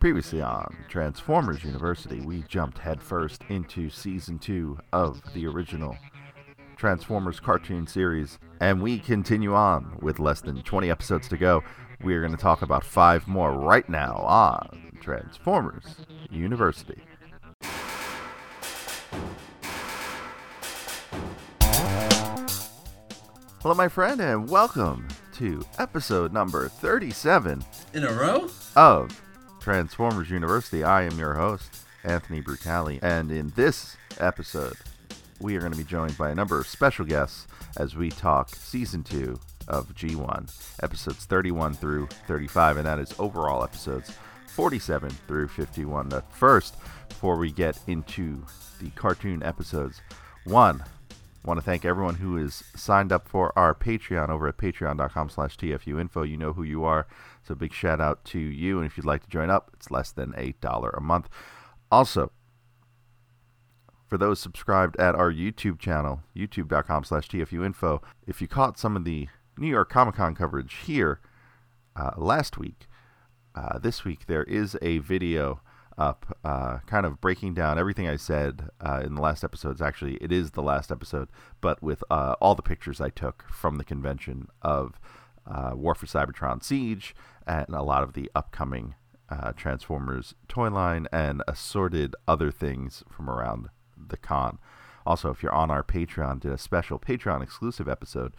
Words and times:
Previously 0.00 0.40
on 0.40 0.76
Transformers 0.88 1.64
University, 1.64 2.20
we 2.20 2.42
jumped 2.48 2.78
headfirst 2.78 3.42
into 3.48 3.90
season 3.90 4.38
two 4.38 4.78
of 4.92 5.20
the 5.34 5.46
original 5.46 5.96
Transformers 6.76 7.38
cartoon 7.40 7.86
series, 7.86 8.38
and 8.60 8.80
we 8.80 8.98
continue 8.98 9.54
on 9.54 9.98
with 10.00 10.18
less 10.18 10.40
than 10.40 10.62
20 10.62 10.90
episodes 10.90 11.28
to 11.28 11.36
go. 11.36 11.62
We 12.02 12.14
are 12.14 12.20
going 12.20 12.34
to 12.34 12.40
talk 12.40 12.62
about 12.62 12.84
five 12.84 13.28
more 13.28 13.52
right 13.52 13.86
now 13.88 14.16
on 14.16 14.92
Transformers 15.00 15.96
University. 16.30 17.02
Hello, 23.62 23.74
my 23.74 23.88
friend, 23.88 24.22
and 24.22 24.48
welcome 24.48 25.06
to 25.34 25.62
episode 25.78 26.32
number 26.32 26.68
37 26.68 27.62
In 27.92 28.04
a 28.04 28.12
row? 28.12 28.48
of 28.76 29.20
Transformers 29.58 30.30
University. 30.30 30.84
I 30.84 31.02
am 31.02 31.18
your 31.18 31.34
host, 31.34 31.76
Anthony 32.04 32.40
Brutali, 32.40 33.00
and 33.02 33.32
in 33.32 33.52
this 33.56 33.96
episode, 34.20 34.76
we 35.40 35.56
are 35.56 35.60
going 35.60 35.72
to 35.72 35.78
be 35.78 35.84
joined 35.84 36.16
by 36.16 36.30
a 36.30 36.34
number 36.34 36.60
of 36.60 36.68
special 36.68 37.04
guests 37.04 37.48
as 37.76 37.96
we 37.96 38.10
talk 38.10 38.54
season 38.54 39.02
two 39.02 39.40
of 39.66 39.92
G1, 39.94 40.52
episodes 40.82 41.24
31 41.24 41.74
through 41.74 42.06
35, 42.28 42.76
and 42.76 42.86
that 42.86 43.00
is 43.00 43.12
overall 43.18 43.64
episodes 43.64 44.12
47 44.46 45.10
through 45.26 45.48
51. 45.48 46.10
But 46.10 46.32
first, 46.32 46.76
before 47.08 47.38
we 47.38 47.50
get 47.50 47.78
into 47.88 48.44
the 48.80 48.90
cartoon 48.90 49.42
episodes, 49.42 50.00
one, 50.44 50.84
want 51.44 51.58
to 51.58 51.64
thank 51.64 51.84
everyone 51.84 52.16
who 52.16 52.36
is 52.36 52.62
signed 52.76 53.12
up 53.12 53.28
for 53.28 53.52
our 53.58 53.74
Patreon 53.74 54.28
over 54.28 54.46
at 54.48 54.58
patreon.com 54.58 55.30
slash 55.30 55.56
tfuinfo. 55.56 56.28
You 56.28 56.36
know 56.36 56.52
who 56.52 56.62
you 56.62 56.84
are. 56.84 57.06
So 57.42 57.54
big 57.54 57.72
shout 57.72 58.00
out 58.00 58.24
to 58.26 58.38
you. 58.38 58.78
And 58.78 58.86
if 58.86 58.96
you'd 58.96 59.06
like 59.06 59.22
to 59.22 59.30
join 59.30 59.50
up, 59.50 59.70
it's 59.74 59.90
less 59.90 60.12
than 60.12 60.32
$8 60.32 60.96
a 60.96 61.00
month. 61.00 61.28
Also, 61.90 62.32
for 64.06 64.18
those 64.18 64.40
subscribed 64.40 64.96
at 64.98 65.14
our 65.14 65.32
YouTube 65.32 65.78
channel, 65.78 66.22
youtube.com 66.36 67.04
slash 67.04 67.28
tfuinfo, 67.28 68.02
if 68.26 68.40
you 68.42 68.48
caught 68.48 68.78
some 68.78 68.96
of 68.96 69.04
the 69.04 69.28
New 69.56 69.68
York 69.68 69.90
Comic 69.90 70.16
Con 70.16 70.34
coverage 70.34 70.74
here 70.84 71.20
uh, 71.96 72.10
last 72.16 72.58
week, 72.58 72.88
uh, 73.54 73.78
this 73.78 74.04
week 74.04 74.26
there 74.26 74.44
is 74.44 74.76
a 74.82 74.98
video 74.98 75.60
up, 75.96 76.36
uh, 76.44 76.78
kind 76.86 77.04
of 77.04 77.20
breaking 77.20 77.54
down 77.54 77.78
everything 77.78 78.08
I 78.08 78.16
said 78.16 78.70
uh, 78.80 79.02
in 79.04 79.14
the 79.14 79.20
last 79.20 79.44
episodes. 79.44 79.82
Actually, 79.82 80.14
it 80.16 80.32
is 80.32 80.52
the 80.52 80.62
last 80.62 80.90
episode, 80.90 81.28
but 81.60 81.82
with 81.82 82.02
uh, 82.10 82.34
all 82.40 82.54
the 82.54 82.62
pictures 82.62 83.00
I 83.00 83.10
took 83.10 83.44
from 83.50 83.76
the 83.76 83.84
convention 83.84 84.48
of 84.62 84.98
uh, 85.50 85.72
War 85.74 85.94
for 85.94 86.06
Cybertron 86.06 86.62
Siege 86.62 87.14
and 87.46 87.68
a 87.68 87.82
lot 87.82 88.02
of 88.02 88.12
the 88.12 88.30
upcoming 88.34 88.94
uh, 89.28 89.52
Transformers 89.52 90.34
toy 90.48 90.70
line 90.70 91.06
and 91.12 91.42
assorted 91.46 92.14
other 92.26 92.50
things 92.50 93.04
from 93.10 93.28
around 93.28 93.68
the 93.96 94.16
con. 94.16 94.58
Also, 95.06 95.30
if 95.30 95.42
you're 95.42 95.52
on 95.52 95.70
our 95.70 95.82
Patreon, 95.82 96.40
did 96.40 96.52
a 96.52 96.58
special 96.58 96.98
Patreon 96.98 97.42
exclusive 97.42 97.88
episode 97.88 98.34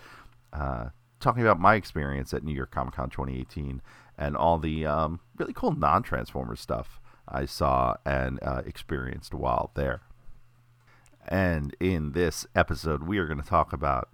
uh, 0.53 0.89
talking 1.19 1.41
about 1.41 1.59
my 1.59 1.75
experience 1.75 2.33
at 2.33 2.43
New 2.43 2.53
York 2.53 2.71
Comic 2.71 2.95
Con 2.95 3.09
2018 3.09 3.81
and 4.17 4.35
all 4.35 4.57
the 4.57 4.85
um, 4.85 5.19
really 5.37 5.53
cool 5.53 5.71
non 5.71 6.03
Transformers 6.03 6.59
stuff 6.59 6.99
I 7.27 7.45
saw 7.45 7.95
and 8.05 8.39
uh, 8.43 8.61
experienced 8.65 9.33
while 9.33 9.71
there. 9.75 10.01
And 11.27 11.75
in 11.79 12.11
this 12.11 12.45
episode, 12.55 13.03
we 13.03 13.17
are 13.17 13.27
going 13.27 13.41
to 13.41 13.47
talk 13.47 13.73
about 13.73 14.09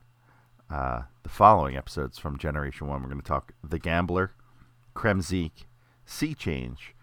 uh, 0.70 1.04
the 1.28 1.34
following 1.34 1.76
episodes 1.76 2.18
from 2.18 2.38
Generation 2.38 2.88
1. 2.88 3.02
We're 3.02 3.10
going 3.10 3.20
to 3.20 3.28
talk 3.28 3.52
The 3.62 3.80
Gambler, 3.80 4.32
Kremzeek, 4.96 5.66
Sea 6.06 6.34
Change, 6.34 6.96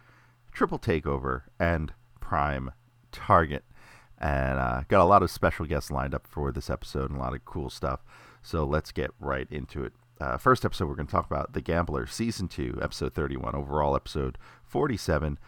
Triple 0.50 0.78
Takeover, 0.78 1.42
and 1.60 1.92
Prime 2.20 2.70
Target. 3.12 3.64
And 4.18 4.58
uh, 4.58 4.84
got 4.88 5.02
a 5.02 5.04
lot 5.04 5.22
of 5.22 5.30
special 5.30 5.66
guests 5.66 5.90
lined 5.90 6.14
up 6.14 6.26
for 6.26 6.50
this 6.52 6.70
episode 6.70 7.10
and 7.10 7.20
a 7.20 7.22
lot 7.22 7.34
of 7.34 7.44
cool 7.44 7.68
stuff. 7.68 8.00
So 8.40 8.64
let's 8.64 8.92
get 8.92 9.10
right 9.20 9.46
into 9.50 9.84
it. 9.84 9.92
Uh, 10.18 10.38
first 10.38 10.64
episode, 10.64 10.88
we're 10.88 10.94
going 10.94 11.06
to 11.06 11.12
talk 11.12 11.26
about 11.26 11.52
The 11.52 11.60
Gambler, 11.60 12.06
Season 12.06 12.48
2, 12.48 12.78
Episode 12.80 13.12
31, 13.12 13.54
overall 13.54 13.94
Episode 13.94 14.38
47 14.64 15.38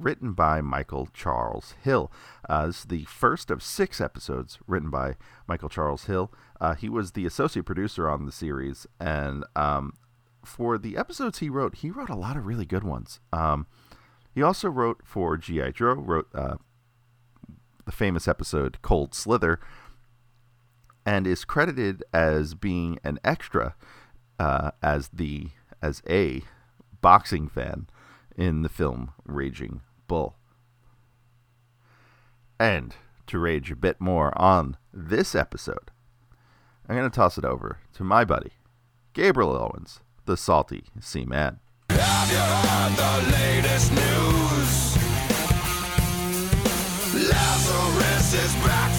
written 0.00 0.32
by 0.32 0.60
Michael 0.60 1.08
Charles 1.12 1.74
Hill. 1.82 2.10
Uh, 2.48 2.66
this 2.66 2.80
is 2.80 2.84
the 2.84 3.04
first 3.04 3.50
of 3.50 3.62
six 3.62 4.00
episodes 4.00 4.58
written 4.66 4.90
by 4.90 5.16
Michael 5.46 5.68
Charles 5.68 6.04
Hill. 6.04 6.32
Uh, 6.60 6.74
he 6.74 6.88
was 6.88 7.12
the 7.12 7.26
associate 7.26 7.66
producer 7.66 8.08
on 8.08 8.26
the 8.26 8.32
series, 8.32 8.86
and 8.98 9.44
um, 9.54 9.94
for 10.44 10.78
the 10.78 10.96
episodes 10.96 11.38
he 11.38 11.48
wrote, 11.48 11.76
he 11.76 11.90
wrote 11.90 12.10
a 12.10 12.16
lot 12.16 12.36
of 12.36 12.46
really 12.46 12.66
good 12.66 12.84
ones. 12.84 13.20
Um, 13.32 13.66
he 14.34 14.42
also 14.42 14.68
wrote 14.68 15.02
for 15.04 15.36
G.I. 15.36 15.72
Joe, 15.72 15.94
wrote 15.94 16.28
uh, 16.34 16.56
the 17.84 17.92
famous 17.92 18.28
episode 18.28 18.78
Cold 18.82 19.14
Slither, 19.14 19.60
and 21.04 21.26
is 21.26 21.44
credited 21.44 22.04
as 22.12 22.54
being 22.54 22.98
an 23.04 23.18
extra 23.24 23.74
uh, 24.38 24.70
as 24.82 25.08
the 25.08 25.48
as 25.82 26.02
a 26.08 26.42
boxing 27.00 27.48
fan 27.48 27.86
in 28.36 28.62
the 28.62 28.68
film 28.68 29.12
Raging 29.24 29.80
Bull. 30.10 30.34
And 32.58 32.96
to 33.28 33.38
rage 33.38 33.70
a 33.70 33.76
bit 33.76 34.00
more 34.00 34.36
on 34.36 34.76
this 34.92 35.36
episode, 35.36 35.92
I'm 36.88 36.96
going 36.96 37.08
to 37.08 37.14
toss 37.14 37.38
it 37.38 37.44
over 37.44 37.78
to 37.92 38.02
my 38.02 38.24
buddy, 38.24 38.50
Gabriel 39.12 39.52
Owens, 39.56 40.00
the 40.24 40.36
salty 40.36 40.86
seaman. 40.98 41.60
Have 41.90 42.28
you 42.28 42.38
heard 42.38 42.96
the 42.96 43.30
latest 43.30 43.92
news? 43.92 44.96
Lazarus 47.30 48.34
is 48.34 48.54
back 48.66 48.90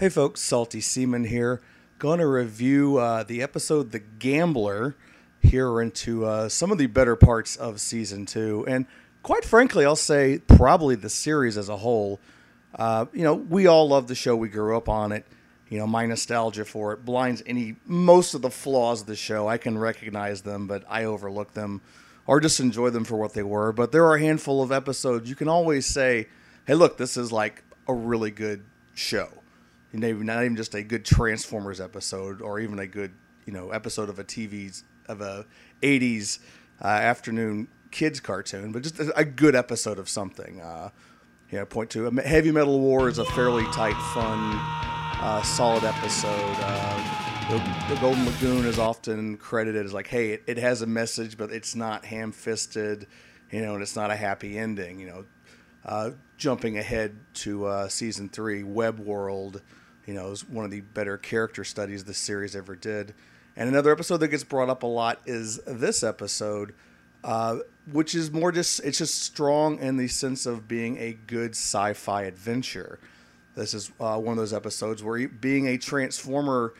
Hey 0.00 0.08
folks, 0.08 0.40
Salty 0.40 0.80
Seaman 0.80 1.24
here. 1.24 1.60
Going 1.98 2.20
to 2.20 2.26
review 2.26 2.96
uh, 2.96 3.22
the 3.22 3.42
episode 3.42 3.92
The 3.92 3.98
Gambler 3.98 4.96
here 5.42 5.78
into 5.82 6.24
uh, 6.24 6.48
some 6.48 6.72
of 6.72 6.78
the 6.78 6.86
better 6.86 7.16
parts 7.16 7.54
of 7.54 7.82
season 7.82 8.24
two. 8.24 8.64
And 8.66 8.86
quite 9.22 9.44
frankly, 9.44 9.84
I'll 9.84 9.96
say 9.96 10.38
probably 10.38 10.94
the 10.94 11.10
series 11.10 11.58
as 11.58 11.68
a 11.68 11.76
whole. 11.76 12.18
Uh, 12.74 13.04
you 13.12 13.24
know, 13.24 13.34
we 13.34 13.66
all 13.66 13.90
love 13.90 14.06
the 14.06 14.14
show. 14.14 14.34
We 14.34 14.48
grew 14.48 14.74
up 14.74 14.88
on 14.88 15.12
it. 15.12 15.26
You 15.68 15.76
know, 15.76 15.86
my 15.86 16.06
nostalgia 16.06 16.64
for 16.64 16.94
it 16.94 17.04
blinds 17.04 17.42
any 17.44 17.76
most 17.84 18.32
of 18.32 18.40
the 18.40 18.50
flaws 18.50 19.02
of 19.02 19.06
the 19.06 19.16
show. 19.16 19.48
I 19.48 19.58
can 19.58 19.76
recognize 19.76 20.40
them, 20.40 20.66
but 20.66 20.82
I 20.88 21.04
overlook 21.04 21.52
them 21.52 21.82
or 22.26 22.40
just 22.40 22.58
enjoy 22.58 22.88
them 22.88 23.04
for 23.04 23.18
what 23.18 23.34
they 23.34 23.42
were. 23.42 23.70
But 23.70 23.92
there 23.92 24.06
are 24.06 24.14
a 24.14 24.20
handful 24.20 24.62
of 24.62 24.72
episodes 24.72 25.28
you 25.28 25.36
can 25.36 25.48
always 25.48 25.84
say, 25.84 26.28
"Hey, 26.66 26.72
look, 26.72 26.96
this 26.96 27.18
is 27.18 27.30
like 27.32 27.64
a 27.86 27.92
really 27.92 28.30
good 28.30 28.64
show." 28.94 29.39
Know, 29.92 30.12
not 30.12 30.44
even 30.44 30.56
just 30.56 30.74
a 30.74 30.82
good 30.82 31.04
Transformers 31.04 31.80
episode, 31.80 32.40
or 32.40 32.60
even 32.60 32.78
a 32.78 32.86
good, 32.86 33.12
you 33.44 33.52
know, 33.52 33.70
episode 33.70 34.08
of 34.08 34.18
a 34.18 34.24
TV's 34.24 34.84
of 35.08 35.20
a 35.20 35.46
'80s 35.82 36.38
uh, 36.82 36.86
afternoon 36.86 37.68
kids 37.90 38.20
cartoon, 38.20 38.72
but 38.72 38.82
just 38.82 39.00
a, 39.00 39.24
good 39.24 39.56
episode 39.56 39.98
of 39.98 40.08
something. 40.08 40.60
Uh, 40.60 40.90
know, 41.58 41.66
point 41.66 41.90
to 41.90 42.10
Heavy 42.10 42.52
Metal 42.52 42.78
War 42.80 43.08
is 43.08 43.18
a 43.18 43.24
fairly 43.24 43.64
tight, 43.66 43.96
fun, 44.14 44.58
uh, 45.20 45.42
solid 45.42 45.84
episode. 45.84 46.56
Uh, 46.60 47.46
the, 47.50 47.94
the 47.94 48.00
Golden 48.00 48.24
Lagoon 48.24 48.66
is 48.66 48.78
often 48.78 49.36
credited 49.36 49.84
as 49.84 49.92
like, 49.92 50.06
hey, 50.06 50.30
it, 50.30 50.44
it 50.46 50.58
has 50.58 50.82
a 50.82 50.86
message, 50.86 51.36
but 51.36 51.50
it's 51.50 51.74
not 51.74 52.04
ham-fisted, 52.04 53.08
you 53.50 53.60
know, 53.60 53.74
and 53.74 53.82
it's 53.82 53.96
not 53.96 54.12
a 54.12 54.16
happy 54.16 54.56
ending. 54.56 55.00
You 55.00 55.06
know, 55.06 55.24
uh, 55.84 56.10
jumping 56.36 56.78
ahead 56.78 57.16
to 57.34 57.66
uh, 57.66 57.88
season 57.88 58.28
three, 58.28 58.62
Web 58.62 59.00
World, 59.00 59.62
you 60.10 60.16
know, 60.16 60.32
is 60.32 60.48
one 60.48 60.64
of 60.64 60.72
the 60.72 60.80
better 60.80 61.16
character 61.16 61.62
studies 61.62 62.02
this 62.02 62.18
series 62.18 62.56
ever 62.56 62.74
did. 62.74 63.14
And 63.56 63.68
another 63.68 63.92
episode 63.92 64.16
that 64.18 64.28
gets 64.28 64.42
brought 64.42 64.68
up 64.68 64.82
a 64.82 64.86
lot 64.86 65.20
is 65.24 65.58
this 65.68 66.02
episode, 66.02 66.74
uh, 67.22 67.58
which 67.92 68.16
is 68.16 68.32
more 68.32 68.50
just 68.50 68.80
it's 68.80 68.98
just 68.98 69.22
strong 69.22 69.78
in 69.78 69.98
the 69.98 70.08
sense 70.08 70.46
of 70.46 70.66
being 70.66 70.98
a 70.98 71.12
good 71.28 71.52
sci-fi 71.52 72.22
adventure. 72.22 72.98
This 73.54 73.72
is 73.72 73.92
uh, 74.00 74.18
one 74.18 74.32
of 74.32 74.38
those 74.38 74.52
episodes 74.52 75.00
where 75.04 75.28
being 75.28 75.68
a 75.68 75.78
transformer 75.78 76.74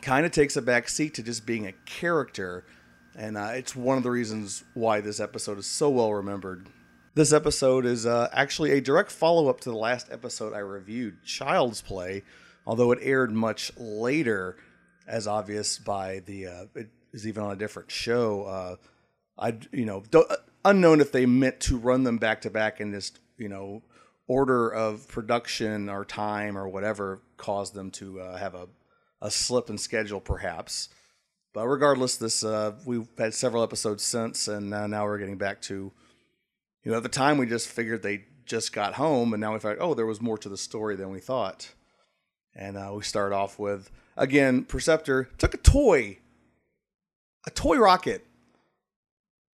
kind 0.00 0.24
of 0.24 0.30
takes 0.30 0.56
a 0.56 0.62
back 0.62 0.88
seat 0.88 1.14
to 1.14 1.24
just 1.24 1.46
being 1.46 1.66
a 1.66 1.72
character, 1.84 2.62
and 3.16 3.36
uh, 3.36 3.50
it's 3.54 3.74
one 3.74 3.96
of 3.96 4.04
the 4.04 4.10
reasons 4.10 4.62
why 4.74 5.00
this 5.00 5.18
episode 5.18 5.58
is 5.58 5.66
so 5.66 5.90
well 5.90 6.14
remembered. 6.14 6.68
This 7.16 7.32
episode 7.32 7.86
is 7.86 8.04
uh, 8.04 8.28
actually 8.30 8.72
a 8.72 8.80
direct 8.82 9.10
follow 9.10 9.48
up 9.48 9.62
to 9.62 9.70
the 9.70 9.76
last 9.76 10.08
episode 10.10 10.52
I 10.52 10.58
reviewed, 10.58 11.24
Child's 11.24 11.80
Play, 11.80 12.24
although 12.66 12.92
it 12.92 12.98
aired 13.00 13.32
much 13.32 13.72
later, 13.78 14.58
as 15.08 15.26
obvious 15.26 15.78
by 15.78 16.20
the 16.26 16.46
uh, 16.46 16.64
it 16.74 16.90
is 17.14 17.26
even 17.26 17.42
on 17.42 17.52
a 17.52 17.56
different 17.56 17.90
show. 17.90 18.42
Uh, 18.42 18.76
I 19.38 19.56
you 19.72 19.86
know 19.86 20.02
don't, 20.10 20.30
unknown 20.62 21.00
if 21.00 21.10
they 21.10 21.24
meant 21.24 21.58
to 21.60 21.78
run 21.78 22.04
them 22.04 22.18
back 22.18 22.42
to 22.42 22.50
back 22.50 22.82
in 22.82 22.90
this, 22.90 23.12
you 23.38 23.48
know, 23.48 23.80
order 24.26 24.68
of 24.68 25.08
production 25.08 25.88
or 25.88 26.04
time 26.04 26.58
or 26.58 26.68
whatever 26.68 27.22
caused 27.38 27.72
them 27.72 27.90
to 27.92 28.20
uh, 28.20 28.36
have 28.36 28.54
a, 28.54 28.68
a 29.22 29.30
slip 29.30 29.70
in 29.70 29.78
schedule, 29.78 30.20
perhaps. 30.20 30.90
But 31.54 31.66
regardless, 31.66 32.18
this 32.18 32.44
uh, 32.44 32.72
we've 32.84 33.08
had 33.16 33.32
several 33.32 33.62
episodes 33.62 34.02
since, 34.02 34.48
and 34.48 34.74
uh, 34.74 34.86
now 34.86 35.06
we're 35.06 35.16
getting 35.16 35.38
back 35.38 35.62
to, 35.62 35.92
you 36.86 36.92
know, 36.92 36.98
at 36.98 37.02
the 37.02 37.08
time 37.08 37.36
we 37.36 37.46
just 37.46 37.66
figured 37.66 38.04
they 38.04 38.26
just 38.44 38.72
got 38.72 38.94
home, 38.94 39.34
and 39.34 39.40
now 39.40 39.52
we 39.52 39.58
thought, 39.58 39.78
oh, 39.80 39.92
there 39.92 40.06
was 40.06 40.22
more 40.22 40.38
to 40.38 40.48
the 40.48 40.56
story 40.56 40.94
than 40.94 41.10
we 41.10 41.18
thought. 41.18 41.74
And 42.54 42.76
uh, 42.76 42.92
we 42.94 43.02
start 43.02 43.32
off 43.32 43.58
with 43.58 43.90
again, 44.16 44.62
Perceptor 44.62 45.28
took 45.36 45.52
a 45.52 45.56
toy, 45.56 46.18
a 47.44 47.50
toy 47.50 47.76
rocket, 47.76 48.24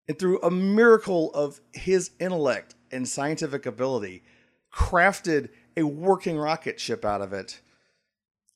and 0.08 0.18
through 0.18 0.40
a 0.40 0.50
miracle 0.50 1.30
of 1.34 1.60
his 1.74 2.12
intellect 2.18 2.74
and 2.90 3.06
scientific 3.06 3.66
ability, 3.66 4.22
crafted 4.74 5.50
a 5.76 5.82
working 5.82 6.38
rocket 6.38 6.80
ship 6.80 7.04
out 7.04 7.20
of 7.20 7.34
it. 7.34 7.60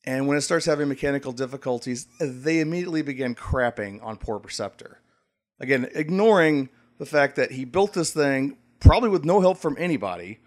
And 0.05 0.27
when 0.27 0.39
it 0.39 0.41
starts 0.41 0.65
having 0.65 0.89
mechanical 0.89 1.33
difficulties, 1.33 2.07
they 2.19 2.61
immediately 2.61 3.03
begin 3.03 3.35
crapping 3.35 4.03
on 4.03 4.17
poor 4.17 4.39
Perceptor. 4.39 4.99
Again, 5.61 5.91
ignoring 5.95 6.71
the 6.97 7.07
fact 7.07 7.37
that 7.37 7.51
he 7.51 7.67
built 7.67 7.93
this 7.93 8.13
thing 8.13 8.57
probably 8.83 9.09
with 9.09 9.25
no 9.25 9.41
help 9.41 9.59
from 9.59 9.77
anybody, 9.79 10.41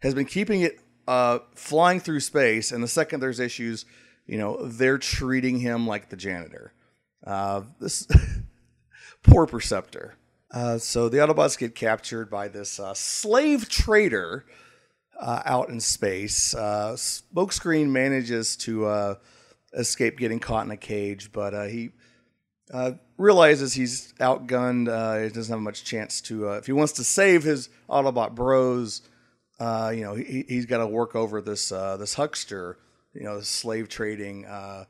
has 0.00 0.14
been 0.14 0.24
keeping 0.24 0.62
it 0.62 0.80
uh, 1.06 1.38
flying 1.54 2.00
through 2.00 2.20
space. 2.20 2.72
And 2.72 2.82
the 2.82 2.88
second 2.88 3.20
there's 3.20 3.38
issues, 3.38 3.84
you 4.26 4.38
know, 4.38 4.66
they're 4.66 4.98
treating 4.98 5.60
him 5.60 5.86
like 5.86 6.08
the 6.08 6.16
janitor. 6.16 6.72
Uh, 7.26 7.62
this 7.80 8.08
poor 9.22 9.46
Perceptor. 9.46 10.16
Uh, 10.50 10.78
so 10.78 11.08
the 11.08 11.18
Autobots 11.18 11.58
get 11.58 11.74
captured 11.74 12.30
by 12.30 12.48
this 12.48 12.80
uh, 12.80 12.94
slave 12.94 13.68
trader 13.68 14.46
uh, 15.20 15.42
out 15.44 15.68
in 15.68 15.80
space. 15.80 16.54
Uh, 16.54 16.92
Smokescreen 16.96 17.88
manages 17.88 18.56
to 18.56 19.16
escape 19.74 20.18
getting 20.18 20.38
caught 20.38 20.64
in 20.64 20.70
a 20.70 20.76
cage, 20.76 21.32
but 21.32 21.68
he 21.68 21.90
uh, 22.72 22.92
realizes 23.18 23.74
he's 23.74 24.12
outgunned. 24.14 24.88
Uh, 24.88 25.24
he 25.24 25.28
doesn't 25.28 25.52
have 25.52 25.62
much 25.62 25.84
chance 25.84 26.20
to. 26.22 26.48
if 26.50 26.66
he 26.66 26.72
wants 26.72 26.94
to 26.94 27.04
save 27.04 27.42
his 27.42 27.68
Autobot 27.88 28.34
bros, 28.34 29.02
you 29.60 30.02
know, 30.02 30.14
he, 30.14 30.44
he's 30.48 30.66
got 30.66 30.78
to 30.78 30.86
work 30.86 31.14
over 31.14 31.40
this 31.40 31.68
this 31.68 32.14
huckster, 32.14 32.78
you 33.12 33.22
know, 33.22 33.40
slave 33.40 33.88
trading, 33.88 34.44
a, 34.46 34.86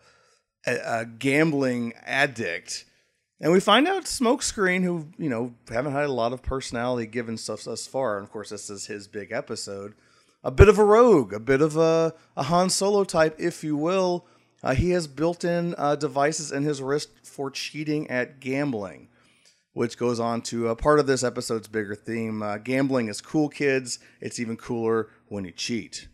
a 0.66 1.06
gambling 1.06 1.92
addict. 2.04 2.84
And 3.40 3.52
we 3.52 3.60
find 3.60 3.86
out 3.88 4.04
Smokescreen, 4.04 4.84
who, 4.84 5.08
you 5.18 5.28
know, 5.28 5.54
haven't 5.68 5.92
had 5.92 6.04
a 6.04 6.12
lot 6.12 6.32
of 6.32 6.42
personality 6.42 7.06
given 7.06 7.36
stuff 7.36 7.64
thus 7.64 7.86
far. 7.86 8.16
And 8.16 8.24
of 8.24 8.30
course, 8.30 8.50
this 8.50 8.70
is 8.70 8.86
his 8.86 9.08
big 9.08 9.32
episode 9.32 9.94
a 10.44 10.50
bit 10.50 10.68
of 10.68 10.78
a 10.78 10.84
rogue, 10.84 11.32
a 11.32 11.40
bit 11.40 11.62
of 11.62 11.76
a, 11.76 12.14
a 12.36 12.44
Han 12.44 12.68
Solo 12.68 13.02
type, 13.02 13.34
if 13.38 13.64
you 13.64 13.76
will. 13.76 14.26
Uh, 14.64 14.74
he 14.74 14.90
has 14.90 15.06
built 15.06 15.44
in 15.44 15.74
uh, 15.76 15.94
devices 15.94 16.50
in 16.50 16.62
his 16.62 16.80
wrist 16.80 17.10
for 17.22 17.50
cheating 17.50 18.08
at 18.08 18.40
gambling, 18.40 19.08
which 19.74 19.98
goes 19.98 20.18
on 20.18 20.40
to 20.40 20.68
a 20.68 20.74
part 20.74 20.98
of 20.98 21.06
this 21.06 21.22
episode's 21.22 21.68
bigger 21.68 21.94
theme. 21.94 22.42
Uh, 22.42 22.56
gambling 22.56 23.08
is 23.08 23.20
cool, 23.20 23.50
kids. 23.50 23.98
It's 24.22 24.40
even 24.40 24.56
cooler 24.56 25.10
when 25.28 25.44
you 25.44 25.52
cheat. 25.52 26.08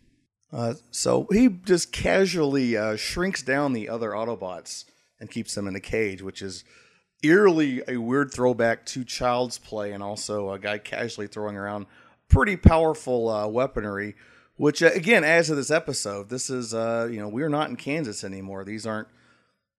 Uh, 0.51 0.73
so 0.91 1.27
he 1.31 1.47
just 1.47 1.93
casually 1.93 2.75
uh, 2.75 2.97
shrinks 2.97 3.41
down 3.41 3.71
the 3.71 3.87
other 3.87 4.11
Autobots 4.11 4.83
and 5.17 5.31
keeps 5.31 5.55
them 5.55 5.65
in 5.65 5.75
a 5.77 5.79
cage, 5.79 6.21
which 6.21 6.41
is 6.41 6.65
eerily 7.23 7.81
a 7.87 7.95
weird 7.95 8.33
throwback 8.33 8.85
to 8.87 9.05
Child's 9.05 9.59
Play 9.59 9.93
and 9.93 10.03
also 10.03 10.51
a 10.51 10.59
guy 10.59 10.77
casually 10.77 11.27
throwing 11.27 11.55
around 11.55 11.85
pretty 12.27 12.57
powerful 12.57 13.29
uh, 13.29 13.47
weaponry, 13.47 14.15
which 14.61 14.83
uh, 14.83 14.91
again 14.93 15.23
adds 15.23 15.47
to 15.47 15.55
this 15.55 15.71
episode. 15.71 16.29
This 16.29 16.51
is, 16.51 16.71
uh, 16.71 17.09
you 17.11 17.17
know, 17.17 17.27
we're 17.27 17.49
not 17.49 17.71
in 17.71 17.75
Kansas 17.77 18.23
anymore. 18.23 18.63
These 18.63 18.85
aren't, 18.85 19.07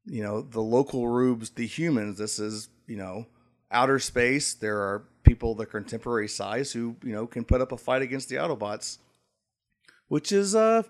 you 0.06 0.24
know, 0.24 0.40
the 0.42 0.60
local 0.60 1.06
rubes, 1.06 1.50
the 1.50 1.68
humans. 1.68 2.18
This 2.18 2.40
is, 2.40 2.68
you 2.88 2.96
know, 2.96 3.26
outer 3.70 4.00
space. 4.00 4.54
There 4.54 4.78
are 4.78 5.04
people 5.22 5.60
are 5.62 5.66
contemporary 5.66 6.26
size 6.26 6.72
who, 6.72 6.96
you 7.04 7.12
know, 7.12 7.28
can 7.28 7.44
put 7.44 7.60
up 7.60 7.70
a 7.70 7.76
fight 7.76 8.02
against 8.02 8.28
the 8.28 8.34
Autobots, 8.34 8.98
which 10.08 10.32
is, 10.32 10.56
uh, 10.56 10.82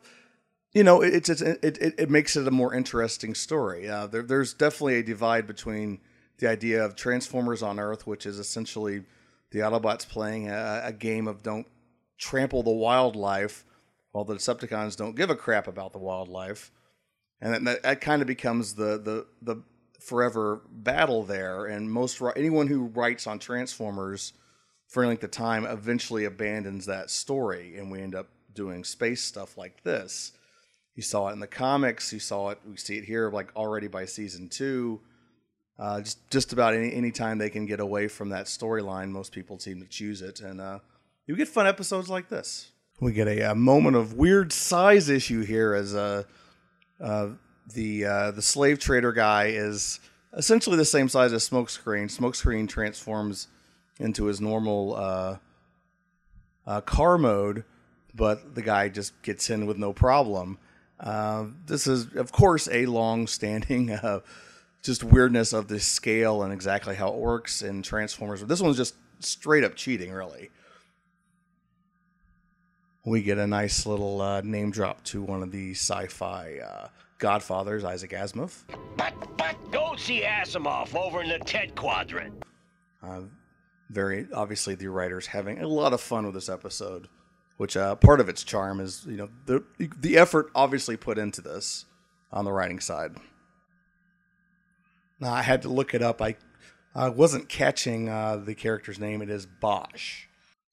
you 0.72 0.84
know, 0.84 1.02
it's, 1.02 1.28
it's 1.28 1.42
it, 1.42 1.62
it, 1.62 1.94
it 1.98 2.08
makes 2.08 2.34
it 2.34 2.48
a 2.48 2.50
more 2.50 2.72
interesting 2.72 3.34
story. 3.34 3.90
Uh, 3.90 4.06
there, 4.06 4.22
there's 4.22 4.54
definitely 4.54 5.00
a 5.00 5.02
divide 5.02 5.46
between 5.46 6.00
the 6.38 6.48
idea 6.48 6.82
of 6.82 6.96
Transformers 6.96 7.62
on 7.62 7.78
Earth, 7.78 8.06
which 8.06 8.24
is 8.24 8.38
essentially 8.38 9.02
the 9.50 9.58
Autobots 9.58 10.08
playing 10.08 10.48
a, 10.48 10.80
a 10.82 10.92
game 10.94 11.28
of 11.28 11.42
don't 11.42 11.66
trample 12.16 12.62
the 12.62 12.70
wildlife, 12.70 13.66
while 14.12 14.24
the 14.24 14.34
Decepticons 14.34 14.96
don't 14.96 15.16
give 15.16 15.30
a 15.30 15.34
crap 15.34 15.66
about 15.66 15.92
the 15.92 15.98
wildlife, 15.98 16.70
and 17.40 17.66
that, 17.66 17.82
that 17.82 18.00
kind 18.00 18.22
of 18.22 18.28
becomes 18.28 18.74
the 18.74 18.98
the 18.98 19.26
the 19.42 19.62
forever 20.00 20.62
battle 20.70 21.22
there. 21.22 21.66
And 21.66 21.90
most 21.90 22.22
anyone 22.36 22.68
who 22.68 22.84
writes 22.86 23.26
on 23.26 23.38
Transformers 23.38 24.32
for 24.86 25.02
any 25.02 25.08
length 25.08 25.24
of 25.24 25.30
time 25.30 25.64
eventually 25.64 26.24
abandons 26.24 26.86
that 26.86 27.10
story, 27.10 27.76
and 27.78 27.90
we 27.90 28.00
end 28.00 28.14
up 28.14 28.28
doing 28.54 28.84
space 28.84 29.22
stuff 29.22 29.56
like 29.56 29.82
this. 29.82 30.32
You 30.94 31.02
saw 31.02 31.28
it 31.28 31.32
in 31.32 31.40
the 31.40 31.46
comics. 31.46 32.12
You 32.12 32.20
saw 32.20 32.50
it. 32.50 32.58
We 32.68 32.76
see 32.76 32.98
it 32.98 33.04
here, 33.04 33.30
like 33.30 33.54
already 33.56 33.88
by 33.88 34.04
season 34.04 34.48
two. 34.48 35.00
Uh, 35.78 36.02
just 36.02 36.30
just 36.30 36.52
about 36.52 36.74
any 36.74 36.92
any 36.92 37.10
time 37.10 37.38
they 37.38 37.48
can 37.48 37.64
get 37.64 37.80
away 37.80 38.08
from 38.08 38.28
that 38.28 38.46
storyline, 38.46 39.08
most 39.08 39.32
people 39.32 39.58
seem 39.58 39.80
to 39.80 39.86
choose 39.86 40.20
it, 40.20 40.40
and 40.40 40.60
uh, 40.60 40.78
you 41.26 41.34
get 41.34 41.48
fun 41.48 41.66
episodes 41.66 42.10
like 42.10 42.28
this. 42.28 42.71
We 43.02 43.10
get 43.12 43.26
a, 43.26 43.50
a 43.50 43.54
moment 43.56 43.96
of 43.96 44.14
weird 44.14 44.52
size 44.52 45.08
issue 45.08 45.42
here 45.42 45.74
as 45.74 45.92
uh, 45.92 46.22
uh 47.00 47.30
the 47.74 48.04
uh, 48.04 48.30
the 48.30 48.42
slave 48.42 48.78
trader 48.78 49.12
guy 49.12 49.46
is 49.46 49.98
essentially 50.34 50.76
the 50.76 50.84
same 50.84 51.08
size 51.08 51.32
as 51.32 51.48
Smokescreen. 51.48 52.16
Smokescreen 52.16 52.68
transforms 52.68 53.48
into 53.98 54.26
his 54.26 54.40
normal 54.40 54.94
uh, 54.94 55.36
uh, 56.64 56.80
car 56.82 57.18
mode, 57.18 57.64
but 58.14 58.54
the 58.54 58.62
guy 58.62 58.88
just 58.88 59.20
gets 59.22 59.50
in 59.50 59.66
with 59.66 59.78
no 59.78 59.92
problem. 59.92 60.58
Uh, 61.00 61.46
this 61.66 61.88
is, 61.88 62.14
of 62.14 62.30
course, 62.30 62.68
a 62.70 62.86
long-standing 62.86 63.90
uh, 63.90 64.20
just 64.80 65.02
weirdness 65.02 65.52
of 65.52 65.66
the 65.66 65.80
scale 65.80 66.44
and 66.44 66.52
exactly 66.52 66.94
how 66.94 67.08
it 67.08 67.16
works 67.16 67.62
in 67.62 67.82
Transformers. 67.82 68.42
But 68.42 68.48
This 68.48 68.60
one's 68.60 68.76
just 68.76 68.94
straight 69.18 69.64
up 69.64 69.74
cheating, 69.74 70.12
really. 70.12 70.50
We 73.04 73.22
get 73.22 73.38
a 73.38 73.46
nice 73.46 73.84
little 73.84 74.20
uh, 74.20 74.42
name 74.42 74.70
drop 74.70 75.02
to 75.04 75.22
one 75.22 75.42
of 75.42 75.50
the 75.50 75.72
sci-fi 75.72 76.58
uh, 76.64 76.88
godfathers, 77.18 77.82
Isaac 77.82 78.12
Asimov. 78.12 78.62
But 78.96 79.14
but 79.36 79.56
go 79.72 79.96
see 79.96 80.22
Asimov 80.22 80.94
over 80.94 81.22
in 81.22 81.28
the 81.28 81.38
Ted 81.40 81.74
Quadrant. 81.74 82.44
Uh, 83.02 83.22
very 83.90 84.28
obviously, 84.32 84.76
the 84.76 84.88
writers 84.88 85.26
having 85.26 85.60
a 85.60 85.66
lot 85.66 85.92
of 85.92 86.00
fun 86.00 86.24
with 86.24 86.34
this 86.34 86.48
episode, 86.48 87.08
which 87.56 87.76
uh, 87.76 87.96
part 87.96 88.20
of 88.20 88.28
its 88.28 88.44
charm 88.44 88.78
is 88.78 89.04
you 89.06 89.16
know 89.16 89.28
the 89.46 89.64
the 89.78 90.16
effort 90.16 90.50
obviously 90.54 90.96
put 90.96 91.18
into 91.18 91.40
this 91.40 91.86
on 92.32 92.44
the 92.44 92.52
writing 92.52 92.78
side. 92.78 93.16
Now, 95.18 95.32
I 95.34 95.42
had 95.42 95.62
to 95.62 95.68
look 95.68 95.92
it 95.92 96.02
up. 96.02 96.22
I 96.22 96.36
I 96.94 97.08
wasn't 97.08 97.48
catching 97.48 98.08
uh, 98.08 98.36
the 98.36 98.54
character's 98.54 98.98
name. 98.98 99.22
It 99.22 99.30
is 99.30 99.44
Bosch. 99.44 100.26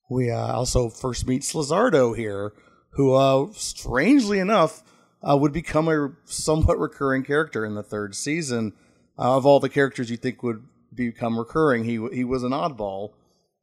We 0.10 0.32
uh, 0.32 0.54
also 0.54 0.90
first 0.90 1.28
meet 1.28 1.44
Slizardo 1.44 2.16
here, 2.16 2.54
who, 2.92 3.14
uh, 3.14 3.48
strangely 3.54 4.40
enough, 4.40 4.84
uh, 5.22 5.38
would 5.38 5.54
become 5.54 5.88
a 5.88 6.12
somewhat 6.26 6.80
recurring 6.80 7.24
character 7.24 7.66
in 7.66 7.76
the 7.76 7.84
third 7.84 8.16
season. 8.16 8.74
Uh, 9.18 9.36
of 9.38 9.46
all 9.46 9.60
the 9.60 9.70
characters 9.70 10.10
you 10.10 10.18
think 10.18 10.42
would 10.44 10.64
become 10.94 11.38
recurring, 11.38 11.84
he 11.84 12.00
he 12.14 12.24
was 12.24 12.44
an 12.44 12.52
oddball, 12.52 13.12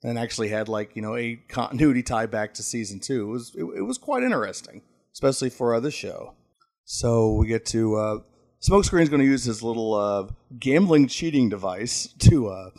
and 0.02 0.18
actually 0.18 0.48
had 0.48 0.68
like 0.68 0.94
you 0.94 1.02
know 1.02 1.16
a 1.16 1.36
continuity 1.48 2.02
tie 2.02 2.26
back 2.26 2.54
to 2.54 2.62
season 2.62 3.00
two. 3.00 3.28
It 3.28 3.32
was 3.32 3.54
it, 3.54 3.64
it 3.78 3.82
was 3.82 3.98
quite 3.98 4.22
interesting, 4.22 4.82
especially 5.12 5.50
for 5.50 5.74
uh, 5.74 5.80
this 5.80 5.94
show. 5.94 6.34
So 6.84 7.32
we 7.32 7.48
get 7.48 7.66
to 7.66 8.22
Smokescreen's 8.62 9.08
going 9.08 9.20
to 9.20 9.26
use 9.26 9.44
his 9.44 9.62
little 9.62 9.94
uh, 9.94 10.26
gambling 10.58 11.08
cheating 11.08 11.48
device 11.48 12.06
to, 12.18 12.48
uh, 12.48 12.70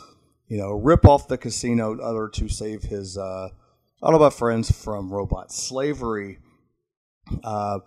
you 0.47 0.57
know, 0.57 0.71
rip 0.71 1.05
off 1.05 1.27
the 1.27 1.37
casino 1.37 1.91
in 1.93 1.99
order 1.99 2.29
to 2.29 2.47
save 2.47 2.83
his 2.83 3.17
uh, 3.17 3.49
Autobot 4.01 4.33
friends 4.33 4.71
from 4.71 5.11
robot 5.11 5.51
slavery. 5.51 6.39
Uh, 7.43 7.79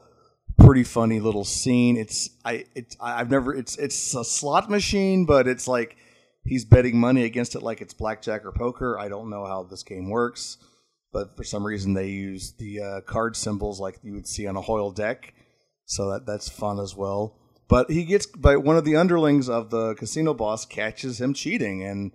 pretty 0.59 0.85
funny 0.85 1.21
little 1.21 1.45
scene. 1.45 1.97
It's 1.97 2.31
I 2.45 2.65
it's 2.75 2.97
I've 3.01 3.31
never 3.31 3.55
it's 3.55 3.77
it's 3.77 4.15
a 4.15 4.25
slot 4.25 4.69
machine, 4.69 5.25
but 5.25 5.49
it's 5.49 5.67
like 5.67 5.97
he's 6.45 6.65
betting 6.65 6.99
money 6.99 7.25
against 7.25 7.55
it 7.55 7.63
like 7.63 7.81
it's 7.81 7.95
blackjack 7.95 8.45
or 8.45 8.53
poker. 8.53 8.99
I 8.99 9.09
don't 9.09 9.31
know 9.31 9.47
how 9.47 9.63
this 9.63 9.83
game 9.83 10.11
works, 10.11 10.59
but 11.13 11.37
for 11.37 11.45
some 11.45 11.65
reason 11.65 11.95
they 11.95 12.09
use 12.09 12.53
the 12.59 12.81
uh, 12.81 13.01
card 13.03 13.37
symbols 13.37 13.81
like 13.81 13.99
you 14.03 14.13
would 14.15 14.27
see 14.27 14.47
on 14.47 14.57
a 14.57 14.61
Hoyle 14.61 14.91
deck, 14.91 15.35
so 15.87 16.11
that 16.11 16.27
that's 16.27 16.49
fun 16.49 16.79
as 16.79 16.95
well. 16.95 17.37
But 17.69 17.89
he 17.89 18.05
gets, 18.05 18.27
but 18.27 18.65
one 18.65 18.77
of 18.77 18.85
the 18.85 18.97
underlings 18.97 19.49
of 19.49 19.71
the 19.71 19.95
casino 19.95 20.35
boss 20.35 20.67
catches 20.67 21.21
him 21.21 21.35
cheating, 21.35 21.85
and 21.85 22.11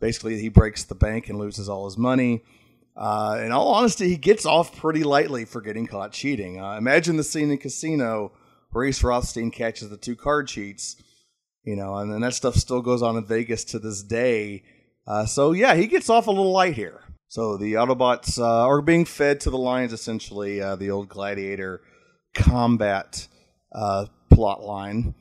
basically 0.00 0.38
he 0.40 0.48
breaks 0.48 0.84
the 0.84 0.94
bank 0.94 1.28
and 1.28 1.38
loses 1.38 1.68
all 1.68 1.84
his 1.84 1.98
money. 1.98 2.42
Uh, 2.96 3.40
in 3.44 3.52
all 3.52 3.72
honesty, 3.72 4.08
he 4.08 4.16
gets 4.16 4.44
off 4.44 4.76
pretty 4.76 5.04
lightly 5.04 5.44
for 5.44 5.60
getting 5.60 5.86
caught 5.86 6.12
cheating. 6.12 6.60
Uh, 6.60 6.76
imagine 6.76 7.16
the 7.16 7.24
scene 7.24 7.50
in 7.50 7.58
Casino 7.58 8.32
where 8.70 8.84
Ace 8.84 9.02
Rothstein 9.02 9.50
catches 9.50 9.88
the 9.88 9.96
two 9.96 10.16
card 10.16 10.48
cheats, 10.48 10.96
you 11.62 11.76
know, 11.76 11.96
and 11.96 12.12
then 12.12 12.20
that 12.22 12.34
stuff 12.34 12.56
still 12.56 12.82
goes 12.82 13.02
on 13.02 13.16
in 13.16 13.24
Vegas 13.24 13.64
to 13.64 13.78
this 13.78 14.02
day. 14.02 14.64
Uh, 15.06 15.24
so 15.24 15.52
yeah, 15.52 15.74
he 15.74 15.86
gets 15.86 16.10
off 16.10 16.26
a 16.26 16.30
little 16.30 16.52
light 16.52 16.74
here. 16.74 17.00
So 17.28 17.56
the 17.56 17.74
Autobots 17.74 18.38
uh, 18.38 18.66
are 18.66 18.80
being 18.82 19.04
fed 19.04 19.40
to 19.40 19.50
the 19.50 19.58
lions, 19.58 19.92
essentially 19.92 20.60
uh, 20.60 20.76
the 20.76 20.90
old 20.90 21.08
Gladiator 21.08 21.82
combat 22.34 23.28
uh, 23.72 24.06
plot 24.30 24.62
line. 24.62 25.14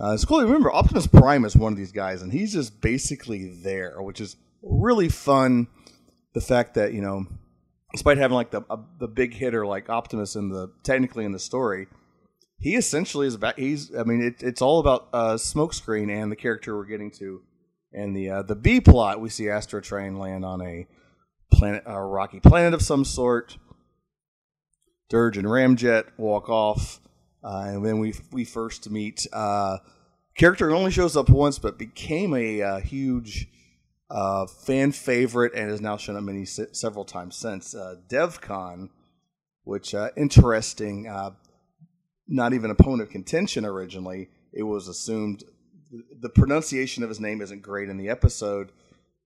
Uh, 0.00 0.12
it's 0.12 0.24
cool. 0.24 0.40
Remember, 0.40 0.72
Optimus 0.72 1.06
Prime 1.06 1.44
is 1.44 1.56
one 1.56 1.72
of 1.72 1.78
these 1.78 1.92
guys, 1.92 2.22
and 2.22 2.32
he's 2.32 2.52
just 2.52 2.80
basically 2.80 3.48
there, 3.62 4.00
which 4.00 4.20
is 4.20 4.36
really 4.62 5.08
fun. 5.08 5.66
The 6.34 6.40
fact 6.40 6.74
that 6.74 6.92
you 6.92 7.00
know, 7.00 7.26
despite 7.92 8.18
having 8.18 8.36
like 8.36 8.50
the 8.50 8.62
a, 8.70 8.78
the 9.00 9.08
big 9.08 9.34
hitter 9.34 9.66
like 9.66 9.88
Optimus 9.88 10.36
in 10.36 10.50
the 10.50 10.72
technically 10.84 11.24
in 11.24 11.32
the 11.32 11.38
story, 11.38 11.88
he 12.58 12.76
essentially 12.76 13.26
is 13.26 13.34
about. 13.34 13.58
He's. 13.58 13.94
I 13.94 14.04
mean, 14.04 14.22
it, 14.22 14.42
it's 14.42 14.62
all 14.62 14.78
about 14.78 15.08
uh, 15.12 15.34
Smokescreen 15.34 16.10
and 16.10 16.30
the 16.30 16.36
character 16.36 16.76
we're 16.76 16.84
getting 16.84 17.10
to, 17.12 17.42
and 17.92 18.14
the 18.14 18.30
uh, 18.30 18.42
the 18.42 18.56
B 18.56 18.80
plot. 18.80 19.20
We 19.20 19.30
see 19.30 19.44
Astrotrain 19.44 20.18
land 20.18 20.44
on 20.44 20.60
a 20.60 20.86
planet, 21.52 21.82
a 21.86 22.00
rocky 22.00 22.40
planet 22.40 22.74
of 22.74 22.82
some 22.82 23.04
sort. 23.04 23.58
Dirge 25.08 25.38
and 25.38 25.46
Ramjet 25.46 26.04
walk 26.18 26.50
off, 26.50 27.00
uh, 27.06 27.07
and 27.42 27.84
then 27.84 27.98
we 27.98 28.14
we 28.32 28.44
first 28.44 28.90
meet 28.90 29.26
uh, 29.32 29.78
character 30.36 30.68
who 30.68 30.76
only 30.76 30.90
shows 30.90 31.16
up 31.16 31.28
once, 31.28 31.58
but 31.58 31.78
became 31.78 32.34
a 32.34 32.62
uh, 32.62 32.80
huge 32.80 33.48
uh, 34.10 34.46
fan 34.46 34.92
favorite 34.92 35.52
and 35.54 35.70
has 35.70 35.80
now 35.80 35.96
shown 35.96 36.16
up 36.16 36.22
many 36.22 36.44
se- 36.44 36.72
several 36.72 37.04
times 37.04 37.36
since. 37.36 37.74
Uh, 37.74 37.96
DevCon, 38.08 38.88
which 39.64 39.94
uh, 39.94 40.10
interesting, 40.16 41.06
uh, 41.06 41.30
not 42.26 42.54
even 42.54 42.70
a 42.70 42.74
point 42.74 43.02
of 43.02 43.10
contention 43.10 43.64
originally. 43.64 44.28
It 44.52 44.62
was 44.62 44.88
assumed 44.88 45.44
the 46.20 46.28
pronunciation 46.28 47.02
of 47.02 47.08
his 47.08 47.20
name 47.20 47.40
isn't 47.40 47.62
great 47.62 47.88
in 47.88 47.96
the 47.96 48.08
episode, 48.08 48.72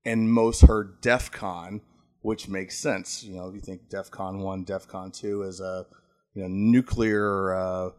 and 0.05 0.33
most 0.33 0.63
heard 0.63 1.01
DEFCON, 1.01 1.81
which 2.21 2.49
makes 2.49 2.79
sense. 2.79 3.23
You 3.25 3.37
know, 3.37 3.49
if 3.49 3.55
you 3.55 3.61
think 3.61 3.89
DEFCON 3.89 4.39
one, 4.41 4.65
DEFCON 4.65 5.13
two 5.13 5.43
is 5.43 5.61
a 5.61 5.87
you 6.35 6.43
know 6.43 6.49
nuclear 6.49 7.55
uh, 7.55 7.91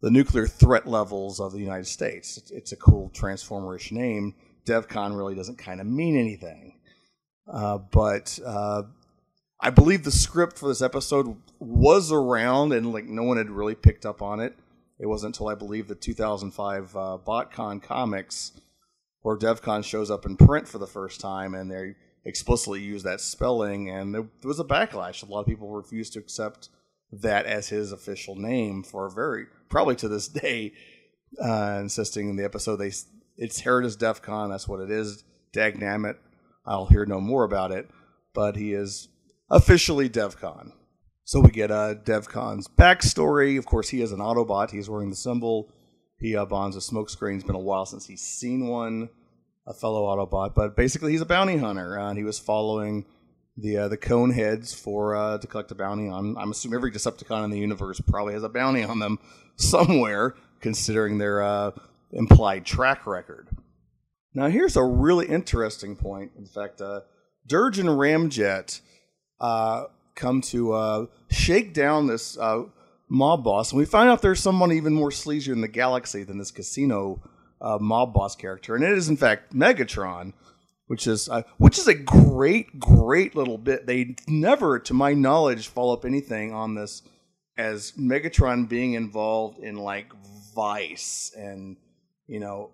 the 0.00 0.10
nuclear 0.10 0.46
threat 0.46 0.86
levels 0.86 1.40
of 1.40 1.52
the 1.52 1.60
United 1.60 1.86
States. 1.86 2.36
It's, 2.36 2.50
it's 2.50 2.72
a 2.72 2.76
cool 2.76 3.10
transformerish 3.14 3.92
name. 3.92 4.34
DEVCON 4.66 5.16
really 5.16 5.34
doesn't 5.34 5.58
kind 5.58 5.80
of 5.80 5.86
mean 5.86 6.16
anything, 6.16 6.78
uh, 7.52 7.78
but 7.78 8.38
uh, 8.44 8.82
I 9.60 9.70
believe 9.70 10.04
the 10.04 10.10
script 10.10 10.58
for 10.58 10.68
this 10.68 10.82
episode 10.82 11.36
was 11.58 12.12
around, 12.12 12.72
and 12.72 12.92
like 12.92 13.06
no 13.06 13.22
one 13.22 13.36
had 13.36 13.50
really 13.50 13.74
picked 13.74 14.04
up 14.04 14.22
on 14.22 14.40
it. 14.40 14.56
It 14.98 15.06
wasn't 15.06 15.34
until 15.34 15.48
I 15.48 15.54
believe 15.54 15.88
the 15.88 15.94
2005 15.94 16.96
uh, 16.96 17.18
BotCon 17.26 17.82
comics, 17.82 18.52
where 19.22 19.36
DevCon 19.36 19.84
shows 19.84 20.10
up 20.10 20.26
in 20.26 20.36
print 20.36 20.68
for 20.68 20.78
the 20.78 20.86
first 20.86 21.20
time, 21.20 21.54
and 21.54 21.70
they 21.70 21.94
explicitly 22.24 22.80
use 22.80 23.02
that 23.02 23.20
spelling, 23.20 23.90
and 23.90 24.14
there, 24.14 24.26
there 24.40 24.48
was 24.48 24.60
a 24.60 24.64
backlash. 24.64 25.22
A 25.22 25.26
lot 25.26 25.40
of 25.40 25.46
people 25.46 25.70
refused 25.70 26.12
to 26.12 26.20
accept 26.20 26.68
that 27.12 27.46
as 27.46 27.68
his 27.68 27.92
official 27.92 28.34
name 28.36 28.82
for 28.82 29.08
very 29.08 29.46
probably 29.68 29.96
to 29.96 30.08
this 30.08 30.28
day, 30.42 30.72
uh, 31.42 31.78
insisting 31.80 32.28
in 32.28 32.36
the 32.36 32.44
episode 32.44 32.76
they 32.76 32.92
it's 33.36 33.60
as 33.60 33.96
DEFCON. 33.96 34.50
That's 34.50 34.68
what 34.68 34.80
it 34.80 34.90
is. 34.90 35.24
Dag 35.52 35.78
Dagnammit. 35.78 36.16
I'll 36.66 36.86
hear 36.86 37.04
no 37.04 37.20
more 37.20 37.44
about 37.44 37.72
it, 37.72 37.90
but 38.34 38.56
he 38.56 38.72
is 38.72 39.08
officially 39.50 40.08
DevCon. 40.08 40.72
So 41.24 41.40
we 41.40 41.50
get 41.50 41.70
uh, 41.70 41.94
DevCon's 41.94 42.68
backstory. 42.68 43.58
Of 43.58 43.66
course, 43.66 43.88
he 43.88 44.02
is 44.02 44.12
an 44.12 44.18
Autobot. 44.18 44.70
He's 44.70 44.88
wearing 44.88 45.10
the 45.10 45.16
symbol. 45.16 45.72
He 46.18 46.36
uh, 46.36 46.44
bonds 46.44 46.76
a 46.76 46.80
smokescreen. 46.80 47.36
It's 47.36 47.44
been 47.44 47.56
a 47.56 47.60
while 47.60 47.86
since 47.86 48.06
he's 48.06 48.22
seen 48.22 48.68
one, 48.68 49.08
a 49.66 49.74
fellow 49.74 50.04
Autobot. 50.04 50.54
But 50.54 50.76
basically, 50.76 51.12
he's 51.12 51.20
a 51.20 51.26
bounty 51.26 51.56
hunter, 51.56 51.98
uh, 51.98 52.08
and 52.08 52.18
he 52.18 52.24
was 52.24 52.38
following 52.38 53.06
the 53.56 53.76
uh, 53.76 53.88
the 53.88 53.96
cone 53.96 54.30
heads 54.30 54.72
for 54.72 55.14
uh, 55.14 55.38
to 55.38 55.46
collect 55.46 55.70
a 55.70 55.74
bounty 55.74 56.08
on. 56.08 56.36
I'm 56.38 56.50
assuming 56.50 56.76
every 56.76 56.90
Decepticon 56.90 57.44
in 57.44 57.50
the 57.50 57.58
universe 57.58 58.00
probably 58.00 58.34
has 58.34 58.42
a 58.42 58.48
bounty 58.48 58.82
on 58.82 58.98
them 58.98 59.18
somewhere, 59.56 60.34
considering 60.60 61.18
their 61.18 61.42
uh, 61.42 61.72
implied 62.12 62.64
track 62.64 63.06
record. 63.06 63.48
Now, 64.34 64.48
here's 64.48 64.76
a 64.76 64.82
really 64.82 65.26
interesting 65.26 65.96
point. 65.96 66.32
In 66.38 66.46
fact, 66.46 66.80
uh, 66.80 67.00
Dirge 67.46 67.78
and 67.78 67.90
Ramjet 67.90 68.80
uh, 69.40 69.84
come 70.14 70.40
to 70.42 70.72
uh, 70.72 71.06
shake 71.30 71.74
down 71.74 72.06
this 72.06 72.38
uh, 72.38 72.62
mob 73.08 73.44
boss, 73.44 73.72
and 73.72 73.78
we 73.78 73.84
find 73.84 74.08
out 74.08 74.22
there's 74.22 74.40
someone 74.40 74.72
even 74.72 74.94
more 74.94 75.10
sleazier 75.10 75.52
in 75.52 75.60
the 75.60 75.68
galaxy 75.68 76.22
than 76.24 76.38
this 76.38 76.50
casino 76.50 77.20
mob 77.80 78.14
boss 78.14 78.34
character, 78.34 78.74
and 78.74 78.82
it 78.82 78.92
is 78.92 79.08
in 79.08 79.16
fact 79.16 79.54
Megatron, 79.54 80.32
which 80.92 81.06
is 81.06 81.26
uh, 81.30 81.40
which 81.56 81.78
is 81.78 81.88
a 81.88 81.94
great, 81.94 82.78
great 82.78 83.34
little 83.34 83.56
bit. 83.56 83.86
They 83.86 84.14
never, 84.28 84.78
to 84.80 84.92
my 84.92 85.14
knowledge, 85.14 85.68
follow 85.68 85.94
up 85.94 86.04
anything 86.04 86.52
on 86.52 86.74
this 86.74 87.00
as 87.56 87.92
Megatron 87.92 88.68
being 88.68 88.92
involved 88.92 89.58
in 89.58 89.76
like 89.76 90.12
Vice 90.54 91.32
and 91.34 91.78
you 92.26 92.40
know 92.40 92.72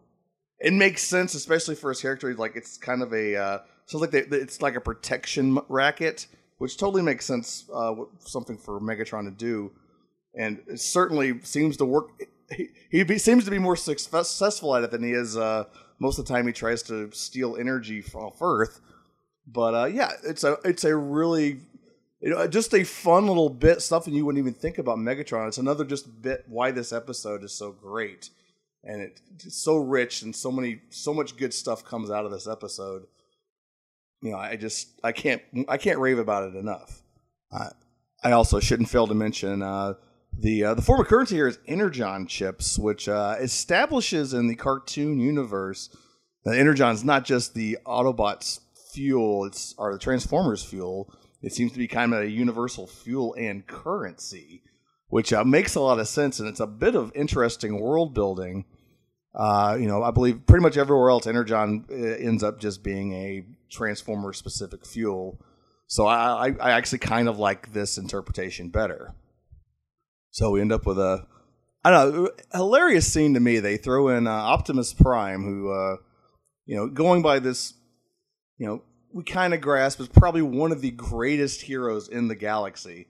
it 0.59 0.73
makes 0.73 1.05
sense, 1.05 1.37
especially 1.37 1.77
for 1.77 1.91
his 1.91 2.01
character. 2.01 2.35
Like 2.35 2.57
it's 2.57 2.77
kind 2.77 3.05
of 3.05 3.15
a 3.15 3.37
uh, 3.37 3.59
so 3.87 3.99
like 3.99 4.11
they, 4.11 4.23
it's 4.23 4.61
like 4.61 4.75
a 4.75 4.81
protection 4.81 5.61
racket, 5.69 6.27
which 6.57 6.77
totally 6.77 7.03
makes 7.03 7.25
sense. 7.25 7.71
Uh, 7.73 7.95
something 8.19 8.59
for 8.59 8.81
Megatron 8.81 9.27
to 9.27 9.31
do, 9.31 9.71
and 10.35 10.59
it 10.67 10.81
certainly 10.81 11.39
seems 11.45 11.77
to 11.77 11.85
work. 11.85 12.09
He, 12.51 12.71
he 12.91 13.19
seems 13.19 13.45
to 13.45 13.51
be 13.53 13.59
more 13.59 13.77
successful 13.77 14.75
at 14.75 14.83
it 14.83 14.91
than 14.91 15.05
he 15.05 15.13
is 15.13 15.37
uh, 15.37 15.67
most 15.99 16.19
of 16.19 16.27
the 16.27 16.33
time. 16.33 16.47
He 16.47 16.53
tries 16.53 16.83
to 16.85 17.11
steal 17.13 17.57
energy 17.57 18.05
off 18.15 18.41
Earth, 18.41 18.81
but 19.47 19.75
uh, 19.75 19.87
yeah, 19.87 20.13
it's 20.25 20.45
a 20.45 20.59
it's 20.65 20.85
a 20.85 20.95
really 20.95 21.61
you 22.21 22.31
know 22.31 22.47
just 22.47 22.75
a 22.75 22.85
fun 22.85 23.27
little 23.27 23.51
bit 23.51 23.83
stuff, 23.83 24.07
and 24.07 24.17
you 24.17 24.25
wouldn't 24.25 24.43
even 24.43 24.55
think 24.55 24.79
about 24.79 24.99
Megatron. 24.99 25.49
It's 25.49 25.59
another 25.59 25.85
just 25.85 26.23
bit 26.23 26.45
why 26.47 26.71
this 26.71 26.93
episode 26.93 27.43
is 27.45 27.53
so 27.53 27.73
great 27.73 28.31
and 28.85 29.03
it's 29.03 29.57
so 29.57 29.77
rich 29.77 30.23
and 30.23 30.35
so 30.35 30.51
many 30.51 30.81
so 30.91 31.13
much 31.13 31.37
good 31.37 31.53
stuff 31.53 31.85
comes 31.85 32.11
out 32.11 32.25
of 32.25 32.31
this 32.31 32.47
episode 32.47 33.07
you 34.23 34.31
know 34.31 34.39
i 34.39 34.57
just 34.57 34.89
i 35.05 35.13
can't 35.13 35.43
i 35.69 35.77
can't 35.77 35.99
rave 35.99 36.19
about 36.19 36.49
it 36.49 36.57
enough 36.57 37.03
i 37.53 37.69
i 38.23 38.33
also 38.33 38.61
shouldn't 38.61 38.89
fail 38.89 39.07
to 39.07 39.15
mention 39.15 39.63
uh, 39.63 39.95
the 40.39 40.65
uh, 40.65 40.75
the 40.75 40.83
form 40.83 41.01
of 41.01 41.07
currency 41.07 41.35
here 41.35 41.49
is 41.49 41.59
energon 41.67 42.27
chips 42.27 42.79
which 42.79 43.09
uh, 43.09 43.37
establishes 43.41 44.33
in 44.33 44.47
the 44.47 44.55
cartoon 44.55 45.19
universe 45.19 45.91
that 46.45 46.57
energon 46.57 46.95
is 46.95 47.05
not 47.05 47.25
just 47.25 47.55
the 47.55 47.79
autobots 47.87 48.61
fuel 48.93 49.45
it's 49.45 49.75
or 49.79 49.93
the 49.93 49.99
transformers 49.99 50.63
fuel 50.65 51.13
it 51.43 51.53
seems 51.53 51.73
to 51.73 51.79
be 51.79 51.89
kind 51.89 52.15
of 52.15 52.23
a 52.23 52.31
universal 52.31 52.87
fuel 52.87 53.35
and 53.39 53.67
currency 53.67 54.63
which 55.09 55.33
uh, 55.33 55.45
makes 55.45 55.75
a 55.75 55.81
lot 55.81 55.99
of 55.99 56.09
sense, 56.09 56.39
and 56.39 56.49
it's 56.49 56.61
a 56.61 56.67
bit 56.67 56.95
of 56.95 57.13
interesting 57.15 57.81
world 57.81 58.15
building. 58.15 58.65
Uh, 59.35 59.77
you 59.79 59.87
know, 59.87 60.03
I 60.03 60.11
believe 60.11 60.47
pretty 60.47 60.63
much 60.63 60.77
everywhere 60.77 61.11
else, 61.11 61.27
Energon 61.27 61.85
uh, 61.91 61.95
ends 61.95 62.43
up 62.43 62.61
just 62.61 62.83
being 62.83 63.13
a 63.13 63.45
transformer 63.71 64.33
specific 64.33 64.87
fuel. 64.87 65.41
So 65.87 66.07
I, 66.07 66.55
I 66.61 66.73
actually 66.73 66.99
kind 66.99 67.29
of 67.29 67.39
like 67.39 67.73
this 67.73 67.97
interpretation 67.97 68.69
better. 68.69 69.15
So 70.31 70.51
we 70.51 70.61
end 70.61 70.73
up 70.73 70.87
with 70.87 70.99
a, 70.99 71.27
I 71.85 71.91
don't 71.91 72.15
know, 72.15 72.31
hilarious 72.53 73.13
scene 73.13 73.35
to 73.35 73.41
me. 73.41 73.61
They 73.61 73.77
throw 73.77 74.09
in 74.09 74.27
uh, 74.27 74.31
Optimus 74.31 74.93
Prime, 74.93 75.45
who, 75.45 75.71
uh, 75.71 75.97
you 76.67 76.77
know, 76.77 76.89
going 76.89 77.23
by 77.23 77.39
this, 77.39 77.75
you 78.59 78.67
know, 78.67 78.83
we 79.13 79.25
kind 79.25 79.55
of 79.55 79.61
grasp 79.61 80.01
is 80.01 80.09
probably 80.09 80.43
one 80.43 80.71
of 80.71 80.83
the 80.83 80.91
greatest 80.91 81.63
heroes 81.63 82.09
in 82.09 82.29
the 82.29 82.35
galaxy 82.35 83.07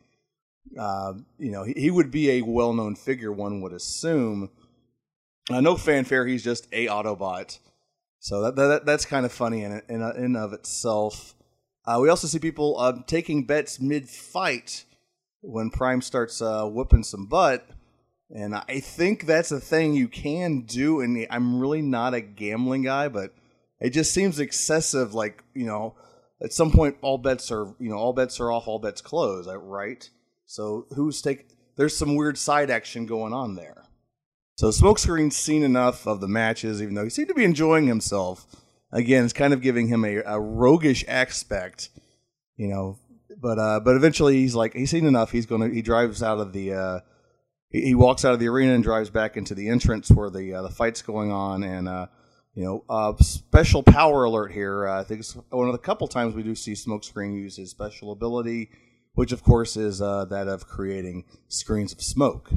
uh, 0.78 1.14
you 1.38 1.50
know, 1.50 1.64
he, 1.64 1.74
he, 1.74 1.90
would 1.90 2.10
be 2.10 2.30
a 2.30 2.42
well 2.42 2.72
known 2.72 2.94
figure, 2.94 3.32
one 3.32 3.60
would 3.60 3.72
assume. 3.72 4.50
Uh, 5.50 5.60
no 5.60 5.76
fanfare, 5.76 6.26
he's 6.26 6.44
just 6.44 6.66
a 6.72 6.86
Autobot. 6.86 7.58
So 8.20 8.42
that, 8.42 8.56
that 8.56 8.86
that's 8.86 9.04
kind 9.04 9.24
of 9.24 9.32
funny 9.32 9.62
in 9.62 9.80
in, 9.88 10.02
in 10.02 10.36
of 10.36 10.52
itself. 10.52 11.34
Uh, 11.86 11.98
we 12.00 12.08
also 12.08 12.26
see 12.26 12.38
people 12.38 12.78
uh, 12.78 12.92
taking 13.06 13.44
bets 13.44 13.80
mid 13.80 14.08
fight 14.08 14.84
when 15.40 15.70
Prime 15.70 16.02
starts 16.02 16.42
uh, 16.42 16.64
whooping 16.64 17.04
some 17.04 17.26
butt, 17.26 17.66
and 18.30 18.54
I 18.54 18.80
think 18.80 19.26
that's 19.26 19.52
a 19.52 19.60
thing 19.60 19.94
you 19.94 20.08
can 20.08 20.62
do. 20.62 21.00
And 21.00 21.26
I'm 21.30 21.60
really 21.60 21.82
not 21.82 22.14
a 22.14 22.20
gambling 22.20 22.82
guy, 22.82 23.08
but 23.08 23.32
it 23.80 23.90
just 23.90 24.12
seems 24.12 24.40
excessive. 24.40 25.14
Like 25.14 25.42
you 25.54 25.66
know, 25.66 25.94
at 26.42 26.52
some 26.52 26.70
point, 26.70 26.96
all 27.00 27.18
bets 27.18 27.50
are 27.50 27.74
you 27.78 27.90
know 27.90 27.96
all 27.96 28.12
bets 28.12 28.40
are 28.40 28.50
off, 28.52 28.68
all 28.68 28.78
bets 28.78 29.00
close, 29.00 29.46
right? 29.46 30.08
So 30.46 30.86
who's 30.94 31.22
take? 31.22 31.48
There's 31.76 31.96
some 31.96 32.16
weird 32.16 32.36
side 32.38 32.70
action 32.70 33.06
going 33.06 33.32
on 33.32 33.54
there. 33.54 33.84
So 34.56 34.70
Smokescreen's 34.70 35.36
seen 35.36 35.62
enough 35.62 36.06
of 36.06 36.20
the 36.20 36.26
matches, 36.26 36.82
even 36.82 36.94
though 36.94 37.04
he 37.04 37.10
seemed 37.10 37.28
to 37.28 37.34
be 37.34 37.44
enjoying 37.44 37.86
himself. 37.86 38.44
again, 38.90 39.22
it's 39.22 39.32
kind 39.32 39.52
of 39.52 39.62
giving 39.62 39.86
him 39.86 40.04
a, 40.04 40.16
a 40.26 40.40
roguish 40.40 41.04
aspect, 41.06 41.90
you 42.56 42.66
know. 42.66 42.98
But 43.40 43.58
uh, 43.58 43.80
but 43.80 43.96
eventually 43.96 44.36
he's 44.36 44.54
like 44.54 44.74
he's 44.74 44.90
seen 44.90 45.06
enough. 45.06 45.30
He's 45.30 45.46
gonna 45.46 45.68
he 45.68 45.82
drives 45.82 46.22
out 46.22 46.38
of 46.38 46.52
the 46.52 46.74
uh, 46.74 47.00
he, 47.70 47.82
he 47.82 47.94
walks 47.94 48.24
out 48.24 48.34
of 48.34 48.40
the 48.40 48.48
arena 48.48 48.74
and 48.74 48.82
drives 48.82 49.10
back 49.10 49.36
into 49.36 49.54
the 49.54 49.68
entrance 49.68 50.10
where 50.10 50.30
the 50.30 50.54
uh, 50.54 50.62
the 50.62 50.70
fight's 50.70 51.02
going 51.02 51.32
on 51.32 51.62
and. 51.62 51.88
Uh, 51.88 52.06
you 52.54 52.64
know, 52.64 52.82
uh, 52.90 53.14
special 53.20 53.84
power 53.84 54.24
alert 54.24 54.50
here. 54.50 54.88
Uh, 54.88 55.00
I 55.00 55.04
think 55.04 55.20
it's 55.20 55.36
one 55.50 55.68
of 55.68 55.72
the 55.72 55.78
couple 55.78 56.08
times 56.08 56.34
we 56.34 56.42
do 56.42 56.56
see 56.56 56.72
Smokescreen 56.72 57.36
use 57.36 57.54
his 57.54 57.70
special 57.70 58.10
ability, 58.10 58.70
which 59.14 59.30
of 59.30 59.44
course 59.44 59.76
is 59.76 59.98
that 59.98 60.46
of 60.48 60.66
creating 60.66 61.24
screens 61.46 61.92
of 61.92 62.02
smoke. 62.02 62.50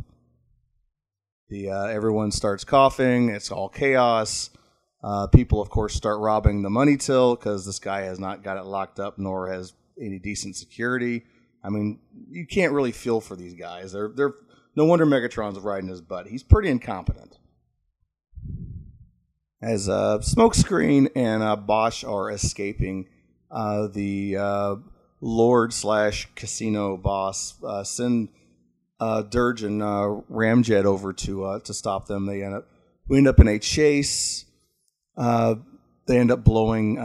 The 1.50 1.70
everyone 1.70 2.32
starts 2.32 2.64
coughing. 2.64 3.30
It's 3.30 3.52
all 3.52 3.70
chaos. 3.70 4.50
Uh, 5.04 5.28
people, 5.28 5.62
of 5.62 5.70
course, 5.70 5.94
start 5.94 6.20
robbing 6.20 6.62
the 6.62 6.70
money 6.70 6.96
till 6.96 7.36
because 7.36 7.66
this 7.66 7.80
guy 7.80 8.02
has 8.02 8.20
not 8.20 8.44
got 8.44 8.58
it 8.58 8.66
locked 8.66 9.00
up, 9.00 9.18
nor 9.18 9.52
has 9.52 9.74
any 10.02 10.20
decent 10.20 10.56
security. 10.56 11.24
I 11.64 11.70
mean, 11.70 12.00
you 12.30 12.48
can't 12.48 12.74
really 12.74 12.92
feel 12.92 13.22
for 13.22 13.36
these 13.36 13.54
guys. 13.54 13.92
They're 13.92 14.10
they're 14.10 14.34
no 14.76 14.86
wonder 14.86 15.06
Megatron's 15.06 15.60
riding 15.60 15.90
his 15.90 16.02
butt. 16.02 16.28
He's 16.28 16.44
pretty 16.44 16.70
incompetent 16.70 17.38
as 19.62 19.88
uh, 19.88 20.20
Smokescreen 20.20 21.10
and 21.16 21.44
uh, 21.44 21.56
Bosch 21.56 22.04
are 22.04 22.32
escaping, 22.32 23.08
uh, 23.52 23.88
the 23.88 24.38
uh, 24.38 24.76
Lord 25.20 25.72
slash 25.72 26.28
casino 26.36 26.98
boss 26.98 27.54
uh, 27.64 27.84
send 27.84 28.30
uh, 29.00 29.22
Dirge 29.22 29.64
and 29.64 29.82
uh, 29.84 30.22
Ramjet 30.32 30.86
over 30.86 31.14
to 31.14 31.44
uh, 31.46 31.60
to 31.60 31.74
stop 31.74 32.08
them. 32.08 32.26
They 32.26 32.44
end 32.44 32.56
up 32.56 32.68
we 33.08 33.18
end 33.18 33.28
up 33.28 33.40
in 33.40 33.48
a 33.48 33.60
chase. 33.60 34.46
Uh, 35.16 35.56
they 36.08 36.18
end 36.18 36.32
up 36.32 36.44
blowing 36.44 36.98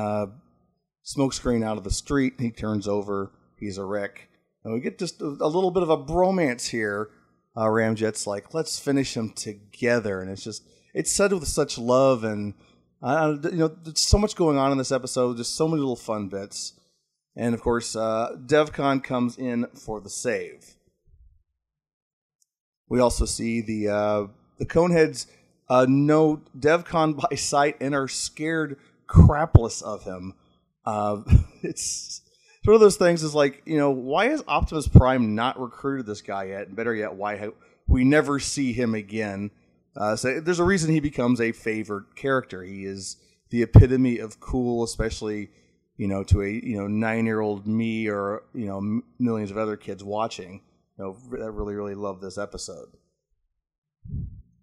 Smokescreen 1.06 1.64
out 1.64 1.78
of 1.78 1.84
the 1.84 1.90
street. 1.90 2.34
He 2.38 2.50
turns 2.50 2.88
over. 2.88 3.32
He's 3.58 3.78
a 3.78 3.84
wreck. 3.84 4.28
And 4.64 4.74
we 4.74 4.80
get 4.80 4.98
just 4.98 5.20
a, 5.20 5.26
little 5.26 5.70
bit 5.70 5.84
of 5.84 5.90
a 5.90 5.96
bromance 5.96 6.68
here. 6.68 7.10
Uh, 7.56 7.66
Ramjet's 7.66 8.26
like, 8.26 8.52
let's 8.52 8.78
finish 8.78 9.14
them 9.14 9.30
together, 9.30 10.20
and 10.20 10.30
it's 10.30 10.44
just 10.44 10.62
it's 10.96 11.12
said 11.12 11.30
with 11.30 11.46
such 11.46 11.76
love 11.76 12.24
and 12.24 12.54
uh, 13.02 13.36
you 13.44 13.58
know 13.58 13.68
there's 13.68 14.00
so 14.00 14.16
much 14.16 14.34
going 14.34 14.56
on 14.56 14.72
in 14.72 14.78
this 14.78 14.90
episode 14.90 15.36
just 15.36 15.54
so 15.54 15.68
many 15.68 15.78
little 15.78 15.94
fun 15.94 16.28
bits 16.28 16.72
and 17.36 17.54
of 17.54 17.60
course 17.60 17.94
uh, 17.94 18.34
devcon 18.46 19.04
comes 19.04 19.36
in 19.36 19.66
for 19.74 20.00
the 20.00 20.08
save 20.08 20.74
we 22.88 22.98
also 22.98 23.26
see 23.26 23.60
the 23.60 23.88
uh, 23.88 24.26
the 24.58 24.64
coneheads 24.64 25.26
uh, 25.68 25.86
know 25.86 26.40
devcon 26.58 27.14
by 27.30 27.36
sight 27.36 27.76
and 27.80 27.94
are 27.94 28.08
scared 28.08 28.78
crapless 29.06 29.82
of 29.82 30.04
him 30.04 30.32
uh, 30.86 31.22
it's 31.62 32.22
it's 32.58 32.66
one 32.66 32.74
of 32.74 32.80
those 32.80 32.96
things 32.96 33.22
is 33.22 33.34
like 33.34 33.62
you 33.66 33.78
know 33.78 33.90
why 33.90 34.28
has 34.28 34.42
optimus 34.48 34.88
prime 34.88 35.34
not 35.34 35.60
recruited 35.60 36.06
this 36.06 36.22
guy 36.22 36.44
yet 36.44 36.68
and 36.68 36.76
better 36.76 36.94
yet 36.94 37.14
why 37.14 37.36
ha- 37.36 37.50
we 37.86 38.04
never 38.04 38.38
see 38.38 38.72
him 38.72 38.94
again 38.94 39.50
uh, 39.96 40.14
so 40.14 40.40
there's 40.40 40.58
a 40.58 40.64
reason 40.64 40.90
he 40.90 41.00
becomes 41.00 41.40
a 41.40 41.52
favored 41.52 42.04
character. 42.14 42.62
He 42.62 42.84
is 42.84 43.16
the 43.50 43.62
epitome 43.62 44.18
of 44.18 44.40
cool, 44.40 44.84
especially 44.84 45.48
you 45.96 46.06
know 46.06 46.22
to 46.24 46.42
a 46.42 46.48
you 46.48 46.76
know 46.76 46.86
nine 46.86 47.24
year 47.24 47.40
old 47.40 47.66
me 47.66 48.08
or 48.08 48.42
you 48.54 48.66
know 48.66 49.02
millions 49.18 49.50
of 49.50 49.56
other 49.56 49.76
kids 49.76 50.04
watching. 50.04 50.60
You 50.98 51.04
know 51.04 51.16
that 51.38 51.50
really 51.50 51.74
really 51.74 51.94
love 51.94 52.20
this 52.20 52.36
episode. 52.36 52.88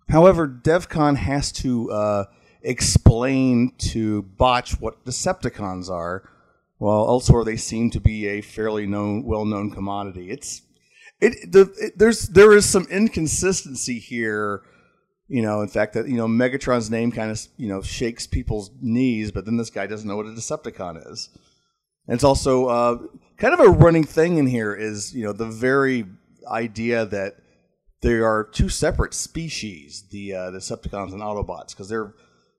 However, 0.10 0.48
DevCon 0.48 1.15
has 1.18 1.51
to 1.53 1.92
uh, 1.92 2.25
explain 2.63 3.74
to 3.77 4.24
Bosch 4.24 4.74
what 4.79 5.05
Decepticons 5.05 5.89
are, 5.89 6.29
while 6.77 7.08
elsewhere 7.08 7.43
they 7.43 7.58
seem 7.58 7.89
to 7.91 8.00
be 8.00 8.27
a 8.27 8.41
fairly 8.41 8.88
known, 8.88 9.24
well-known 9.24 9.72
commodity. 9.72 10.32
It's 10.32 10.62
it, 11.22 11.51
the, 11.51 11.74
it 11.79 11.98
there's 11.98 12.29
there 12.29 12.53
is 12.53 12.65
some 12.65 12.88
inconsistency 12.89 14.00
here 14.00 14.63
you 15.27 15.42
know, 15.42 15.61
in 15.61 15.68
fact, 15.68 15.94
that 15.94 16.07
you 16.07 16.16
know, 16.16 16.27
Megatron's 16.27 16.92
name 16.92 17.11
kind 17.11 17.31
of 17.31 17.42
you 17.57 17.68
know 17.68 17.81
shakes 17.81 18.27
people's 18.27 18.72
knees, 18.81 19.31
but 19.31 19.46
then 19.46 19.57
this 19.57 19.70
guy 19.70 19.88
doesn't 19.88 20.07
know 20.07 20.16
what 20.16 20.25
a 20.25 20.29
Decepticon 20.29 21.11
is. 21.11 21.29
And 22.07 22.16
it's 22.16 22.24
also 22.24 22.68
uh, 22.68 22.98
kind 23.38 23.53
of 23.53 23.59
a 23.59 23.70
running 23.70 24.03
thing 24.03 24.38
in 24.38 24.48
here 24.48 24.75
is 24.75 25.16
you 25.16 25.24
know 25.24 25.33
the 25.33 25.48
very 25.48 26.05
idea 26.48 27.05
that 27.05 27.38
there 28.01 28.27
are 28.27 28.44
two 28.44 28.68
separate 28.70 29.14
species, 29.14 30.03
the 30.11 30.35
uh, 30.35 30.51
Decepticons 30.51 31.14
and 31.14 31.22
Autobots, 31.22 31.70
because 31.70 31.88
they're 31.88 32.14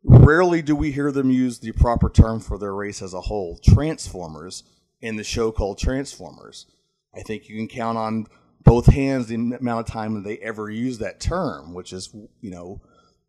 rarely 0.04 0.62
do 0.62 0.76
we 0.76 0.92
hear 0.92 1.10
them 1.10 1.30
use 1.30 1.58
the 1.58 1.72
proper 1.72 2.08
term 2.10 2.40
for 2.40 2.58
their 2.58 2.74
race 2.74 3.02
as 3.02 3.14
a 3.14 3.22
whole, 3.22 3.58
Transformers, 3.64 4.62
in 5.00 5.16
the 5.16 5.24
show 5.24 5.50
called 5.50 5.78
Transformers. 5.78 6.66
I 7.14 7.22
think 7.22 7.48
you 7.48 7.56
can 7.56 7.68
count 7.68 7.98
on 7.98 8.26
both 8.62 8.86
hands 8.86 9.26
the 9.26 9.34
amount 9.34 9.86
of 9.86 9.92
time 9.92 10.22
they 10.22 10.38
ever 10.38 10.70
use 10.70 10.98
that 10.98 11.20
term, 11.20 11.74
which 11.74 11.92
is, 11.92 12.14
you 12.40 12.50
know, 12.50 12.80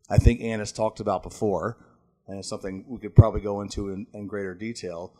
I 0.08 0.18
think 0.18 0.40
Ann 0.40 0.60
has 0.60 0.72
talked 0.72 1.00
about 1.00 1.22
before, 1.22 1.78
and 2.26 2.38
it's 2.38 2.48
something 2.48 2.84
we 2.88 2.98
could 2.98 3.14
probably 3.14 3.40
go 3.40 3.60
into 3.60 3.90
in, 3.90 4.06
in 4.12 4.26
greater 4.26 4.54
detail. 4.54 5.12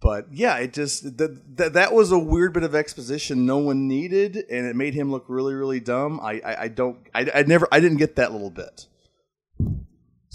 But 0.00 0.26
yeah, 0.30 0.58
it 0.58 0.74
just 0.74 1.16
that, 1.16 1.56
that 1.56 1.72
that 1.72 1.92
was 1.94 2.12
a 2.12 2.18
weird 2.18 2.52
bit 2.52 2.64
of 2.64 2.74
exposition 2.74 3.46
no 3.46 3.58
one 3.58 3.88
needed, 3.88 4.36
and 4.36 4.66
it 4.66 4.76
made 4.76 4.92
him 4.92 5.10
look 5.10 5.24
really 5.28 5.54
really 5.54 5.80
dumb. 5.80 6.20
I 6.20 6.40
I, 6.44 6.62
I 6.64 6.68
don't 6.68 6.98
I, 7.14 7.30
I 7.34 7.42
never 7.44 7.66
I 7.72 7.80
didn't 7.80 7.96
get 7.96 8.16
that 8.16 8.32
little 8.32 8.50
bit. 8.50 8.86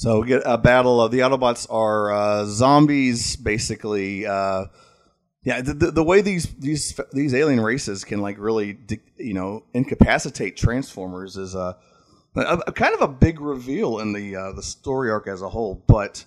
So 0.02 0.22
we 0.22 0.28
get 0.30 0.42
a 0.46 0.58
battle 0.58 1.00
of 1.00 1.12
the 1.12 1.20
Autobots 1.20 1.68
are 1.70 2.12
uh, 2.12 2.46
zombies, 2.46 3.36
basically. 3.36 4.26
Uh, 4.26 4.66
yeah, 5.44 5.62
the, 5.62 5.76
the, 5.76 5.92
the, 5.92 6.04
way 6.04 6.22
these 6.22 6.48
these 6.56 7.00
these 7.14 7.36
alien 7.36 7.62
races 7.62 8.04
can 8.04 8.20
like 8.20 8.38
really 8.40 8.80
you 9.18 9.36
know 9.36 9.64
incapacitate 9.76 10.58
Transformers 10.58 11.38
is 11.38 11.54
a, 11.54 11.78
a, 12.36 12.58
a 12.66 12.72
kind 12.72 12.96
of 12.96 13.02
a 13.02 13.08
big 13.08 13.40
reveal 13.40 14.00
in 14.00 14.12
the 14.12 14.36
uh, 14.36 14.54
the 14.54 14.64
story 14.64 15.12
arc 15.12 15.28
as 15.28 15.44
a 15.44 15.50
whole. 15.50 15.84
But 15.86 16.26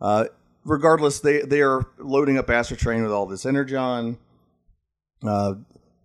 uh, 0.00 0.24
regardless, 0.64 1.20
they 1.20 1.42
they 1.42 1.60
are 1.60 1.86
loading 1.98 2.38
up 2.38 2.48
Astrotrain 2.48 3.04
with 3.04 3.12
all 3.12 3.26
this 3.26 3.46
energon. 3.46 4.18
Uh, 5.24 5.54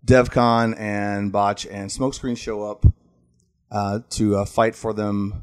Devcon 0.06 0.78
and 0.78 1.32
Bosch 1.32 1.66
and 1.68 1.90
Smokescreen 1.90 2.38
show 2.38 2.62
up 2.62 2.86
uh, 3.72 3.98
to 4.10 4.36
uh, 4.36 4.44
fight 4.44 4.76
for 4.76 4.92
them. 4.92 5.42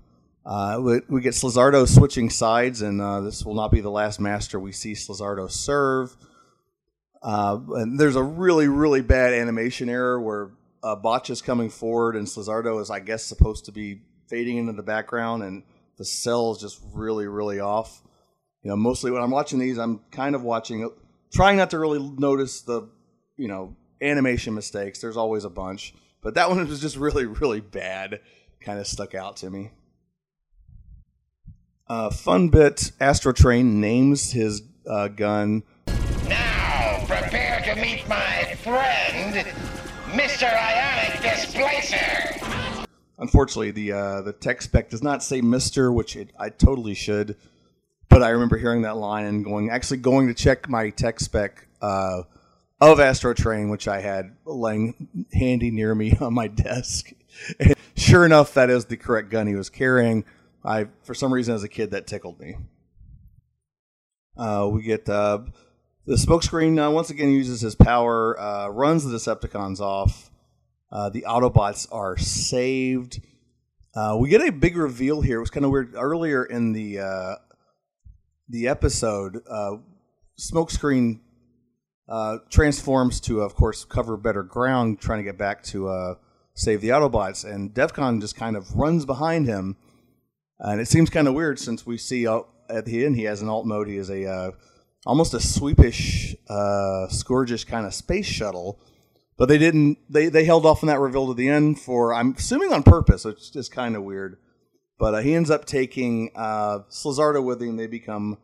Uh, 0.49 0.79
we, 0.81 0.99
we, 1.07 1.21
get 1.21 1.35
Slizardo 1.35 1.87
switching 1.87 2.31
sides, 2.31 2.81
and 2.81 2.99
this 3.23 3.45
will 3.45 3.53
not 3.53 3.71
be 3.71 3.81
the 3.81 3.91
last 3.91 4.19
master 4.19 4.59
we 4.59 4.71
see 4.71 4.93
Slizardo 4.93 5.49
serve. 5.49 6.17
Uh, 7.21 7.59
and 7.75 7.99
there's 7.99 8.15
a 8.15 8.23
really, 8.23 8.67
really 8.67 9.01
bad 9.01 9.31
animation 9.31 9.89
error 9.89 10.19
where 10.19 10.49
uh, 10.81 10.95
Bosch 10.95 11.29
is 11.29 11.43
coming 11.43 11.69
forward 11.69 12.15
and 12.15 12.25
Slizardo 12.25 12.81
is, 12.81 12.89
I 12.89 12.99
guess, 12.99 13.23
supposed 13.23 13.65
to 13.65 13.71
be 13.71 14.01
fading 14.27 14.57
into 14.57 14.73
the 14.73 14.81
background, 14.81 15.43
and 15.43 15.61
the 15.97 16.05
cell 16.05 16.51
is 16.53 16.57
just 16.57 16.81
really, 16.93 17.27
really 17.27 17.59
off. 17.59 18.01
You 18.63 18.71
know, 18.71 18.75
mostly 18.75 19.11
when 19.11 19.21
I'm 19.21 19.31
watching 19.31 19.59
these, 19.59 19.77
I'm 19.77 19.99
kind 20.09 20.33
of 20.33 20.41
watching, 20.41 20.89
trying 21.31 21.57
not 21.57 21.69
to 21.71 21.79
really 21.79 21.99
notice 22.17 22.61
the, 22.61 22.89
you 23.37 23.47
know, 23.47 23.75
animation 24.01 24.55
mistakes. 24.55 24.99
There's 24.99 25.15
always 25.15 25.43
a 25.43 25.49
bunch, 25.51 25.93
but 26.21 26.33
that 26.35 26.49
one 26.49 26.67
was 26.67 26.81
just 26.81 26.95
really, 26.95 27.27
really 27.27 27.61
bad. 27.61 28.21
Kind 28.61 28.79
of 28.79 28.87
stuck 28.87 29.13
out 29.13 29.37
to 29.37 29.49
me. 29.51 29.71
Uh, 31.89 32.11
fun 32.11 32.49
bit: 32.49 32.91
Astrotrain 33.01 33.65
names 33.73 34.31
his 34.31 34.61
uh, 34.87 35.07
gun 35.07 35.63
Now, 36.27 37.03
prepare 37.07 37.61
to 37.61 37.81
meet 37.81 38.07
my 38.07 38.55
friend, 38.61 39.35
Mr. 40.11 40.43
Ionic 40.43 41.21
Displacer. 41.23 42.85
Unfortunately, 43.17 43.71
the 43.71 43.91
uh, 43.91 44.21
the 44.21 44.33
tech 44.33 44.61
spec 44.61 44.91
does 44.91 45.01
not 45.01 45.23
say 45.23 45.41
Mister, 45.41 45.91
which 45.91 46.15
it, 46.15 46.29
I 46.37 46.49
totally 46.49 46.93
should. 46.93 47.35
But 48.07 48.21
I 48.21 48.29
remember 48.29 48.57
hearing 48.57 48.83
that 48.83 48.97
line 48.97 49.25
and 49.25 49.43
going, 49.43 49.71
actually 49.71 49.97
going 49.97 50.27
to 50.27 50.35
check 50.35 50.69
my 50.69 50.91
tech 50.91 51.19
spec 51.19 51.67
uh, 51.81 52.21
of 52.79 52.99
Astrotrain, 52.99 53.71
which 53.71 53.87
I 53.87 54.01
had 54.01 54.35
laying 54.45 55.27
handy 55.33 55.71
near 55.71 55.95
me 55.95 56.15
on 56.21 56.35
my 56.35 56.47
desk. 56.47 57.11
And 57.59 57.73
sure 57.95 58.25
enough, 58.25 58.53
that 58.53 58.69
is 58.69 58.85
the 58.85 58.97
correct 58.97 59.29
gun 59.31 59.47
he 59.47 59.55
was 59.55 59.71
carrying. 59.71 60.23
I, 60.63 60.87
for 61.03 61.13
some 61.13 61.33
reason, 61.33 61.55
as 61.55 61.63
a 61.63 61.69
kid, 61.69 61.91
that 61.91 62.07
tickled 62.07 62.39
me. 62.39 62.55
Uh, 64.37 64.69
we 64.71 64.81
get 64.83 65.07
uh, 65.09 65.39
the 66.05 66.15
smokescreen 66.15 66.85
uh, 66.85 66.91
once 66.91 67.09
again 67.09 67.29
uses 67.29 67.61
his 67.61 67.75
power, 67.75 68.39
uh, 68.39 68.67
runs 68.69 69.03
the 69.03 69.15
Decepticons 69.15 69.79
off. 69.79 70.31
Uh, 70.91 71.09
the 71.09 71.25
Autobots 71.27 71.87
are 71.91 72.17
saved. 72.17 73.21
Uh, 73.95 74.17
we 74.19 74.29
get 74.29 74.41
a 74.41 74.51
big 74.51 74.75
reveal 74.77 75.21
here. 75.21 75.37
It 75.37 75.41
was 75.41 75.49
kind 75.49 75.65
of 75.65 75.71
weird 75.71 75.93
earlier 75.95 76.43
in 76.43 76.73
the 76.73 76.99
uh, 76.99 77.35
the 78.47 78.67
episode. 78.67 79.41
Smokescreen 80.39 81.19
transforms 82.49 83.19
to, 83.21 83.41
of 83.41 83.55
course, 83.55 83.85
cover 83.85 84.17
better 84.17 84.41
ground, 84.41 84.99
trying 84.99 85.19
to 85.19 85.23
get 85.23 85.37
back 85.37 85.63
to 85.63 86.17
save 86.53 86.81
the 86.81 86.89
Autobots, 86.89 87.49
and 87.49 87.73
Devcon 87.73 88.21
just 88.21 88.35
kind 88.35 88.55
of 88.55 88.75
runs 88.75 89.05
behind 89.05 89.45
him. 89.45 89.77
And 90.59 90.81
it 90.81 90.87
seems 90.87 91.09
kind 91.09 91.27
of 91.27 91.33
weird 91.33 91.59
since 91.59 91.85
we 91.85 91.97
see 91.97 92.25
at 92.27 92.85
the 92.85 93.05
end 93.05 93.15
he 93.15 93.23
has 93.23 93.41
an 93.41 93.49
alt 93.49 93.65
mode. 93.65 93.87
He 93.87 93.97
is 93.97 94.09
a 94.09 94.25
uh, 94.25 94.51
almost 95.05 95.33
a 95.33 95.39
sweepish, 95.39 96.35
uh, 96.49 97.07
scourgish 97.09 97.65
kind 97.65 97.85
of 97.85 97.93
space 97.93 98.25
shuttle. 98.25 98.79
But 99.37 99.47
they 99.47 99.57
didn't. 99.57 99.99
They 100.09 100.27
they 100.27 100.43
held 100.43 100.65
off 100.65 100.83
on 100.83 100.87
that 100.87 100.99
reveal 100.99 101.27
to 101.27 101.33
the 101.33 101.47
end 101.47 101.79
for 101.79 102.13
I'm 102.13 102.35
assuming 102.37 102.73
on 102.73 102.83
purpose. 102.83 103.23
Which 103.23 103.55
is 103.55 103.69
kind 103.69 103.95
of 103.95 104.03
weird. 104.03 104.37
But 104.99 105.15
uh, 105.15 105.19
he 105.19 105.33
ends 105.33 105.49
up 105.49 105.63
taking 105.63 106.31
uh, 106.35 106.79
Slizardo 106.89 107.41
with 107.41 107.61
him. 107.61 107.77
They 107.77 107.87
become 107.87 108.37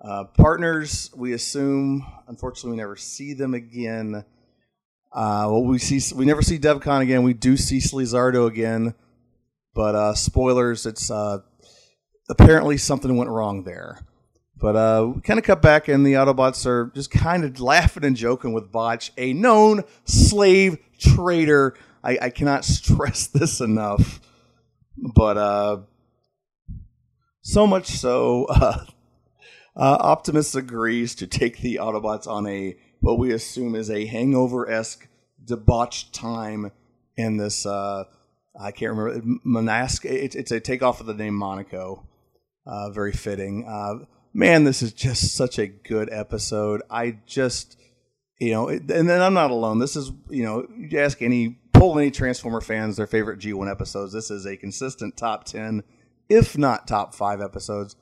uh, 0.00 0.24
partners. 0.36 1.10
We 1.16 1.32
assume. 1.32 2.06
Unfortunately, 2.28 2.70
we 2.70 2.76
never 2.76 2.94
see 2.94 3.34
them 3.34 3.54
again. 3.54 4.24
Uh, 5.12 5.50
well, 5.50 5.64
we 5.64 5.80
see 5.80 6.14
we 6.14 6.24
never 6.24 6.42
see 6.42 6.60
Devcon 6.60 7.00
again. 7.00 7.24
We 7.24 7.34
do 7.34 7.56
see 7.56 7.78
Slizardo 7.78 8.46
again, 8.46 8.94
but 9.74 9.94
uh, 9.94 10.14
spoilers. 10.14 10.86
It's 10.86 11.10
uh, 11.10 11.38
apparently 12.28 12.76
something 12.76 13.16
went 13.16 13.30
wrong 13.30 13.64
there. 13.64 14.00
But 14.56 14.76
uh, 14.76 15.12
we 15.14 15.20
kind 15.22 15.38
of 15.38 15.44
cut 15.44 15.62
back, 15.62 15.88
and 15.88 16.04
the 16.04 16.14
Autobots 16.14 16.66
are 16.66 16.92
just 16.94 17.10
kind 17.10 17.44
of 17.44 17.60
laughing 17.60 18.04
and 18.04 18.14
joking 18.14 18.52
with 18.52 18.70
Bosch, 18.70 19.10
a 19.16 19.32
known 19.32 19.84
slave 20.04 20.78
trader. 20.98 21.74
I, 22.04 22.18
I 22.20 22.30
cannot 22.30 22.64
stress 22.66 23.26
this 23.26 23.60
enough. 23.60 24.20
But 25.14 25.38
uh, 25.38 25.78
so 27.40 27.66
much 27.66 27.86
so, 27.86 28.44
uh, 28.50 28.84
uh, 29.76 29.96
Optimus 30.00 30.54
agrees 30.54 31.14
to 31.14 31.26
take 31.26 31.58
the 31.58 31.76
Autobots 31.76 32.26
on 32.26 32.46
a 32.46 32.76
what 33.00 33.18
we 33.18 33.32
assume 33.32 33.74
is 33.74 33.90
a 33.90 34.04
hangover 34.04 34.70
esque 34.70 35.08
debauched 35.42 36.12
time 36.12 36.70
in 37.16 37.38
this. 37.38 37.64
I 38.60 38.72
can't 38.72 38.96
remember 38.96 39.40
Monask. 39.46 40.04
It's, 40.04 40.36
it's 40.36 40.50
a 40.50 40.60
takeoff 40.60 41.00
of 41.00 41.06
the 41.06 41.14
name 41.14 41.34
Monaco. 41.34 42.06
Uh, 42.66 42.90
very 42.90 43.12
fitting. 43.12 43.66
Uh, 43.66 44.04
man, 44.34 44.64
this 44.64 44.82
is 44.82 44.92
just 44.92 45.34
such 45.34 45.58
a 45.58 45.66
good 45.66 46.08
episode. 46.12 46.82
I 46.90 47.18
just, 47.26 47.78
you 48.38 48.52
know, 48.52 48.68
and 48.68 48.88
then 48.88 49.22
I'm 49.22 49.34
not 49.34 49.50
alone. 49.50 49.78
This 49.78 49.96
is, 49.96 50.12
you 50.28 50.44
know, 50.44 50.66
you 50.76 50.98
ask 50.98 51.22
any, 51.22 51.58
poll 51.72 51.98
any 51.98 52.10
Transformer 52.10 52.60
fans 52.60 52.96
their 52.96 53.06
favorite 53.06 53.40
G1 53.40 53.70
episodes. 53.70 54.12
This 54.12 54.30
is 54.30 54.44
a 54.46 54.56
consistent 54.56 55.16
top 55.16 55.44
10, 55.44 55.82
if 56.28 56.58
not 56.58 56.86
top 56.86 57.14
five 57.14 57.40
episodes. 57.40 57.96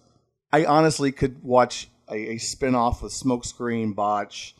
I 0.52 0.64
honestly 0.64 1.12
could 1.12 1.42
watch 1.44 1.88
a, 2.10 2.32
a 2.32 2.38
spin 2.38 2.74
off 2.74 3.02
with 3.02 3.12
Smokescreen, 3.12 3.94
Bosch, 3.94 4.54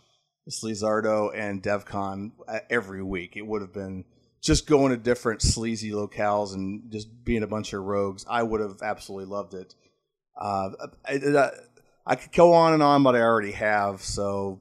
Slizardo, 0.49 1.31
and 1.35 1.63
Devcon 1.63 2.33
uh, 2.47 2.61
every 2.71 3.03
week. 3.03 3.37
It 3.37 3.47
would 3.47 3.63
have 3.63 3.73
been 3.73 4.05
just 4.40 4.66
going 4.66 4.90
to 4.90 4.96
different 4.96 5.42
sleazy 5.42 5.90
locales 5.90 6.55
and 6.55 6.90
just 6.90 7.24
being 7.24 7.42
a 7.42 7.46
bunch 7.46 7.72
of 7.72 7.83
rogues. 7.83 8.24
I 8.29 8.42
would 8.42 8.61
have 8.61 8.83
absolutely 8.83 9.27
loved 9.27 9.55
it. 9.55 9.74
Uh, 10.37 10.70
I, 11.05 11.14
I, 11.14 11.51
I, 12.07 12.14
could 12.14 12.33
go 12.33 12.53
on 12.53 12.72
and 12.72 12.83
on, 12.83 13.03
but 13.03 13.16
I 13.16 13.20
already 13.20 13.53
have. 13.53 14.03
So 14.03 14.61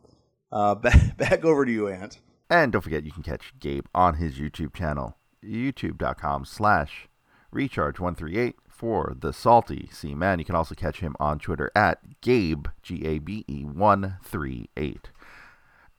uh, 0.52 0.76
back, 0.76 1.18
back 1.18 1.46
over 1.46 1.66
to 1.66 1.72
you, 1.72 1.88
Ant. 1.88 2.20
And 2.50 2.72
don't 2.72 2.82
forget, 2.82 3.04
you 3.04 3.12
can 3.12 3.24
catch 3.24 3.54
Gabe 3.60 3.86
on 3.94 4.16
his 4.16 4.40
YouTube 4.40 4.74
channel, 4.74 5.18
youtube.com 5.44 6.46
slash 6.46 7.08
recharge138 7.54 8.54
for 8.68 9.16
the 9.20 9.34
salty 9.34 9.90
sea 9.92 10.16
man. 10.16 10.40
You 10.40 10.46
can 10.46 10.56
also 10.56 10.76
catch 10.76 11.00
him 11.00 11.16
on 11.20 11.40
Twitter 11.40 11.72
at 11.76 12.22
Gabe, 12.22 12.68
G 12.82 13.06
A 13.06 13.20
B 13.20 13.44
E 13.48 13.64
138. 13.66 15.10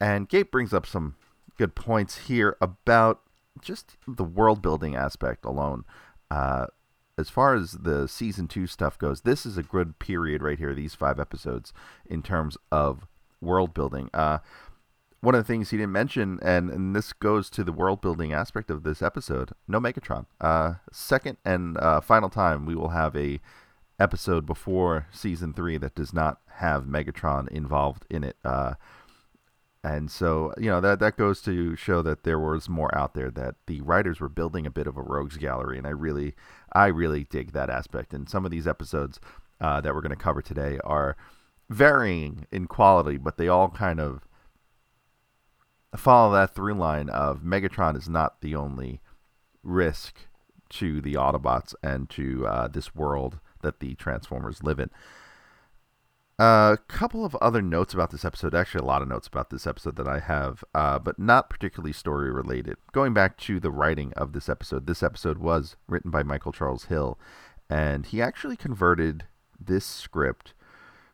And 0.00 0.28
Gabe 0.28 0.50
brings 0.50 0.72
up 0.72 0.86
some 0.86 1.16
good 1.58 1.74
points 1.74 2.16
here 2.28 2.56
about 2.60 3.20
just 3.62 3.96
the 4.06 4.24
world 4.24 4.62
building 4.62 4.94
aspect 4.96 5.44
alone. 5.44 5.84
Uh, 6.30 6.66
as 7.16 7.28
far 7.28 7.54
as 7.54 7.72
the 7.72 8.06
season 8.06 8.46
two 8.46 8.66
stuff 8.66 8.98
goes, 8.98 9.22
this 9.22 9.44
is 9.44 9.58
a 9.58 9.62
good 9.62 9.98
period 9.98 10.42
right 10.42 10.58
here, 10.58 10.74
these 10.74 10.94
five 10.94 11.18
episodes, 11.18 11.72
in 12.06 12.22
terms 12.22 12.56
of 12.70 13.06
world 13.40 13.74
building. 13.74 14.08
Uh, 14.14 14.38
one 15.20 15.34
of 15.34 15.40
the 15.40 15.52
things 15.52 15.70
he 15.70 15.76
didn't 15.76 15.92
mention, 15.92 16.38
and, 16.42 16.70
and 16.70 16.94
this 16.94 17.12
goes 17.12 17.50
to 17.50 17.64
the 17.64 17.72
world 17.72 18.00
building 18.00 18.32
aspect 18.32 18.70
of 18.70 18.84
this 18.84 19.02
episode, 19.02 19.50
no 19.66 19.80
Megatron. 19.80 20.26
Uh, 20.40 20.74
second 20.92 21.38
and 21.44 21.76
uh, 21.78 22.00
final 22.00 22.28
time 22.28 22.66
we 22.66 22.76
will 22.76 22.90
have 22.90 23.16
a 23.16 23.40
episode 23.98 24.46
before 24.46 25.08
season 25.10 25.52
three 25.52 25.76
that 25.76 25.96
does 25.96 26.12
not 26.12 26.40
have 26.58 26.84
Megatron 26.84 27.48
involved 27.48 28.06
in 28.08 28.22
it. 28.22 28.36
Uh, 28.44 28.74
and 29.84 30.10
so 30.10 30.52
you 30.58 30.68
know 30.68 30.80
that 30.80 30.98
that 30.98 31.16
goes 31.16 31.40
to 31.42 31.76
show 31.76 32.02
that 32.02 32.24
there 32.24 32.38
was 32.38 32.68
more 32.68 32.92
out 32.96 33.14
there 33.14 33.30
that 33.30 33.54
the 33.66 33.80
writers 33.80 34.20
were 34.20 34.28
building 34.28 34.66
a 34.66 34.70
bit 34.70 34.86
of 34.86 34.96
a 34.96 35.02
rogues 35.02 35.36
gallery 35.36 35.78
and 35.78 35.86
i 35.86 35.90
really 35.90 36.34
i 36.72 36.86
really 36.86 37.24
dig 37.24 37.52
that 37.52 37.70
aspect. 37.70 38.12
And 38.12 38.28
some 38.28 38.44
of 38.44 38.50
these 38.50 38.66
episodes 38.66 39.20
uh, 39.60 39.80
that 39.80 39.94
we're 39.94 40.02
going 40.02 40.10
to 40.10 40.16
cover 40.16 40.42
today 40.42 40.78
are 40.84 41.16
varying 41.68 42.46
in 42.50 42.66
quality 42.66 43.16
but 43.18 43.36
they 43.36 43.48
all 43.48 43.68
kind 43.68 44.00
of 44.00 44.26
follow 45.96 46.32
that 46.32 46.54
through 46.54 46.74
line 46.74 47.08
of 47.08 47.42
megatron 47.42 47.96
is 47.96 48.08
not 48.08 48.40
the 48.40 48.54
only 48.54 49.00
risk 49.62 50.26
to 50.70 51.00
the 51.00 51.14
autobots 51.14 51.74
and 51.82 52.10
to 52.10 52.46
uh, 52.46 52.68
this 52.68 52.94
world 52.94 53.40
that 53.62 53.80
the 53.80 53.94
transformers 53.94 54.62
live 54.62 54.78
in 54.78 54.90
a 56.38 56.78
couple 56.86 57.24
of 57.24 57.34
other 57.36 57.60
notes 57.60 57.92
about 57.92 58.10
this 58.10 58.24
episode. 58.24 58.54
Actually, 58.54 58.82
a 58.82 58.86
lot 58.86 59.02
of 59.02 59.08
notes 59.08 59.26
about 59.26 59.50
this 59.50 59.66
episode 59.66 59.96
that 59.96 60.06
I 60.06 60.20
have, 60.20 60.62
uh, 60.74 60.98
but 60.98 61.18
not 61.18 61.50
particularly 61.50 61.92
story 61.92 62.30
related. 62.30 62.76
Going 62.92 63.12
back 63.12 63.36
to 63.38 63.58
the 63.58 63.70
writing 63.70 64.12
of 64.14 64.32
this 64.32 64.48
episode, 64.48 64.86
this 64.86 65.02
episode 65.02 65.38
was 65.38 65.76
written 65.88 66.10
by 66.10 66.22
Michael 66.22 66.52
Charles 66.52 66.84
Hill, 66.84 67.18
and 67.68 68.06
he 68.06 68.22
actually 68.22 68.56
converted 68.56 69.24
this 69.60 69.84
script 69.84 70.54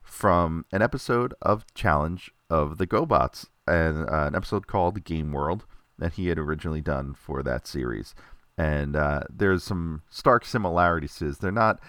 from 0.03 0.67
an 0.71 0.83
episode 0.83 1.33
of 1.41 1.65
Challenge 1.75 2.31
of 2.51 2.77
the 2.77 2.87
GoBots, 2.87 3.47
and 3.67 4.09
uh, 4.09 4.27
an 4.27 4.35
episode 4.35 4.67
called 4.67 5.05
Game 5.05 5.33
World 5.33 5.65
that 5.99 6.15
he 6.15 6.27
had 6.27 6.39
originally 6.39 6.83
done 6.83 7.15
for 7.15 7.43
that 7.43 7.67
series. 7.67 8.15
And 8.59 8.95
uh, 8.95 9.23
there's 9.33 9.65
some 9.65 10.03
stark 10.11 10.45
similarities. 10.45 11.39
They're 11.39 11.51
not 11.51 11.81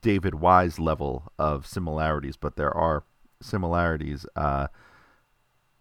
David 0.00 0.36
Wise 0.36 0.78
level 0.78 1.32
of 1.38 1.66
similarities, 1.66 2.36
but 2.36 2.56
there 2.56 2.74
are 2.76 3.04
similarities, 3.40 4.26
uh, 4.36 4.68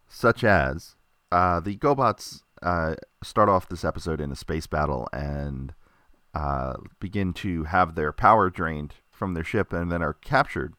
such 0.07 0.43
as 0.43 0.95
uh, 1.31 1.59
the 1.59 1.77
GoBots 1.77 2.41
uh, 2.61 2.95
start 3.23 3.49
off 3.49 3.69
this 3.69 3.85
episode 3.85 4.19
in 4.19 4.31
a 4.31 4.35
space 4.35 4.67
battle 4.67 5.07
and 5.13 5.73
uh, 6.33 6.73
begin 6.99 7.33
to 7.33 7.65
have 7.65 7.95
their 7.95 8.11
power 8.11 8.49
drained 8.49 8.95
from 9.11 9.33
their 9.33 9.43
ship 9.43 9.73
and 9.73 9.91
then 9.91 10.01
are 10.01 10.13
captured 10.13 10.73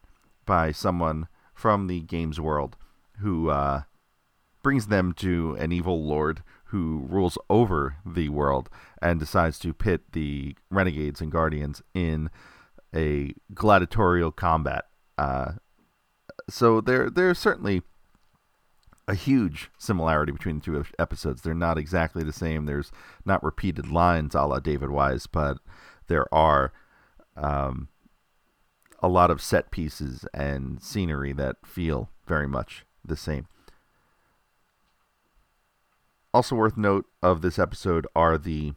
by 0.46 0.72
someone 0.72 1.28
from 1.54 1.86
the 1.86 2.00
game's 2.00 2.40
world 2.40 2.76
who 3.20 3.50
uh, 3.50 3.82
brings 4.62 4.88
them 4.88 5.12
to 5.12 5.56
an 5.58 5.72
evil 5.72 6.04
lord 6.04 6.42
who 6.66 7.06
rules 7.08 7.36
over 7.50 7.96
the 8.04 8.28
world 8.28 8.70
and 9.00 9.20
decides 9.20 9.58
to 9.58 9.74
pit 9.74 10.00
the 10.12 10.56
renegades 10.70 11.20
and 11.20 11.30
guardians 11.30 11.82
in 11.94 12.30
a 12.94 13.34
gladiatorial 13.54 14.32
combat. 14.32 14.84
Uh, 15.18 15.52
so 16.48 16.80
there 16.80 17.10
there's 17.10 17.38
certainly 17.38 17.82
a 19.08 19.14
huge 19.14 19.70
similarity 19.78 20.32
between 20.32 20.58
the 20.58 20.64
two 20.64 20.84
episodes. 20.98 21.42
They're 21.42 21.54
not 21.54 21.78
exactly 21.78 22.22
the 22.22 22.32
same. 22.32 22.66
There's 22.66 22.92
not 23.24 23.42
repeated 23.42 23.90
lines 23.90 24.34
a 24.34 24.42
la 24.42 24.60
David 24.60 24.90
Wise, 24.90 25.26
but 25.26 25.58
there 26.06 26.32
are 26.32 26.72
um, 27.36 27.88
a 29.02 29.08
lot 29.08 29.30
of 29.30 29.42
set 29.42 29.70
pieces 29.70 30.24
and 30.32 30.80
scenery 30.82 31.32
that 31.32 31.56
feel 31.64 32.10
very 32.26 32.46
much 32.46 32.84
the 33.04 33.16
same. 33.16 33.46
Also 36.32 36.54
worth 36.56 36.76
note 36.76 37.06
of 37.22 37.42
this 37.42 37.58
episode 37.58 38.06
are 38.14 38.38
the 38.38 38.72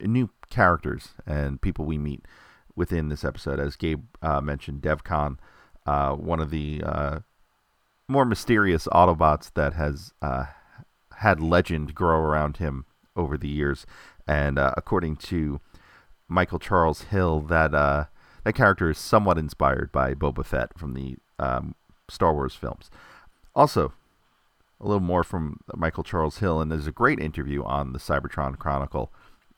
new 0.00 0.30
characters 0.50 1.10
and 1.26 1.60
people 1.60 1.84
we 1.84 1.98
meet 1.98 2.24
within 2.76 3.08
this 3.08 3.24
episode. 3.24 3.60
As 3.60 3.76
Gabe 3.76 4.04
uh, 4.22 4.40
mentioned, 4.40 4.82
Devcon, 4.82 5.38
uh, 5.86 6.14
one 6.14 6.40
of 6.40 6.50
the 6.50 6.82
uh, 6.84 7.20
more 8.08 8.24
mysterious 8.24 8.86
Autobots 8.88 9.52
that 9.54 9.74
has 9.74 10.12
uh, 10.20 10.46
had 11.18 11.40
legend 11.40 11.94
grow 11.94 12.18
around 12.18 12.58
him 12.58 12.84
over 13.16 13.36
the 13.36 13.48
years. 13.48 13.86
And 14.26 14.58
uh, 14.58 14.72
according 14.76 15.16
to 15.16 15.60
Michael 16.28 16.58
Charles 16.58 17.02
Hill, 17.02 17.40
that 17.42 17.74
uh, 17.74 18.06
that 18.44 18.54
character 18.54 18.90
is 18.90 18.98
somewhat 18.98 19.38
inspired 19.38 19.92
by 19.92 20.14
Boba 20.14 20.44
Fett 20.44 20.78
from 20.78 20.94
the 20.94 21.16
um, 21.38 21.74
Star 22.08 22.32
Wars 22.34 22.54
films. 22.54 22.90
Also, 23.54 23.92
a 24.80 24.86
little 24.86 25.00
more 25.00 25.24
from 25.24 25.60
Michael 25.74 26.02
Charles 26.02 26.38
Hill, 26.38 26.60
and 26.60 26.70
there's 26.70 26.86
a 26.86 26.92
great 26.92 27.20
interview 27.20 27.62
on 27.62 27.92
the 27.92 27.98
Cybertron 27.98 28.58
Chronicle 28.58 29.12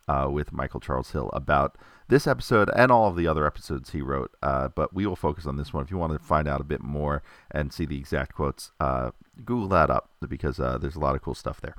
uh, 0.09 0.29
with 0.31 0.53
Michael 0.53 0.81
Charles 0.81 1.13
Hill 1.13 1.31
about 1.33 1.77
this 2.09 2.27
episode 2.27 2.71
and 2.77 2.93
all 2.93 3.09
of 3.09 3.17
the 3.17 3.27
other 3.27 3.47
episodes 3.47 3.91
he 3.91 4.01
wrote. 4.01 4.33
Uh, 4.43 4.69
but 4.69 4.95
we 4.95 5.07
will 5.07 5.17
focus 5.17 5.47
on 5.47 5.57
this 5.57 5.73
one. 5.73 5.85
If 5.85 5.91
you 5.91 5.99
want 5.99 6.13
to 6.13 6.19
find 6.19 6.47
out 6.47 6.61
a 6.61 6.65
bit 6.65 6.83
more 6.83 7.23
and 7.51 7.73
see 7.73 7.87
the 7.87 7.99
exact 7.99 8.35
quotes, 8.35 8.71
uh, 8.79 9.11
Google 9.45 9.69
that 9.69 9.91
up 9.91 10.11
because 10.27 10.61
uh, 10.61 10.79
there's 10.79 10.97
a 10.97 11.01
lot 11.01 11.17
of 11.17 11.23
cool 11.23 11.35
stuff 11.35 11.61
there. 11.61 11.75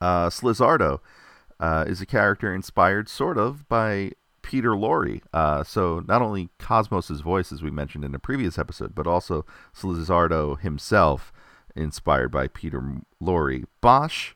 Uh, 0.00 0.28
Slizardo 0.28 1.00
uh, 1.58 1.84
is 1.86 2.00
a 2.00 2.06
character 2.06 2.54
inspired 2.54 3.08
sort 3.08 3.36
of 3.36 3.68
by 3.68 4.12
Peter 4.42 4.70
Lorre. 4.70 5.20
Uh, 5.32 5.64
so 5.64 6.02
not 6.06 6.22
only 6.22 6.50
Cosmos's 6.58 7.20
voice, 7.20 7.52
as 7.52 7.62
we 7.62 7.70
mentioned 7.70 8.04
in 8.04 8.14
a 8.14 8.18
previous 8.18 8.58
episode, 8.58 8.94
but 8.94 9.06
also 9.06 9.44
Slizardo 9.76 10.58
himself, 10.58 11.32
inspired 11.74 12.30
by 12.30 12.48
Peter 12.48 13.02
Lorre. 13.20 13.64
Bosch 13.80 14.34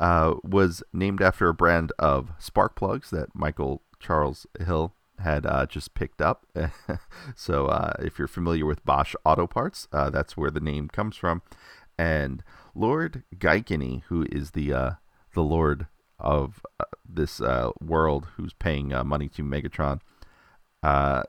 uh, 0.00 0.34
was 0.44 0.82
named 0.92 1.22
after 1.22 1.48
a 1.48 1.54
brand 1.54 1.92
of 1.98 2.30
spark 2.38 2.76
plugs 2.76 3.10
that 3.10 3.34
Michael 3.34 3.82
Charles 3.98 4.46
Hill 4.60 4.94
had 5.18 5.44
uh, 5.44 5.66
just 5.66 5.94
picked 5.94 6.20
up. 6.20 6.46
so 7.36 7.66
uh, 7.66 7.94
if 7.98 8.18
you're 8.18 8.28
familiar 8.28 8.64
with 8.64 8.84
Bosch 8.84 9.14
Auto 9.24 9.46
Parts, 9.46 9.88
uh, 9.92 10.10
that's 10.10 10.36
where 10.36 10.50
the 10.50 10.60
name 10.60 10.88
comes 10.88 11.16
from. 11.16 11.42
And 11.98 12.44
Lord 12.74 13.24
Gaikini, 13.36 14.02
who 14.04 14.26
is 14.30 14.52
the 14.52 14.72
uh, 14.72 14.90
the 15.34 15.42
Lord 15.42 15.88
of 16.20 16.64
this 17.08 17.40
world, 17.80 18.28
who's 18.36 18.52
paying 18.52 18.88
money 19.04 19.28
to 19.28 19.42
Megatron. 19.42 20.00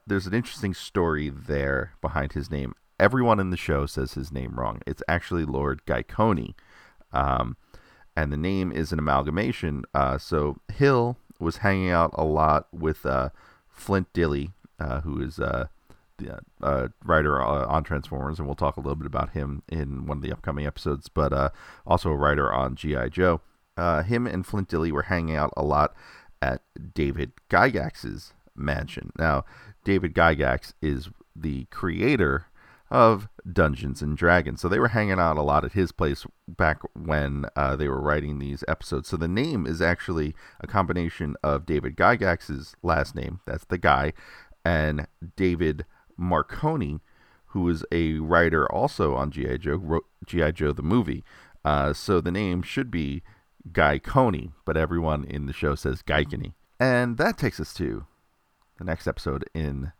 there's 0.05 0.27
an 0.27 0.33
interesting 0.33 0.73
story 0.73 1.29
there 1.29 1.93
behind 2.01 2.33
his 2.33 2.51
name. 2.51 2.73
Everyone 2.99 3.39
in 3.39 3.49
the 3.49 3.57
show 3.57 3.85
says 3.85 4.13
his 4.13 4.31
name 4.31 4.59
wrong. 4.59 4.81
It's 4.85 5.01
actually 5.07 5.45
Lord 5.45 5.85
Gaikoni. 5.85 6.53
Um, 7.11 7.55
and 8.21 8.33
the 8.33 8.37
name 8.37 8.71
is 8.71 8.91
an 8.91 8.99
amalgamation. 8.99 9.83
so 10.17 10.59
Hill 10.73 11.17
was 11.39 11.57
hanging 11.57 11.89
out 11.89 12.11
a 12.13 12.23
lot 12.23 12.67
with 12.73 13.05
Flint 13.69 14.11
Dille, 14.13 14.51
uh, 14.79 15.01
who 15.01 15.21
is 15.21 15.39
uh, 15.39 15.67
the 16.17 16.39
uh, 16.61 16.89
writer 17.03 17.41
uh, 17.41 17.65
on 17.65 17.83
Transformers, 17.83 18.39
and 18.39 18.47
we'll 18.47 18.55
talk 18.55 18.77
a 18.77 18.81
little 18.81 18.95
bit 18.95 19.07
about 19.07 19.31
him 19.31 19.63
in 19.67 20.05
one 20.05 20.17
of 20.17 20.21
the 20.21 20.31
upcoming 20.31 20.65
episodes, 20.65 21.09
but 21.09 21.33
uh, 21.33 21.49
also 21.87 22.09
a 22.11 22.17
writer 22.17 22.51
on 22.51 22.75
G.I. 22.75 23.09
Joe. 23.09 23.41
Uh, 23.77 24.03
him 24.03 24.27
and 24.27 24.45
Flint 24.45 24.69
Dille 24.69 24.91
were 24.91 25.03
hanging 25.03 25.35
out 25.35 25.53
a 25.55 25.63
lot 25.63 25.95
at 26.41 26.61
David 26.93 27.31
Gygax's 27.49 28.33
mansion. 28.55 29.11
Now, 29.17 29.45
David 29.85 30.13
Gygax 30.13 30.73
is 30.81 31.09
the 31.35 31.65
creator 31.65 32.47
of 32.91 33.27
Dungeons 33.51 34.01
and 34.01 34.17
Dragons. 34.17 34.61
So 34.61 34.67
they 34.67 34.79
were 34.79 34.89
hanging 34.89 35.19
out 35.19 35.37
a 35.37 35.41
lot 35.41 35.63
at 35.63 35.73
his 35.73 35.91
place 35.91 36.25
back 36.47 36.79
when 36.93 37.45
uh, 37.55 37.75
they 37.75 37.87
were 37.87 38.01
writing 38.01 38.39
these 38.39 38.63
episodes. 38.67 39.09
So 39.09 39.17
the 39.17 39.27
name 39.27 39.65
is 39.67 39.81
actually 39.81 40.35
a 40.59 40.67
combination 40.67 41.35
of 41.43 41.65
David 41.65 41.95
Gygax's 41.95 42.75
last 42.81 43.15
name, 43.15 43.41
that's 43.45 43.65
the 43.65 43.77
guy, 43.77 44.13
and 44.65 45.07
David 45.35 45.85
Marconi, 46.17 46.99
who 47.47 47.69
is 47.69 47.83
a 47.91 48.13
writer 48.15 48.69
also 48.71 49.15
on 49.15 49.31
G.I. 49.31 49.57
Joe, 49.57 49.75
wrote 49.75 50.05
G.I. 50.25 50.51
Joe 50.51 50.71
the 50.71 50.83
movie. 50.83 51.23
Uh, 51.63 51.93
so 51.93 52.21
the 52.21 52.31
name 52.31 52.61
should 52.61 52.89
be 52.89 53.21
Guy 53.71 53.99
Coney, 53.99 54.51
but 54.65 54.77
everyone 54.77 55.25
in 55.25 55.45
the 55.45 55.53
show 55.53 55.75
says 55.75 56.01
Guykany. 56.01 56.53
And 56.79 57.17
that 57.17 57.37
takes 57.37 57.59
us 57.59 57.73
to 57.75 58.05
the 58.77 58.85
next 58.85 59.07
episode 59.07 59.43
in 59.53 59.91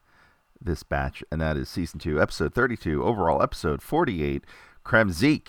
this 0.61 0.83
batch, 0.83 1.23
and 1.31 1.39
that 1.41 1.57
is 1.57 1.69
season 1.69 1.99
two, 1.99 2.21
episode 2.21 2.53
32, 2.53 3.03
overall 3.03 3.41
episode 3.41 3.81
48, 3.81 4.43
Kremzeek, 4.85 5.47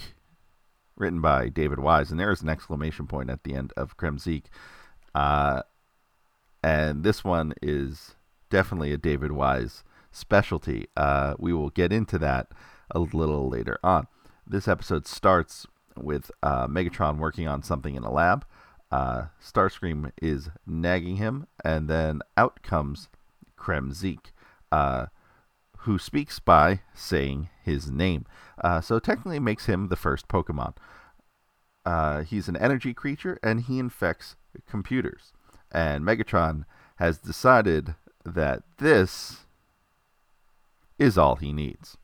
written 0.96 1.20
by 1.20 1.48
David 1.48 1.80
Wise. 1.80 2.10
And 2.10 2.20
there's 2.20 2.42
an 2.42 2.48
exclamation 2.48 3.06
point 3.06 3.30
at 3.30 3.44
the 3.44 3.54
end 3.54 3.72
of 3.76 3.96
Kremzeek. 3.96 4.44
Uh, 5.14 5.62
and 6.62 7.02
this 7.02 7.24
one 7.24 7.54
is 7.62 8.14
definitely 8.50 8.92
a 8.92 8.98
David 8.98 9.32
Wise 9.32 9.82
specialty. 10.12 10.88
Uh, 10.96 11.34
we 11.38 11.52
will 11.52 11.70
get 11.70 11.92
into 11.92 12.18
that 12.18 12.48
a 12.90 13.00
little 13.00 13.48
later 13.48 13.78
on. 13.82 14.06
This 14.46 14.68
episode 14.68 15.06
starts 15.06 15.66
with 15.96 16.30
uh, 16.42 16.66
Megatron 16.66 17.18
working 17.18 17.48
on 17.48 17.62
something 17.62 17.94
in 17.94 18.02
a 18.02 18.12
lab. 18.12 18.44
Uh, 18.90 19.26
Starscream 19.42 20.10
is 20.20 20.50
nagging 20.66 21.16
him, 21.16 21.46
and 21.64 21.88
then 21.88 22.20
out 22.36 22.62
comes 22.62 23.08
Kremzeek 23.56 24.32
uh, 24.72 25.06
who 25.78 25.98
speaks 25.98 26.38
by 26.38 26.80
saying 26.94 27.48
his 27.62 27.90
name. 27.90 28.26
Uh, 28.62 28.80
so 28.80 28.98
technically 28.98 29.38
makes 29.38 29.66
him 29.66 29.88
the 29.88 29.96
first 29.96 30.28
Pokemon. 30.28 30.74
Uh, 31.86 32.22
he's 32.22 32.48
an 32.48 32.56
energy 32.56 32.92
creature 32.92 33.38
and 33.42 33.62
he 33.62 33.78
infects 33.78 34.36
computers. 34.68 35.32
And 35.72 36.04
Megatron 36.04 36.64
has 36.96 37.18
decided 37.18 37.94
that 38.24 38.62
this 38.78 39.46
is 40.98 41.16
all 41.16 41.36
he 41.36 41.52
needs. 41.52 41.96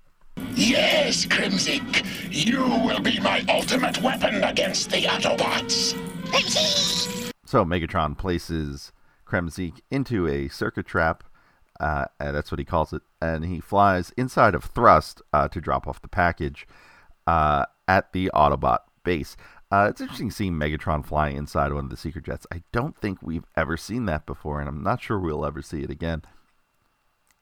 Yes, 0.55 1.27
Kremzeek, 1.27 2.05
you 2.31 2.61
will 2.61 3.01
be 3.01 3.21
my 3.21 3.45
ultimate 3.49 4.03
weapon 4.03 4.43
against 4.45 4.91
the 4.91 5.03
Autobots. 5.03 5.95
so 7.45 7.65
Megatron 7.65 8.17
places 8.17 8.93
Kremzeek 9.27 9.81
into 9.91 10.27
a 10.27 10.49
circuit 10.49 10.87
trap 10.87 11.25
uh, 11.81 12.07
that's 12.19 12.51
what 12.51 12.59
he 12.59 12.65
calls 12.65 12.93
it. 12.93 13.03
And 13.21 13.45
he 13.45 13.61
flies 13.61 14.13
inside 14.17 14.55
of 14.55 14.65
Thrust 14.65 15.23
uh, 15.33 15.49
to 15.49 15.61
drop 15.61 15.87
off 15.87 16.03
the 16.03 16.09
package 16.09 16.67
uh, 17.27 17.67
at 17.89 18.13
the 18.13 18.31
Autobot 18.35 18.81
base. 19.05 19.37
Uh, 19.71 19.89
it's 19.91 20.01
interesting 20.01 20.31
seeing 20.31 20.53
Megatron 20.53 21.05
flying 21.05 21.37
inside 21.37 21.73
one 21.73 21.85
of 21.85 21.91
the 21.91 21.97
seeker 21.97 22.21
jets. 22.21 22.47
I 22.53 22.63
don't 22.73 22.97
think 22.97 23.21
we've 23.21 23.47
ever 23.57 23.77
seen 23.77 24.07
that 24.07 24.27
before, 24.27 24.61
and 24.61 24.69
I'm 24.69 24.83
not 24.83 25.03
sure 25.03 25.19
we'll 25.19 25.45
ever 25.45 25.63
see 25.63 25.83
it 25.83 25.91
again. 25.91 26.23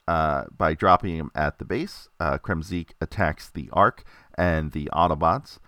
Uh, 0.07 0.44
by 0.57 0.75
dropping 0.75 1.16
him 1.16 1.31
at 1.35 1.59
the 1.59 1.64
base, 1.64 2.09
uh, 2.20 2.38
attacks 3.01 3.51
the 3.51 3.68
Ark 3.73 4.05
and 4.37 4.73
the 4.73 4.88
Autobots. 4.92 5.59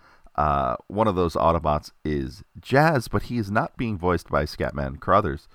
one 0.88 1.08
of 1.08 1.14
those 1.14 1.34
Autobots 1.34 1.92
is 2.04 2.42
Jazz, 2.60 3.08
but 3.08 3.24
he 3.24 3.38
is 3.38 3.50
not 3.50 3.76
being 3.76 3.98
voiced 3.98 4.28
by 4.28 4.44
Scatman 4.44 4.98
Crothers 4.98 5.48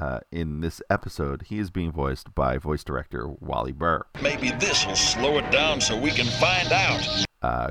uh, 0.00 0.20
in 0.30 0.60
this 0.60 0.82
episode, 0.90 1.42
he 1.42 1.58
is 1.58 1.70
being 1.70 1.92
voiced 1.92 2.34
by 2.34 2.58
voice 2.58 2.84
director 2.84 3.28
Wally 3.40 3.72
Burr. 3.72 4.04
Maybe 4.22 4.50
this 4.52 4.86
will 4.86 4.96
slow 4.96 5.38
it 5.38 5.50
down 5.50 5.80
so 5.80 5.98
we 5.98 6.10
can 6.10 6.26
find 6.26 6.72
out. 6.72 7.24
Uh, 7.42 7.70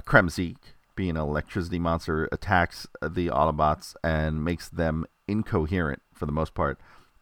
being 0.95 1.09
an 1.11 1.17
electricity 1.17 1.77
monster, 1.77 2.29
attacks 2.31 2.88
the 3.01 3.27
Autobots 3.27 3.95
and 4.03 4.43
makes 4.43 4.69
them 4.69 5.05
incoherent 5.27 6.01
for 6.13 6.25
the 6.25 6.31
most 6.31 6.53
part. 6.53 6.79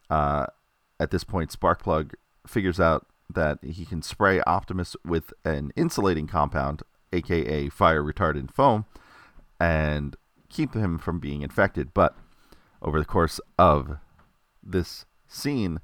Uh, 0.08 0.46
at 1.00 1.10
this 1.10 1.24
point, 1.24 1.50
Sparkplug 1.50 2.12
figures 2.46 2.78
out 2.78 3.06
that 3.28 3.58
he 3.62 3.84
can 3.84 4.00
spray 4.02 4.40
Optimus 4.42 4.94
with 5.04 5.32
an 5.44 5.72
insulating 5.74 6.26
compound, 6.26 6.82
aka 7.12 7.68
fire 7.68 8.02
retardant 8.02 8.52
foam, 8.52 8.84
and 9.58 10.14
keep 10.48 10.74
him 10.74 10.98
from 10.98 11.18
being 11.18 11.42
infected. 11.42 11.92
But 11.92 12.16
over 12.80 12.98
the 12.98 13.04
course 13.04 13.40
of 13.58 13.98
this 14.64 15.06
scene, 15.28 15.80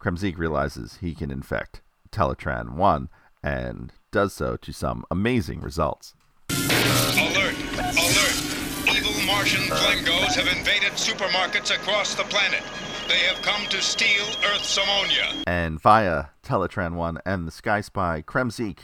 Kremzeek 0.00 0.38
realizes 0.38 0.98
he 1.00 1.14
can 1.14 1.30
infect 1.30 1.82
Teletran 2.10 2.74
1 2.74 3.08
and 3.42 3.92
does 4.10 4.32
so 4.32 4.56
to 4.56 4.72
some 4.72 5.04
amazing 5.10 5.60
results. 5.60 6.14
Alert! 6.50 7.54
Alert! 7.74 8.54
Evil 8.88 9.26
Martian 9.26 9.62
Glengos 9.62 10.34
have 10.34 10.56
invaded 10.56 10.92
supermarkets 10.92 11.74
across 11.74 12.14
the 12.14 12.24
planet. 12.24 12.62
They 13.08 13.18
have 13.18 13.42
come 13.42 13.66
to 13.68 13.82
steal 13.82 14.24
Earth's 14.44 14.76
ammonia. 14.78 15.42
And 15.46 15.80
via 15.80 16.26
Teletran 16.42 16.94
1 16.94 17.18
and 17.26 17.46
the 17.46 17.50
Sky 17.50 17.80
Spy, 17.80 18.22
Kremzeek 18.22 18.78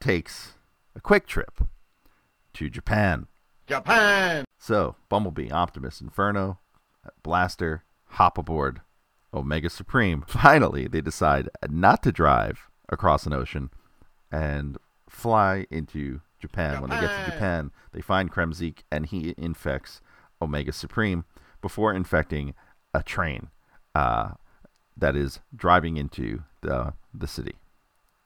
takes 0.00 0.54
a 0.94 1.00
quick 1.00 1.26
trip 1.26 1.60
to 2.54 2.70
Japan. 2.70 3.26
Japan! 3.66 4.44
So, 4.58 4.96
Bumblebee, 5.08 5.50
Optimus, 5.50 6.00
Inferno, 6.00 6.58
Blaster, 7.22 7.84
hop 8.04 8.38
aboard 8.38 8.80
Omega 9.32 9.70
Supreme. 9.70 10.22
Finally, 10.26 10.88
they 10.88 11.00
decide 11.00 11.48
not 11.68 12.02
to 12.02 12.12
drive 12.12 12.68
across 12.88 13.26
an 13.26 13.32
ocean 13.32 13.70
and 14.30 14.78
fly 15.08 15.66
into 15.70 16.20
Japan. 16.40 16.74
Japan. 16.74 16.80
When 16.80 16.90
they 16.90 17.00
get 17.00 17.24
to 17.24 17.30
Japan, 17.30 17.70
they 17.92 18.00
find 18.00 18.32
Kremzeek 18.32 18.78
and 18.90 19.06
he 19.06 19.34
infects 19.36 20.00
Omega 20.40 20.72
Supreme 20.72 21.24
before 21.60 21.92
infecting 21.92 22.54
a 22.94 23.02
train 23.02 23.48
uh, 23.94 24.30
that 24.96 25.14
is 25.14 25.40
driving 25.54 25.96
into 25.96 26.42
the, 26.62 26.94
the 27.12 27.26
city. 27.26 27.56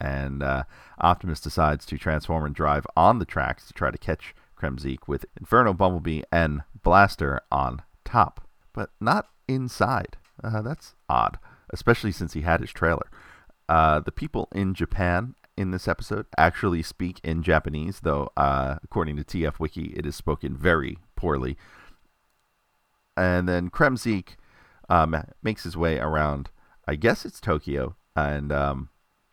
And 0.00 0.42
uh, 0.42 0.64
Optimus 1.00 1.40
decides 1.40 1.84
to 1.86 1.98
transform 1.98 2.44
and 2.44 2.54
drive 2.54 2.86
on 2.96 3.18
the 3.18 3.24
tracks 3.24 3.66
to 3.66 3.72
try 3.72 3.90
to 3.90 3.98
catch 3.98 4.34
Kremzeek 4.56 5.08
with 5.08 5.24
Inferno 5.38 5.72
Bumblebee 5.74 6.22
and 6.30 6.62
Blaster 6.82 7.40
on 7.50 7.82
top 8.04 8.43
but 8.74 8.90
not 9.00 9.28
inside. 9.48 10.16
Uh, 10.42 10.60
that's 10.60 10.94
odd, 11.08 11.38
especially 11.72 12.12
since 12.12 12.34
he 12.34 12.42
had 12.42 12.60
his 12.60 12.72
trailer. 12.72 13.08
Uh, 13.68 14.00
the 14.00 14.12
people 14.12 14.48
in 14.52 14.74
Japan 14.74 15.34
in 15.56 15.70
this 15.70 15.88
episode 15.88 16.26
actually 16.36 16.82
speak 16.82 17.20
in 17.22 17.42
Japanese, 17.42 18.00
though, 18.00 18.30
uh, 18.36 18.76
according 18.82 19.16
to 19.16 19.24
TF 19.24 19.58
Wiki, 19.58 19.94
it 19.96 20.04
is 20.04 20.16
spoken 20.16 20.56
very 20.56 20.98
poorly. 21.16 21.56
And 23.16 23.48
then 23.48 23.70
Kremzeek 23.70 24.36
um, 24.88 25.16
makes 25.42 25.62
his 25.62 25.76
way 25.76 25.98
around, 25.98 26.50
I 26.86 26.96
guess 26.96 27.24
it's 27.24 27.40
Tokyo, 27.40 27.96
and 28.16 28.52
um, 28.52 28.88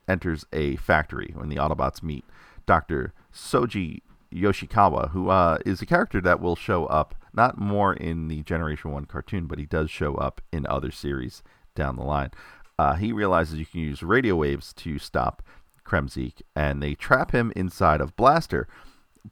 enters 0.08 0.46
a 0.54 0.76
factory 0.78 1.34
when 1.36 1.50
the 1.50 1.56
Autobots 1.56 2.04
meet 2.04 2.24
Dr. 2.66 3.14
Soji 3.34 4.02
Yoshikawa, 4.32 5.12
who 5.12 5.30
uh, 5.30 5.58
is 5.66 5.82
a 5.82 5.86
character 5.86 6.22
that 6.22 6.40
will 6.40 6.56
show 6.56 6.86
up 6.86 7.16
not 7.34 7.58
more 7.58 7.94
in 7.94 8.28
the 8.28 8.44
Generation 8.44 8.92
1 8.92 9.06
cartoon, 9.06 9.46
but 9.48 9.60
he 9.60 9.66
does 9.66 9.90
show 9.90 10.16
up 10.16 10.42
in 10.52 10.66
other 10.68 10.92
series 10.92 11.44
down 11.76 11.96
the 11.96 12.04
line. 12.04 12.32
Uh, 12.78 12.96
he 12.96 13.12
realizes 13.12 13.60
you 13.60 13.66
can 13.66 13.82
use 13.82 14.04
radio 14.04 14.36
waves 14.36 14.74
to 14.74 14.98
stop 14.98 15.44
Kremzeek, 15.86 16.42
and 16.56 16.82
they 16.82 16.96
trap 16.96 17.32
him 17.32 17.52
inside 17.56 18.02
of 18.02 18.16
Blaster. 18.16 18.68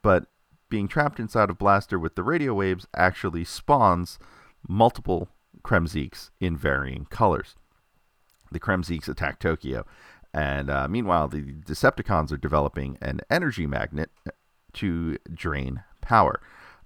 But 0.02 0.26
being 0.68 0.88
trapped 0.88 1.18
inside 1.18 1.50
of 1.50 1.58
Blaster 1.58 1.98
with 1.98 2.14
the 2.14 2.22
radio 2.22 2.54
waves 2.54 2.86
actually 2.94 3.44
spawns 3.44 4.18
multiple 4.68 5.28
Kremzeeks 5.62 6.30
in 6.40 6.56
varying 6.56 7.06
colors. 7.06 7.56
The 8.52 8.60
Kremzeeks 8.60 9.08
attack 9.08 9.38
Tokyo, 9.38 9.84
and 10.32 10.70
uh, 10.70 10.86
meanwhile, 10.88 11.28
the 11.28 11.40
Decepticons 11.42 12.30
are 12.32 12.36
developing 12.36 12.98
an 13.00 13.20
energy 13.30 13.66
magnet 13.66 14.10
to 14.74 15.18
drain 15.32 15.82
power. 16.00 16.40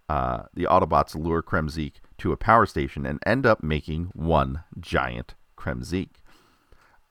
Uh, 0.08 0.42
the 0.52 0.64
Autobots 0.64 1.14
lure 1.14 1.42
Kremzeek 1.42 1.94
to 2.18 2.32
a 2.32 2.36
power 2.36 2.66
station 2.66 3.06
and 3.06 3.18
end 3.24 3.46
up 3.46 3.62
making 3.62 4.10
one 4.14 4.64
giant 4.78 5.34
Kremzeek. 5.56 6.10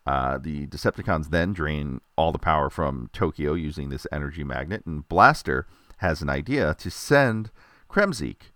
Uh, 0.06 0.38
the 0.38 0.67
Decepticons 0.67 1.29
then 1.29 1.53
drain 1.53 2.01
all 2.17 2.32
the 2.32 2.39
power 2.39 2.69
from 2.69 3.10
Tokyo 3.13 3.53
using 3.53 3.89
this 3.89 4.06
energy 4.12 4.43
magnet, 4.43 4.86
and 4.86 5.08
Blaster 5.08 5.65
has 5.97 6.21
an 6.21 6.29
idea 6.29 6.75
to 6.79 6.91
send 6.91 7.51
Kremzeek 7.89 8.51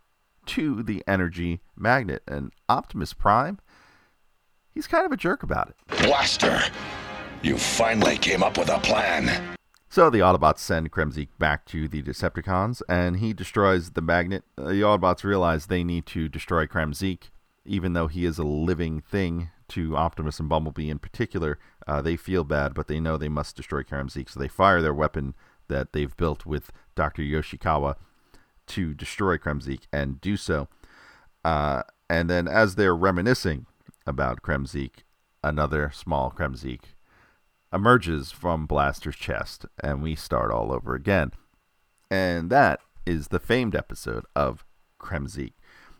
to 0.47 0.83
the 0.83 1.03
energy 1.07 1.61
magnet. 1.75 2.21
And 2.27 2.51
Optimus 2.67 3.13
Prime, 3.13 3.59
he's 4.73 4.87
kind 4.87 5.05
of 5.05 5.11
a 5.11 5.17
jerk 5.17 5.43
about 5.43 5.69
it. 5.69 6.03
Blaster, 6.03 6.59
you 7.41 7.57
finally 7.57 8.17
came 8.17 8.43
up 8.43 8.57
with 8.57 8.69
a 8.69 8.79
plan. 8.79 9.56
So 9.89 10.09
the 10.09 10.19
Autobots 10.19 10.59
send 10.59 10.91
Kremzeek 10.91 11.29
back 11.39 11.65
to 11.67 11.87
the 11.87 12.03
Decepticons, 12.03 12.81
and 12.89 13.17
he 13.17 13.33
destroys 13.33 13.91
the 13.91 14.01
magnet. 14.01 14.43
Uh, 14.57 14.65
the 14.65 14.81
Autobots 14.81 15.23
realize 15.23 15.65
they 15.65 15.83
need 15.83 16.05
to 16.07 16.27
destroy 16.27 16.67
Kremzeek, 16.67 17.29
even 17.65 17.93
though 17.93 18.07
he 18.07 18.25
is 18.25 18.37
a 18.37 18.43
living 18.43 19.01
thing 19.01 19.49
to 19.69 19.95
Optimus 19.95 20.39
and 20.39 20.49
Bumblebee 20.49 20.89
in 20.89 20.99
particular. 20.99 21.57
Uh, 21.87 22.01
they 22.01 22.17
feel 22.17 22.43
bad, 22.43 22.73
but 22.73 22.87
they 22.87 22.99
know 22.99 23.17
they 23.17 23.29
must 23.29 23.55
destroy 23.55 23.81
Kremzeek, 23.81 24.29
so 24.29 24.39
they 24.39 24.49
fire 24.49 24.81
their 24.81 24.93
weapon 24.93 25.33
that 25.69 25.93
they've 25.93 26.15
built 26.17 26.45
with 26.45 26.71
Dr. 26.95 27.21
Yoshikawa 27.21 27.95
to 28.67 28.93
destroy 28.93 29.37
Kremzeek 29.37 29.83
and 29.91 30.19
do 30.19 30.35
so. 30.35 30.67
Uh, 31.45 31.83
and 32.09 32.29
then, 32.29 32.47
as 32.47 32.75
they're 32.75 32.95
reminiscing 32.95 33.65
about 34.05 34.41
Kremzeek, 34.41 35.03
another 35.43 35.91
small 35.93 36.29
Kremzeek 36.31 36.81
emerges 37.73 38.31
from 38.31 38.65
Blaster's 38.65 39.15
chest, 39.15 39.65
and 39.83 40.01
we 40.01 40.15
start 40.15 40.51
all 40.51 40.71
over 40.71 40.95
again. 40.95 41.31
And 42.09 42.49
that 42.49 42.79
is 43.05 43.27
the 43.27 43.39
famed 43.39 43.75
episode 43.75 44.25
of 44.35 44.65
Kremzeek. 44.99 45.53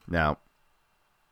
Now, 0.08 0.38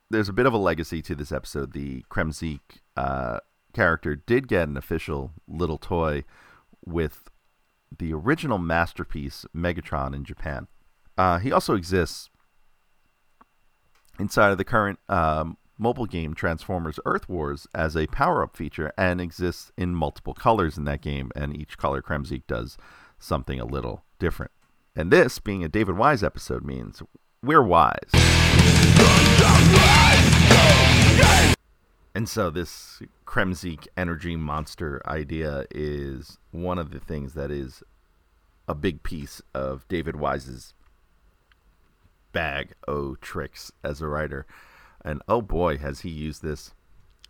there's 0.09 0.29
a 0.29 0.33
bit 0.33 0.45
of 0.45 0.53
a 0.53 0.57
legacy 0.57 1.01
to 1.03 1.15
this 1.15 1.31
episode. 1.31 1.73
The 1.73 2.03
Kremzeek 2.09 2.59
uh, 2.95 3.39
character 3.73 4.15
did 4.15 4.47
get 4.47 4.67
an 4.67 4.77
official 4.77 5.31
little 5.47 5.77
toy 5.77 6.23
with 6.85 7.29
the 7.97 8.13
original 8.13 8.57
masterpiece 8.57 9.45
Megatron 9.55 10.13
in 10.13 10.23
Japan. 10.23 10.67
Uh, 11.17 11.39
he 11.39 11.51
also 11.51 11.75
exists 11.75 12.29
inside 14.19 14.51
of 14.51 14.57
the 14.57 14.63
current 14.63 14.99
um, 15.07 15.57
mobile 15.77 16.05
game 16.05 16.33
Transformers 16.33 16.99
Earth 17.05 17.27
Wars 17.27 17.67
as 17.73 17.95
a 17.95 18.07
power 18.07 18.43
up 18.43 18.55
feature 18.55 18.91
and 18.97 19.19
exists 19.19 19.71
in 19.77 19.95
multiple 19.95 20.33
colors 20.33 20.77
in 20.77 20.85
that 20.85 21.01
game, 21.01 21.31
and 21.35 21.55
each 21.55 21.77
color 21.77 22.01
Kremzeek 22.01 22.43
does 22.47 22.77
something 23.19 23.59
a 23.59 23.65
little 23.65 24.03
different. 24.19 24.51
And 24.95 25.11
this, 25.11 25.39
being 25.39 25.63
a 25.63 25.69
David 25.69 25.97
Wise 25.97 26.23
episode, 26.23 26.63
means 26.63 27.01
we're 27.43 27.63
wise. 27.63 28.09
And 32.15 32.29
so 32.29 32.49
this 32.49 33.01
Kremzeek 33.25 33.87
energy 33.97 34.37
monster 34.37 35.01
idea 35.05 35.65
is 35.69 36.37
one 36.51 36.79
of 36.79 36.91
the 36.91 36.99
things 36.99 37.33
that 37.33 37.51
is 37.51 37.83
a 38.69 38.73
big 38.73 39.03
piece 39.03 39.41
of 39.53 39.85
David 39.89 40.15
Wise's 40.15 40.73
bag 42.31 42.73
o 42.87 43.15
tricks 43.15 43.71
as 43.83 44.01
a 44.01 44.07
writer. 44.07 44.45
And 45.05 45.21
oh 45.27 45.41
boy, 45.41 45.77
has 45.77 46.01
he 46.01 46.09
used 46.09 46.41
this 46.41 46.73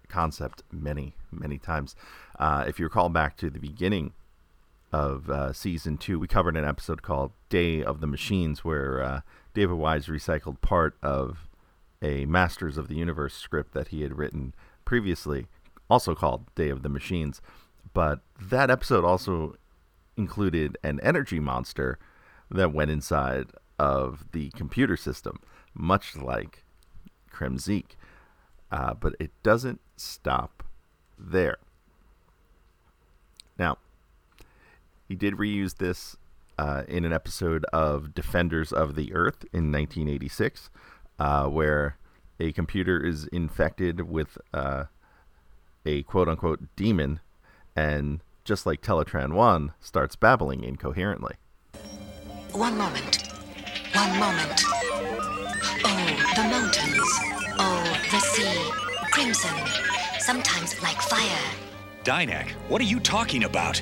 concept 0.07 0.63
many, 0.71 1.13
many 1.31 1.57
times. 1.57 1.95
Uh, 2.39 2.63
if 2.67 2.79
you 2.79 2.85
recall 2.85 3.09
back 3.09 3.35
to 3.37 3.49
the 3.49 3.59
beginning 3.59 4.13
of 4.93 5.29
uh, 5.29 5.51
season 5.51 5.97
two, 5.97 6.17
we 6.17 6.27
covered 6.27 6.55
an 6.55 6.63
episode 6.63 7.01
called 7.01 7.31
Day 7.49 7.83
of 7.83 7.99
the 7.99 8.07
Machines, 8.07 8.63
where 8.63 9.01
uh, 9.03 9.21
David 9.53 9.75
Wise 9.75 10.07
recycled 10.07 10.61
part 10.61 10.95
of 11.03 11.49
a 12.01 12.25
Masters 12.25 12.77
of 12.77 12.87
the 12.87 12.95
Universe 12.95 13.33
script 13.33 13.73
that 13.73 13.89
he 13.89 14.03
had 14.03 14.17
written 14.17 14.53
previously, 14.85 15.47
also 15.89 16.15
called 16.15 16.53
Day 16.55 16.69
of 16.69 16.81
the 16.81 16.89
Machines. 16.89 17.41
But 17.93 18.21
that 18.39 18.69
episode 18.69 19.03
also 19.03 19.55
included 20.15 20.77
an 20.83 20.99
energy 21.01 21.39
monster 21.39 21.99
that 22.49 22.73
went 22.73 22.91
inside 22.91 23.47
of 23.77 24.25
the 24.31 24.49
computer 24.51 24.95
system, 24.95 25.39
much 25.73 26.15
like 26.15 26.64
Kremzeek. 27.35 27.95
Uh, 28.71 28.93
but 28.93 29.13
it 29.19 29.31
doesn't 29.43 29.79
stop 29.95 30.63
there. 31.17 31.57
Now, 33.57 33.77
he 35.07 35.15
did 35.15 35.35
reuse 35.35 35.77
this 35.77 36.17
uh, 36.57 36.83
in 36.87 37.05
an 37.05 37.13
episode 37.13 37.65
of 37.71 38.13
Defenders 38.13 38.71
of 38.71 38.95
the 38.95 39.13
Earth 39.13 39.43
in 39.53 39.71
1986, 39.71 40.69
uh, 41.19 41.45
where 41.45 41.97
a 42.39 42.51
computer 42.51 43.03
is 43.03 43.27
infected 43.27 44.01
with 44.01 44.37
uh, 44.53 44.85
a 45.85 46.03
quote 46.03 46.27
unquote 46.27 46.61
demon, 46.75 47.19
and 47.75 48.21
just 48.43 48.65
like 48.65 48.81
Teletran 48.81 49.33
1, 49.33 49.73
starts 49.79 50.15
babbling 50.15 50.63
incoherently. 50.63 51.35
One 52.51 52.77
moment. 52.77 53.27
One 53.93 54.19
moment. 54.19 54.84
Oh, 55.83 56.33
the 56.35 56.43
mountains. 56.43 57.09
Oh, 57.59 57.99
the 58.11 58.19
sea. 58.19 58.71
Crimson. 59.11 59.55
Sometimes 60.19 60.81
like 60.81 61.01
fire. 61.01 61.53
Dynak, 62.03 62.49
what 62.69 62.81
are 62.81 62.85
you 62.85 62.99
talking 62.99 63.45
about? 63.45 63.81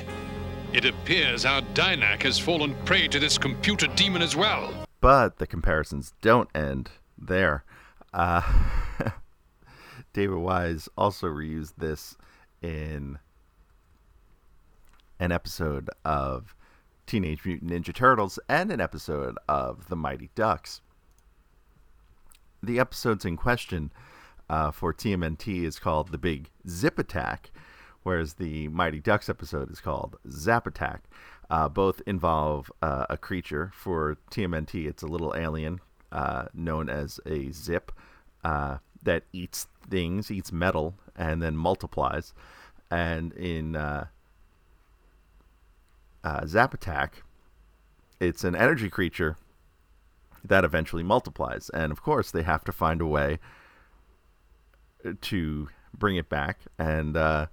It 0.72 0.84
appears 0.84 1.44
our 1.44 1.60
Dynak 1.74 2.22
has 2.22 2.38
fallen 2.38 2.74
prey 2.84 3.08
to 3.08 3.18
this 3.18 3.38
computer 3.38 3.86
demon 3.88 4.22
as 4.22 4.34
well. 4.34 4.72
But 5.00 5.38
the 5.38 5.46
comparisons 5.46 6.12
don't 6.20 6.48
end 6.54 6.90
there. 7.18 7.64
Uh, 8.12 8.42
David 10.12 10.38
Wise 10.38 10.88
also 10.96 11.26
reused 11.26 11.74
this 11.76 12.16
in 12.62 13.18
an 15.20 15.32
episode 15.32 15.90
of 16.04 16.54
Teenage 17.06 17.44
Mutant 17.44 17.70
Ninja 17.70 17.94
Turtles 17.94 18.38
and 18.48 18.72
an 18.72 18.80
episode 18.80 19.36
of 19.48 19.88
The 19.88 19.96
Mighty 19.96 20.30
Ducks. 20.34 20.80
The 22.64 22.78
episodes 22.78 23.26
in 23.26 23.36
question 23.36 23.92
uh, 24.48 24.70
for 24.70 24.94
TMNT 24.94 25.64
is 25.64 25.78
called 25.78 26.10
The 26.10 26.16
Big 26.16 26.48
Zip 26.66 26.98
Attack, 26.98 27.50
whereas 28.04 28.34
the 28.34 28.68
Mighty 28.68 29.00
Ducks 29.00 29.28
episode 29.28 29.70
is 29.70 29.80
called 29.80 30.16
Zap 30.30 30.66
Attack. 30.66 31.02
Uh, 31.50 31.68
both 31.68 32.00
involve 32.06 32.72
uh, 32.80 33.04
a 33.10 33.18
creature. 33.18 33.70
For 33.74 34.16
TMNT, 34.30 34.86
it's 34.86 35.02
a 35.02 35.06
little 35.06 35.34
alien 35.36 35.80
uh, 36.10 36.46
known 36.54 36.88
as 36.88 37.20
a 37.26 37.50
Zip 37.52 37.92
uh, 38.44 38.78
that 39.02 39.24
eats 39.34 39.66
things, 39.90 40.30
eats 40.30 40.50
metal, 40.50 40.94
and 41.14 41.42
then 41.42 41.58
multiplies. 41.58 42.32
And 42.90 43.34
in 43.34 43.76
uh, 43.76 44.06
Zap 46.46 46.72
Attack, 46.72 47.24
it's 48.20 48.42
an 48.42 48.56
energy 48.56 48.88
creature 48.88 49.36
that 50.44 50.64
eventually 50.64 51.02
multiplies. 51.02 51.70
And 51.70 51.90
of 51.90 52.02
course, 52.02 52.30
they 52.30 52.42
have 52.42 52.64
to 52.64 52.72
find 52.72 53.00
a 53.00 53.06
way 53.06 53.38
to 55.20 55.68
bring 55.96 56.16
it 56.16 56.28
back. 56.28 56.60
And 56.78 57.16
uh, 57.16 57.46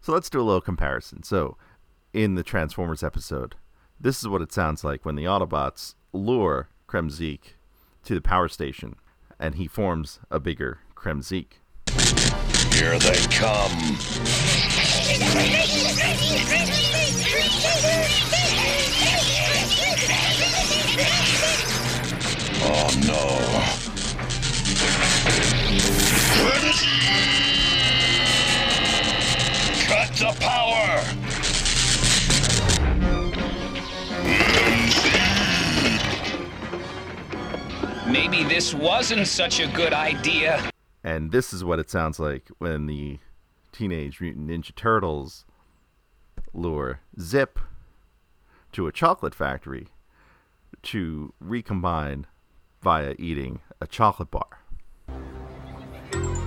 so 0.00 0.12
let's 0.12 0.30
do 0.30 0.40
a 0.40 0.42
little 0.42 0.60
comparison. 0.60 1.22
So, 1.22 1.56
in 2.12 2.34
the 2.34 2.42
Transformers 2.42 3.04
episode, 3.04 3.54
this 4.00 4.18
is 4.20 4.26
what 4.26 4.42
it 4.42 4.52
sounds 4.52 4.82
like 4.82 5.04
when 5.04 5.14
the 5.14 5.24
Autobots 5.24 5.94
lure 6.12 6.68
Kremzeek 6.88 7.54
to 8.04 8.14
the 8.14 8.20
power 8.20 8.48
station 8.48 8.96
and 9.38 9.54
he 9.54 9.66
forms 9.66 10.20
a 10.30 10.40
bigger 10.40 10.80
Kremzeek. 10.94 11.60
Here 12.74 12.98
they 12.98 13.16
come. 13.30 13.70
Oh 22.62 22.90
no. 23.06 23.26
Cut 29.86 30.10
the 30.16 30.32
power! 30.40 31.00
Maybe 38.10 38.44
this 38.44 38.74
wasn't 38.74 39.26
such 39.26 39.60
a 39.60 39.66
good 39.68 39.92
idea. 39.92 40.70
And 41.02 41.32
this 41.32 41.52
is 41.52 41.64
what 41.64 41.78
it 41.78 41.88
sounds 41.88 42.18
like 42.18 42.48
when 42.58 42.86
the 42.86 43.18
Teenage 43.72 44.20
Mutant 44.20 44.48
Ninja 44.48 44.74
Turtles 44.74 45.44
lure 46.52 47.00
Zip 47.20 47.58
to 48.72 48.86
a 48.86 48.92
chocolate 48.92 49.34
factory 49.34 49.88
to 50.82 51.32
recombine 51.40 52.26
via 52.82 53.14
eating 53.18 53.60
a 53.80 53.86
chocolate 53.86 54.30
bar. 54.30 54.46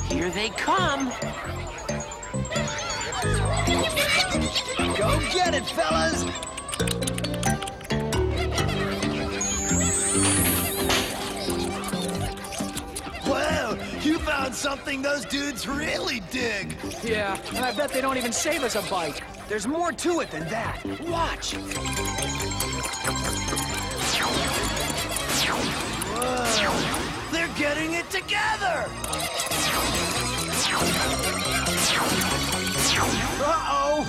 Here 0.08 0.30
they 0.30 0.50
come. 0.50 1.12
Go 4.98 5.20
get 5.32 5.54
it, 5.54 5.66
fellas! 5.66 6.24
Well, 13.28 13.78
you 14.02 14.20
found 14.20 14.54
something 14.54 15.02
those 15.02 15.26
dudes 15.26 15.68
really 15.68 16.22
dig. 16.32 16.76
Yeah, 17.04 17.40
and 17.50 17.60
I 17.60 17.74
bet 17.74 17.92
they 17.92 18.02
don't 18.02 18.18
even 18.18 18.34
save 18.34 18.64
us 18.64 18.76
a 18.76 18.82
bite. 18.90 19.22
There's 19.48 19.68
more 19.68 19.92
to 19.92 20.20
it 20.22 20.32
than 20.32 20.48
that. 20.50 20.84
Watch. 21.08 21.56
Whoa, 26.24 27.32
they're 27.32 27.54
getting 27.58 27.94
it 27.94 28.10
together. 28.10 28.86
Uh-oh. 33.46 34.06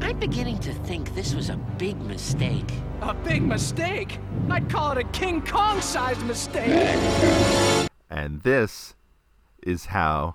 I'm 0.00 0.18
beginning 0.18 0.58
to 0.60 0.72
think 0.72 1.14
this 1.14 1.34
was 1.34 1.50
a 1.50 1.56
big 1.56 2.00
mistake. 2.00 2.70
A 3.02 3.14
big 3.14 3.42
mistake? 3.42 4.18
I'd 4.50 4.68
call 4.68 4.90
it 4.92 4.98
a 4.98 5.04
King 5.04 5.44
Kong-sized 5.44 6.24
mistake. 6.26 7.88
And 8.10 8.42
this 8.42 8.94
is 9.62 9.86
how 9.86 10.34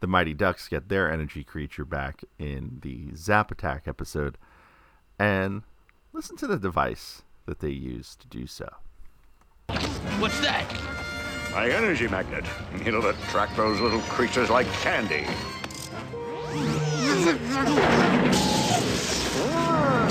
the 0.00 0.06
Mighty 0.06 0.32
Ducks 0.32 0.68
get 0.68 0.88
their 0.88 1.10
energy 1.10 1.44
creature 1.44 1.84
back 1.84 2.24
in 2.38 2.78
the 2.82 3.14
Zap 3.14 3.50
Attack 3.50 3.86
episode. 3.86 4.38
And 5.18 5.62
listen 6.18 6.36
to 6.36 6.48
the 6.48 6.58
device 6.58 7.22
that 7.46 7.60
they 7.60 7.70
use 7.70 8.16
to 8.16 8.26
do 8.26 8.44
so. 8.44 8.68
What's 10.18 10.40
that? 10.40 10.66
My 11.52 11.70
energy 11.70 12.08
magnet. 12.08 12.44
It'll 12.84 13.06
attract 13.06 13.56
those 13.56 13.80
little 13.80 14.00
creatures 14.00 14.50
like 14.50 14.66
candy. 14.82 15.28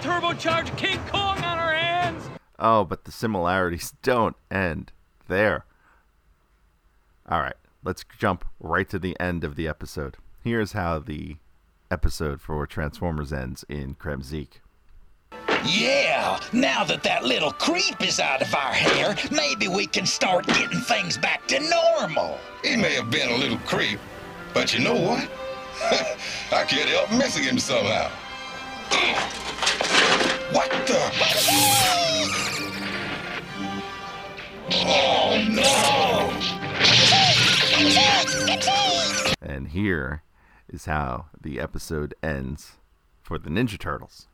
turbocharged 0.00 0.76
King 0.76 0.98
Kong 1.08 1.38
on 1.38 1.58
our 1.58 1.72
hands! 1.72 2.28
Oh, 2.58 2.84
but 2.84 3.04
the 3.04 3.12
similarities 3.12 3.92
don't 4.02 4.36
end 4.50 4.92
there. 5.28 5.64
All 7.28 7.40
right, 7.40 7.56
let's 7.84 8.04
jump 8.18 8.44
right 8.58 8.88
to 8.88 8.98
the 8.98 9.18
end 9.20 9.44
of 9.44 9.56
the 9.56 9.68
episode. 9.68 10.16
Here's 10.42 10.72
how 10.72 10.98
the 10.98 11.36
episode 11.90 12.40
for 12.40 12.66
Transformers 12.66 13.32
ends 13.32 13.64
in 13.68 13.94
Kremzeek. 13.94 14.60
Yeah, 15.64 16.40
now 16.52 16.84
that 16.84 17.02
that 17.02 17.24
little 17.24 17.52
creep 17.52 18.00
is 18.00 18.18
out 18.18 18.40
of 18.40 18.54
our 18.54 18.72
hair, 18.72 19.14
maybe 19.30 19.68
we 19.68 19.86
can 19.86 20.06
start 20.06 20.46
getting 20.46 20.80
things 20.80 21.18
back 21.18 21.46
to 21.48 21.60
normal. 21.60 22.38
He 22.64 22.76
may 22.76 22.94
have 22.94 23.10
been 23.10 23.28
a 23.28 23.36
little 23.36 23.58
creep, 23.58 24.00
but 24.54 24.72
you 24.72 24.82
know 24.82 24.94
what? 24.94 25.28
I 26.52 26.64
can't 26.64 26.88
help 26.88 27.12
missing 27.12 27.44
him 27.44 27.58
somehow. 27.58 28.10
What 30.52 30.70
the? 30.86 30.98
Oh 34.72 35.46
no! 35.48 36.30
And 39.40 39.68
here 39.68 40.22
is 40.68 40.84
how 40.86 41.26
the 41.40 41.60
episode 41.60 42.14
ends 42.22 42.72
for 43.22 43.38
the 43.38 43.50
Ninja 43.50 43.78
Turtles. 43.78 44.26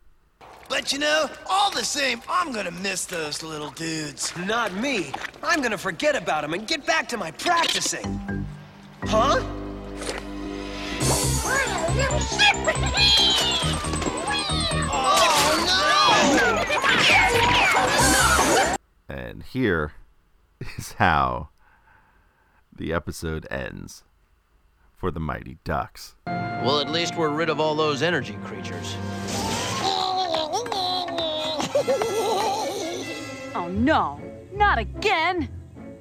But 0.69 0.93
you 0.93 0.99
know, 0.99 1.31
all 1.49 1.71
the 1.71 1.85
same, 1.85 2.21
I'm 2.29 2.53
gonna 2.53 2.71
miss 2.71 3.07
those 3.07 3.43
little 3.43 3.71
dudes. 3.71 4.33
Not 4.37 4.75
me. 4.75 5.13
I'm 5.43 5.63
gonna 5.63 5.79
forget 5.79 6.17
about 6.17 6.43
them 6.43 6.55
and 6.55 6.67
get 6.67 6.85
back 6.87 7.09
to 7.11 7.17
my 7.17 7.31
practicing. 7.31 8.47
Huh? 9.05 9.43
And 19.09 19.43
here 19.43 19.93
is 20.79 20.93
how 20.95 21.49
the 22.75 22.93
episode 22.93 23.47
ends 23.51 24.05
for 24.97 25.11
the 25.11 25.21
Mighty 25.21 25.59
Ducks. 25.65 26.15
Well, 26.27 26.81
at 26.81 26.91
least 26.91 27.17
we're 27.17 27.31
rid 27.31 27.49
of 27.49 27.61
all 27.61 27.75
those 27.75 28.03
energy 28.03 28.39
creatures. 28.45 28.97
Oh 33.55 33.69
no, 33.71 34.21
not 34.53 34.79
again! 34.79 35.49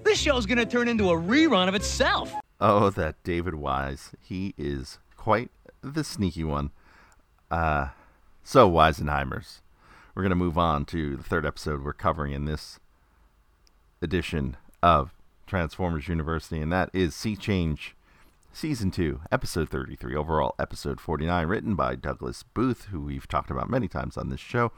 This 0.04 0.20
show's 0.20 0.46
gonna 0.46 0.66
turn 0.66 0.88
into 0.88 1.10
a 1.10 1.16
rerun 1.16 1.68
of 1.68 1.76
itself. 1.76 2.34
Oh, 2.62 2.90
that 2.92 3.22
David 3.24 3.56
Wise. 3.56 4.12
He 4.22 4.54
is 4.58 5.00
quite 5.18 5.52
the 5.82 6.04
sneaky 6.04 6.44
one. 6.44 6.72
Uh, 7.52 7.90
so, 8.48 8.70
Weisenheimers, 8.70 9.62
we're 10.14 10.22
going 10.22 10.30
to 10.30 10.36
move 10.36 10.56
on 10.56 10.86
to 10.86 11.18
the 11.18 11.24
third 11.24 11.48
episode 11.48 11.84
we're 11.84 11.94
covering 11.94 12.32
in 12.32 12.46
this 12.46 12.80
edition 14.04 14.56
of 14.84 15.16
Transformers 15.48 16.08
University, 16.08 16.62
and 16.62 16.72
that 16.72 16.92
is 16.94 17.16
Sea 17.16 17.36
Change 17.36 17.96
Season 18.54 18.92
2, 18.92 19.22
Episode 19.32 19.70
33, 19.70 20.16
overall 20.16 20.54
Episode 20.60 21.02
49, 21.02 21.48
written 21.48 21.74
by 21.74 21.96
Douglas 21.96 22.44
Booth, 22.44 22.86
who 22.92 23.02
we've 23.02 23.28
talked 23.28 23.50
about 23.50 23.68
many 23.68 23.88
times 23.88 24.16
on 24.16 24.30
this 24.30 24.40
show. 24.40 24.72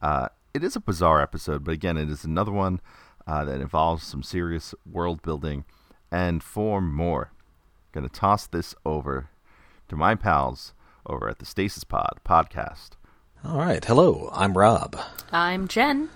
Uh, 0.00 0.28
it 0.54 0.62
is 0.62 0.76
a 0.76 0.80
bizarre 0.80 1.20
episode, 1.20 1.64
but 1.64 1.72
again, 1.72 1.96
it 1.96 2.08
is 2.08 2.22
another 2.22 2.52
one 2.52 2.80
uh, 3.26 3.44
that 3.44 3.60
involves 3.60 4.04
some 4.06 4.22
serious 4.22 4.72
world 4.88 5.20
building. 5.22 5.64
And 6.12 6.44
for 6.44 6.80
more, 6.80 7.32
going 7.90 8.08
to 8.08 8.14
toss 8.14 8.46
this 8.46 8.72
over 8.86 9.30
to 9.88 9.96
my 9.96 10.14
pals 10.14 10.74
over 11.04 11.28
at 11.28 11.40
the 11.40 11.44
Stasis 11.44 11.82
Pod 11.82 12.20
podcast. 12.24 12.90
All 13.44 13.58
right. 13.58 13.84
Hello, 13.84 14.30
I'm 14.32 14.56
Rob. 14.56 14.96
I'm 15.32 15.68
Jen. 15.68 16.08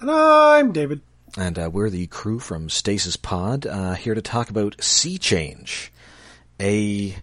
And 0.00 0.10
I'm 0.10 0.72
David. 0.72 1.00
And 1.36 1.58
uh, 1.58 1.70
we're 1.72 1.90
the 1.90 2.06
crew 2.06 2.38
from 2.38 2.68
Stasis 2.68 3.16
Pod 3.16 3.66
uh, 3.66 3.94
here 3.94 4.14
to 4.14 4.22
talk 4.22 4.50
about 4.50 4.82
Sea 4.82 5.18
Change, 5.18 5.92
a 6.58 7.14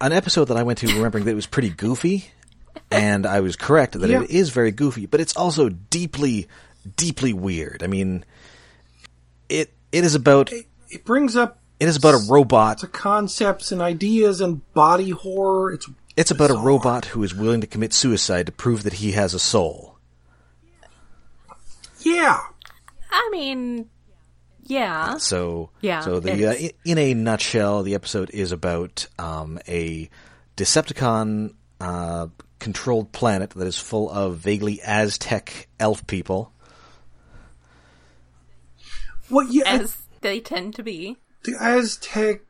an 0.00 0.12
episode 0.12 0.46
that 0.46 0.56
I 0.56 0.62
went 0.62 0.78
to 0.80 0.86
remembering 0.88 1.24
that 1.24 1.30
it 1.32 1.34
was 1.34 1.46
pretty 1.46 1.70
goofy, 1.70 2.30
and 2.90 3.26
I 3.26 3.40
was 3.40 3.56
correct 3.56 3.98
that 3.98 4.08
Yeah. 4.10 4.22
it 4.22 4.30
is 4.30 4.50
very 4.50 4.70
goofy, 4.72 5.06
but 5.06 5.20
it's 5.20 5.36
also 5.36 5.68
deeply, 5.68 6.48
deeply 6.96 7.32
weird. 7.32 7.82
I 7.82 7.86
mean, 7.86 8.24
it 9.48 9.72
it 9.92 10.04
is 10.04 10.14
about 10.14 10.52
It 10.90 11.04
brings 11.04 11.34
up 11.36 11.58
it 11.80 11.88
is 11.88 11.96
about 11.96 12.14
a 12.14 12.26
robot. 12.30 12.68
lots 12.68 12.82
of 12.82 12.92
concepts 12.92 13.72
and 13.72 13.80
ideas 13.80 14.40
and 14.40 14.70
body 14.74 15.10
horror. 15.10 15.72
It's 15.72 15.88
It's 16.18 16.30
about 16.32 16.50
a 16.50 16.54
robot 16.58 17.04
who 17.06 17.22
is 17.22 17.32
willing 17.34 17.60
to 17.60 17.66
commit 17.68 17.92
suicide 17.92 18.46
to 18.46 18.52
prove 18.52 18.82
that 18.82 18.94
he 18.94 19.12
has 19.12 19.34
a 19.34 19.38
soul. 19.38 19.98
yeah. 22.00 22.40
I 23.10 23.28
mean, 23.32 23.88
yeah. 24.64 25.16
So, 25.18 25.70
Yeah, 25.80 26.00
So 26.00 26.18
the 26.20 26.46
uh, 26.46 26.52
i- 26.52 26.72
in 26.84 26.98
a 26.98 27.14
nutshell, 27.14 27.82
the 27.84 27.94
episode 27.94 28.30
is 28.30 28.50
about 28.52 29.06
um, 29.18 29.58
a 29.68 30.10
Decepticon 30.56 31.54
uh, 31.80 32.26
controlled 32.58 33.12
planet 33.12 33.50
that 33.50 33.66
is 33.66 33.78
full 33.78 34.10
of 34.10 34.38
vaguely 34.38 34.80
Aztec 34.82 35.68
elf 35.78 36.04
people. 36.08 36.52
Well, 39.30 39.46
yeah, 39.48 39.64
As 39.66 39.96
they 40.20 40.40
tend 40.40 40.74
to 40.76 40.82
be. 40.82 41.16
the 41.44 41.54
Aztec, 41.60 42.40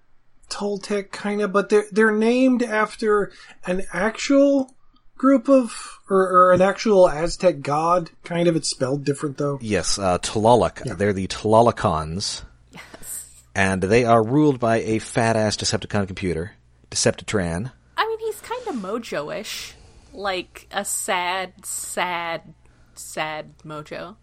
Toltec 0.49 1.11
kind 1.11 1.41
of, 1.41 1.53
but 1.53 1.69
they're 1.69 1.87
they're 1.91 2.13
named 2.13 2.63
after 2.63 3.33
an 3.67 3.83
actual 3.93 4.75
group 5.17 5.49
of 5.49 5.99
or, 6.09 6.29
or 6.29 6.53
an 6.53 6.63
actual 6.63 7.09
Aztec 7.09 7.61
god. 7.61 8.11
Kind 8.25 8.49
of, 8.49 8.57
it's 8.57 8.69
spelled 8.69 9.05
different 9.05 9.37
though. 9.37 9.59
Yes, 9.61 9.99
uh, 9.99 10.19
Tlaloc. 10.19 10.97
They're 10.97 11.13
the 11.13 11.27
Tlalocons. 11.27 12.45
Yes. 12.73 13.45
And 13.55 13.83
they 13.83 14.05
are 14.05 14.23
ruled 14.23 14.59
by 14.61 14.77
a 14.79 14.99
fat 14.99 15.37
ass 15.37 15.57
Decepticon 15.57 16.07
computer, 16.07 16.53
Deceptitran. 16.91 17.73
I 17.97 18.07
mean, 18.07 18.19
he's 18.21 18.41
kind 18.41 18.69
of 18.69 18.77
mojo-ish. 18.77 19.75
Like 20.13 20.67
a 20.73 20.85
sad, 20.85 21.65
sad, 21.65 22.55
sad 22.95 23.59
mojo. 23.65 24.17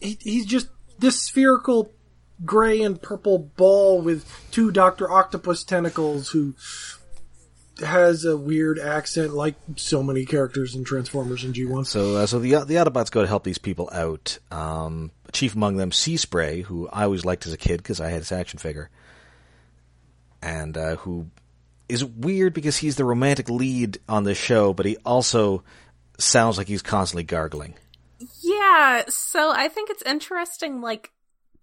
He, 0.00 0.18
he's 0.20 0.46
just 0.46 0.68
this 0.98 1.20
spherical 1.20 1.92
gray 2.44 2.82
and 2.82 3.00
purple 3.00 3.38
ball 3.38 4.00
with 4.00 4.30
two 4.50 4.70
Doctor 4.70 5.10
Octopus 5.10 5.64
tentacles 5.64 6.30
who 6.30 6.54
has 7.80 8.24
a 8.24 8.36
weird 8.36 8.78
accent 8.78 9.32
like 9.32 9.54
so 9.76 10.02
many 10.02 10.24
characters 10.24 10.74
in 10.74 10.84
Transformers 10.84 11.44
and 11.44 11.54
G1. 11.54 11.86
So, 11.86 12.16
uh, 12.16 12.26
so 12.26 12.38
the 12.38 12.64
the 12.64 12.74
Autobots 12.74 13.10
go 13.10 13.22
to 13.22 13.28
help 13.28 13.44
these 13.44 13.58
people 13.58 13.88
out. 13.92 14.38
Um, 14.50 15.10
chief 15.32 15.54
among 15.54 15.76
them, 15.76 15.92
Sea 15.92 16.16
Spray, 16.16 16.62
who 16.62 16.88
I 16.88 17.04
always 17.04 17.24
liked 17.24 17.46
as 17.46 17.52
a 17.52 17.58
kid 17.58 17.78
because 17.78 18.00
I 18.00 18.10
had 18.10 18.18
his 18.18 18.32
action 18.32 18.58
figure, 18.58 18.90
and 20.42 20.76
uh, 20.76 20.96
who 20.96 21.28
is 21.88 22.04
weird 22.04 22.54
because 22.54 22.76
he's 22.76 22.96
the 22.96 23.04
romantic 23.04 23.50
lead 23.50 23.98
on 24.08 24.24
the 24.24 24.34
show, 24.34 24.72
but 24.72 24.86
he 24.86 24.96
also 25.04 25.64
sounds 26.18 26.56
like 26.56 26.68
he's 26.68 26.82
constantly 26.82 27.24
gargling. 27.24 27.74
Yeah, 28.42 29.04
so 29.08 29.50
I 29.50 29.68
think 29.68 29.90
it's 29.90 30.02
interesting, 30.02 30.80
like, 30.80 31.10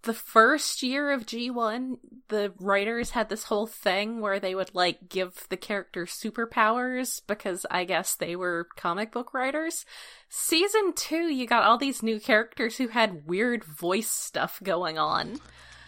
the 0.02 0.14
first 0.14 0.82
year 0.82 1.10
of 1.10 1.26
G1, 1.26 1.98
the 2.28 2.52
writers 2.60 3.10
had 3.10 3.28
this 3.28 3.44
whole 3.44 3.66
thing 3.66 4.20
where 4.20 4.38
they 4.38 4.54
would, 4.54 4.74
like, 4.74 5.08
give 5.08 5.46
the 5.48 5.56
characters 5.56 6.10
superpowers 6.10 7.20
because 7.26 7.66
I 7.70 7.84
guess 7.84 8.14
they 8.14 8.36
were 8.36 8.68
comic 8.76 9.12
book 9.12 9.34
writers. 9.34 9.84
Season 10.28 10.92
2, 10.94 11.16
you 11.32 11.46
got 11.46 11.64
all 11.64 11.78
these 11.78 12.02
new 12.02 12.20
characters 12.20 12.76
who 12.76 12.88
had 12.88 13.26
weird 13.26 13.64
voice 13.64 14.10
stuff 14.10 14.60
going 14.62 14.98
on. 14.98 15.40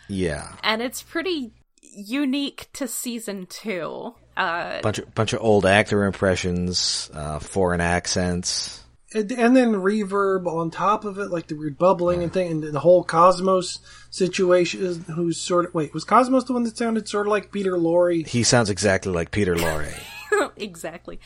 Yeah. 0.08 0.56
And 0.62 0.82
it's 0.82 1.02
pretty 1.02 1.52
unique 1.82 2.68
to 2.74 2.88
season 2.88 3.46
2. 3.46 4.14
Uh, 4.36 4.80
bunch 4.80 4.98
of 4.98 5.14
bunch 5.14 5.32
of 5.32 5.40
old 5.42 5.66
actor 5.66 6.04
impressions, 6.04 7.10
uh, 7.12 7.38
foreign 7.38 7.80
accents, 7.80 8.82
and, 9.12 9.30
and, 9.32 9.56
then 9.56 9.74
reverb 9.74 10.46
on 10.46 10.70
top 10.70 11.04
of 11.04 11.18
it, 11.18 11.30
like 11.30 11.48
the 11.48 11.56
weird 11.56 11.78
bubbling 11.78 12.22
and 12.22 12.32
thing, 12.32 12.50
and 12.50 12.62
the 12.62 12.80
whole 12.80 13.04
Cosmos 13.04 13.78
situation. 14.10 15.04
Who's 15.14 15.40
sort 15.40 15.66
of 15.66 15.74
wait, 15.74 15.94
was 15.94 16.04
Cosmos 16.04 16.44
the 16.44 16.52
one 16.52 16.64
that 16.64 16.76
sounded 16.76 17.08
sort 17.08 17.26
of 17.26 17.30
like 17.30 17.52
Peter 17.52 17.72
Lorre? 17.72 18.26
He 18.26 18.42
sounds 18.42 18.70
exactly 18.70 19.12
like 19.12 19.30
Peter 19.30 19.54
Lorre. 19.54 19.94
exactly. 20.56 21.20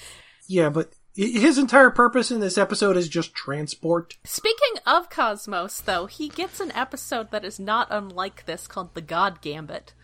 Yeah, 0.47 0.69
but 0.69 0.93
his 1.15 1.59
entire 1.59 1.91
purpose 1.91 2.31
in 2.31 2.41
this 2.41 2.59
episode 2.59 2.97
is 2.97 3.09
just 3.09 3.35
transport. 3.35 4.17
Speaking 4.25 4.81
of 4.87 5.09
Cosmos, 5.11 5.81
though, 5.81 6.07
he 6.07 6.29
gets 6.29 6.61
an 6.61 6.73
episode 6.73 7.31
that 7.31 7.45
is 7.45 7.61
not 7.61 7.89
unlike 7.91 8.47
this 8.47 8.67
called 8.67 8.95
the 8.95 9.01
God 9.01 9.41
Gambit 9.41 9.95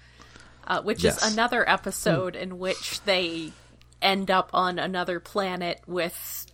uh, 0.71 0.81
which 0.83 1.03
yes. 1.03 1.23
is 1.23 1.33
another 1.33 1.69
episode 1.69 2.35
mm. 2.35 2.41
in 2.41 2.59
which 2.59 3.03
they 3.03 3.53
end 4.01 4.31
up 4.31 4.51
on 4.55 4.79
another 4.79 5.19
planet 5.19 5.81
with 5.87 6.47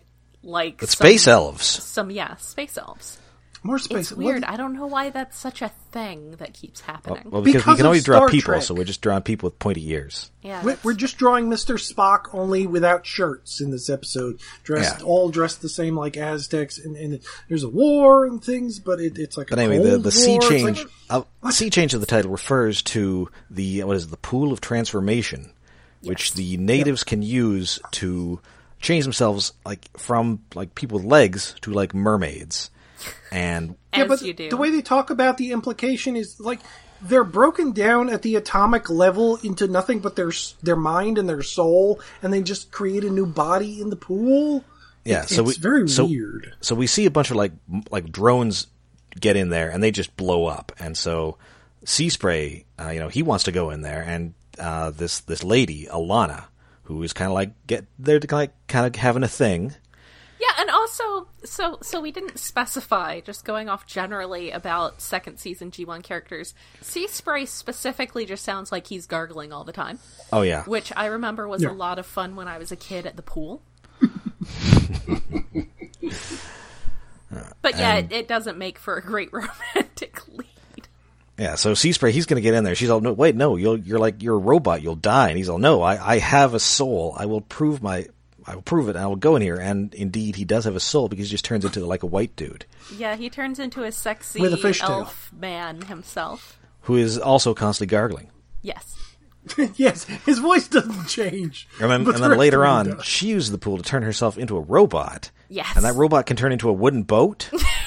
like 0.47 0.81
some, 0.81 0.89
space 0.89 1.27
elves. 1.27 1.67
Some 1.67 2.11
yeah, 2.11 2.37
space 2.37 2.79
elves. 2.79 3.19
More 3.63 3.79
space. 3.81 4.13
It's 4.13 4.13
weird. 4.13 4.45
I 4.45 4.57
don't 4.57 4.75
know 4.75 4.87
why 4.87 5.11
that's 5.11 5.37
such 5.37 5.61
a 5.61 5.71
thing 5.91 6.37
that 6.37 6.55
keeps 6.55 6.81
happening. 6.81 7.23
Well, 7.25 7.33
well 7.33 7.43
because, 7.43 7.63
because, 7.63 7.73
we 7.73 7.77
can 7.79 7.87
only 7.87 8.01
draw 8.01 8.19
Star 8.19 8.29
people, 8.29 8.53
Trek. 8.53 8.63
so 8.63 8.75
we're 8.75 8.85
just 8.85 9.01
drawing 9.01 9.23
people 9.23 9.49
with 9.49 9.59
pointy 9.59 9.91
ears. 9.91 10.31
Yeah, 10.43 10.63
we're, 10.63 10.79
we're, 10.85 10.95
just 10.95 11.19
drawing 11.19 11.49
Mister 11.49 11.75
Spock 11.75 12.33
only 12.33 12.69
without 12.69 13.05
shirts 13.05 13.61
in 13.61 13.73
this 13.73 13.91
episode, 13.91 14.41
dressed 14.63 15.01
yeah. 15.01 15.05
all 15.07 15.31
dressed 15.31 15.63
the 15.63 15.69
same 15.69 15.97
like 15.97 16.17
Aztecs, 16.17 16.79
and, 16.79 16.97
and 16.97 17.21
there's 17.49 17.65
a 17.65 17.69
war 17.69 18.25
and 18.25 18.43
things, 18.45 18.79
but 18.79 19.01
it, 19.01 19.19
it's 19.19 19.37
like. 19.37 19.49
But 19.49 19.59
anyway, 19.59 19.79
the 19.79 19.99
the 19.99 20.13
sea 20.13 20.39
change, 20.39 20.85
like, 21.11 21.25
uh, 21.43 21.51
sea 21.51 21.71
change 21.71 21.93
of 21.93 22.01
the 22.01 22.07
title 22.07 22.31
refers 22.31 22.83
to 22.83 23.29
the 23.51 23.83
what 23.83 23.97
is 23.97 24.05
it, 24.05 24.11
the 24.11 24.17
pool 24.17 24.53
of 24.53 24.61
transformation, 24.61 25.53
yes. 26.03 26.09
which 26.09 26.35
the 26.35 26.57
natives 26.59 27.01
yep. 27.01 27.07
can 27.07 27.23
use 27.23 27.81
to 27.93 28.39
change 28.87 29.05
themselves 29.05 29.53
like 29.65 29.89
from 29.99 30.41
like 30.55 30.75
people 30.75 30.99
with 30.99 31.07
legs 31.07 31.55
to 31.61 31.73
like 31.73 31.93
mermaids 31.93 32.71
and 33.33 33.77
yeah, 33.95 34.07
but 34.07 34.21
the 34.21 34.57
way 34.57 34.71
they 34.71 34.83
talk 34.83 35.11
about 35.11 35.37
the 35.37 35.53
implication 35.53 36.17
is 36.17 36.39
like 36.39 36.61
they're 37.03 37.25
broken 37.25 37.73
down 37.73 38.09
at 38.09 38.23
the 38.23 38.37
atomic 38.37 38.89
level 38.89 39.37
into 39.37 39.67
nothing 39.67 40.01
but 40.01 40.17
their 40.17 40.33
their 40.63 40.77
mind 40.77 41.19
and 41.19 41.29
their 41.29 41.43
soul, 41.43 42.01
and 42.23 42.33
they 42.33 42.43
just 42.43 42.71
create 42.71 43.05
a 43.05 43.11
new 43.11 43.27
body 43.27 43.81
in 43.81 43.91
the 43.91 43.97
pool. 43.97 44.65
Yeah, 45.05 45.23
it, 45.23 45.29
so 45.29 45.47
it's 45.49 45.59
we, 45.59 45.63
very 45.63 45.89
so, 45.89 46.07
weird. 46.07 46.55
So 46.61 46.75
we 46.75 46.87
see 46.87 47.07
a 47.07 47.11
bunch 47.11 47.31
of 47.31 47.37
like 47.37 47.53
like 47.91 48.11
drones 48.11 48.67
get 49.19 49.37
in 49.37 49.51
there, 49.51 49.71
and 49.71 49.83
they 49.83 49.91
just 49.91 50.17
blow 50.17 50.47
up, 50.47 50.73
and 50.79 50.97
so 50.97 51.39
Sea 51.85 52.09
Spray, 52.09 52.65
uh, 52.81 52.91
you 52.91 53.01
know, 53.01 53.09
he 53.09 53.23
wants 53.23 53.45
to 53.45 53.53
go 53.53 53.71
in 53.71 53.83
there, 53.83 54.03
and 54.03 54.35
uh, 54.59 54.91
this 54.91 55.21
this 55.21 55.45
lady 55.45 55.87
Alana, 55.87 56.45
who 56.87 57.03
is 57.03 57.13
kind 57.13 57.29
of 57.29 57.35
like 57.35 57.53
get 57.67 57.87
they're 57.99 58.21
like 58.31 58.53
kind 58.69 58.87
of 58.87 58.95
having 58.97 59.23
a 59.23 59.29
thing 59.29 59.75
yeah, 60.39 60.49
and 60.59 60.71
also, 60.71 61.29
so 61.45 61.79
so 61.83 62.01
we 62.01 62.11
didn't 62.13 62.39
specify. 62.39 63.21
Just 63.21 63.45
going 63.45 63.71
off 63.71 63.87
generally 63.87 64.51
about 64.51 65.01
second 65.01 65.39
season 65.39 65.71
G 65.71 65.87
one 65.87 66.03
characters, 66.03 66.53
Sea 66.83 67.09
Spray 67.09 67.47
specifically 67.47 68.27
just 68.27 68.45
sounds 68.45 68.71
like 68.71 68.87
he's 68.89 69.07
gargling 69.07 69.53
all 69.53 69.65
the 69.65 69.73
time. 69.73 69.99
Oh 70.33 70.43
yeah, 70.43 70.65
which 70.65 70.93
I 70.95 71.07
remember 71.07 71.49
was 71.49 71.63
yeah. 71.63 71.71
a 71.71 71.73
lot 71.73 71.99
of 71.99 72.05
fun 72.05 72.37
when 72.37 72.49
I 72.49 72.59
was 72.59 72.71
a 72.71 72.77
kid 72.77 73.07
at 73.07 73.17
the 73.17 73.23
pool. 73.23 73.63
but 77.63 77.79
yeah, 77.79 77.97
it, 77.97 78.13
it, 78.13 78.29
doesn't 78.29 78.59
make 78.59 78.79
for 78.79 78.99
a 78.99 79.03
great 79.03 79.33
romantic 79.33 80.21
lead. 80.29 80.47
Yeah, 81.39 81.57
so 81.57 81.75
Sea 81.75 81.93
Spray, 81.93 82.13
he's 82.13 82.27
going 82.27 82.37
to 82.37 82.43
get 82.43 82.55
in 82.55 82.65
there. 82.65 82.75
She's 82.75 82.89
all, 82.89 83.01
no, 83.01 83.13
wait, 83.13 83.37
no, 83.37 83.57
you'll, 83.57 83.79
you're 83.79 83.99
like, 83.99 84.23
you're 84.23 84.37
a 84.37 84.39
robot, 84.39 84.83
you'll 84.83 84.95
die. 84.95 85.29
And 85.29 85.37
he's 85.37 85.49
all, 85.49 85.59
no, 85.59 85.83
I, 85.83 86.15
I 86.15 86.19
have 86.19 86.55
a 86.55 86.61
soul. 86.61 87.15
I 87.17 87.27
will 87.27 87.43
prove 87.43 87.83
my, 87.83 88.07
I 88.47 88.55
will 88.55 88.63
prove 88.63 88.89
it. 88.89 88.97
And 88.97 89.05
I 89.05 89.07
will 89.07 89.17
go 89.17 89.37
in 89.37 89.43
here, 89.43 89.57
and 89.57 89.93
indeed, 89.95 90.37
he 90.37 90.47
does 90.47 90.65
have 90.65 90.77
a 90.77 90.81
soul 90.81 91.09
because 91.09 91.27
he 91.27 91.31
just 91.31 91.45
turns 91.45 91.65
into 91.65 91.85
like 91.85 92.03
a 92.03 92.07
white 92.07 92.35
dude. 92.37 92.65
Yeah, 92.97 93.17
he 93.17 93.29
turns 93.29 93.59
into 93.59 93.83
a 93.83 93.93
sexy 93.93 94.41
With 94.41 94.55
a 94.55 94.57
fish 94.57 94.83
elf 94.83 95.31
man 95.39 95.83
himself, 95.83 96.59
who 96.83 96.97
is 96.97 97.19
also 97.19 97.53
constantly 97.53 97.91
gargling. 97.91 98.31
Yes. 98.63 98.97
yes, 99.77 100.05
his 100.05 100.39
voice 100.39 100.69
doesn't 100.69 101.07
change. 101.07 101.69
And 101.81 101.91
then, 101.91 102.07
and 102.07 102.23
then 102.23 102.37
later 102.37 102.65
on, 102.65 102.87
does. 102.87 103.05
she 103.05 103.29
uses 103.29 103.51
the 103.51 103.59
pool 103.59 103.77
to 103.77 103.83
turn 103.83 104.03
herself 104.03 104.39
into 104.39 104.57
a 104.57 104.61
robot. 104.61 105.31
Yes. 105.49 105.77
And 105.77 105.85
that 105.85 105.95
robot 105.95 106.27
can 106.27 106.37
turn 106.37 106.53
into 106.53 106.69
a 106.69 106.73
wooden 106.73 107.03
boat. 107.05 107.51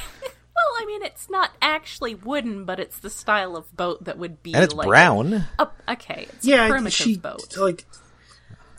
well, 0.89 0.95
I 0.95 0.99
mean, 0.99 1.05
it's 1.05 1.29
not 1.29 1.51
actually 1.61 2.15
wooden, 2.15 2.65
but 2.65 2.79
it's 2.79 2.99
the 2.99 3.09
style 3.09 3.55
of 3.55 3.75
boat 3.75 4.05
that 4.05 4.17
would 4.17 4.41
be. 4.43 4.53
And 4.53 4.63
it's 4.63 4.73
like 4.73 4.87
brown. 4.87 5.45
A, 5.57 5.69
okay, 5.89 6.27
it's 6.29 6.45
yeah, 6.45 6.65
a 6.65 6.69
primitive 6.69 6.93
she, 6.93 7.17
boat. 7.17 7.57
Like, 7.57 7.85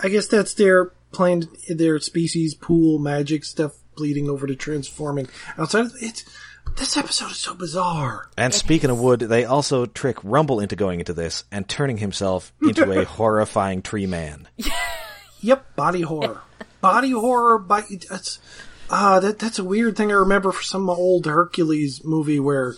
I 0.01 0.09
guess 0.09 0.27
that's 0.27 0.55
their 0.55 0.93
playing 1.13 1.49
their 1.69 1.99
species 1.99 2.55
pool 2.55 2.99
magic 2.99 3.45
stuff 3.45 3.73
bleeding 3.97 4.29
over 4.29 4.47
to 4.47 4.55
transforming 4.55 5.29
outside 5.59 5.87
of 5.87 5.95
it. 6.01 6.25
This 6.77 6.97
episode 6.97 7.33
is 7.33 7.39
so 7.39 7.55
bizarre. 7.55 8.31
And 8.39 8.55
speaking 8.55 8.91
of 8.91 9.01
wood, 9.01 9.21
they 9.21 9.45
also 9.45 9.87
trick 9.87 10.19
Rumble 10.23 10.61
into 10.61 10.77
going 10.77 11.01
into 11.01 11.13
this 11.13 11.45
and 11.51 11.69
turning 11.69 11.97
himself 11.97 12.53
into 12.63 12.91
a 12.93 13.05
horrifying 13.17 13.83
tree 13.83 14.07
man. 14.07 14.47
yep, 15.41 15.75
body 15.75 16.03
horror. 16.03 16.43
body 16.81 17.11
horror 17.11 17.59
by 17.59 17.83
that's 18.09 18.39
ah 18.91 19.15
uh, 19.15 19.21
that 19.21 19.39
that's 19.39 19.59
a 19.59 19.65
weird 19.65 19.97
thing 19.97 20.11
I 20.11 20.15
remember 20.15 20.53
for 20.53 20.63
some 20.63 20.91
old 20.91 21.27
Hercules 21.27 22.05
movie 22.05 22.41
where 22.41 22.75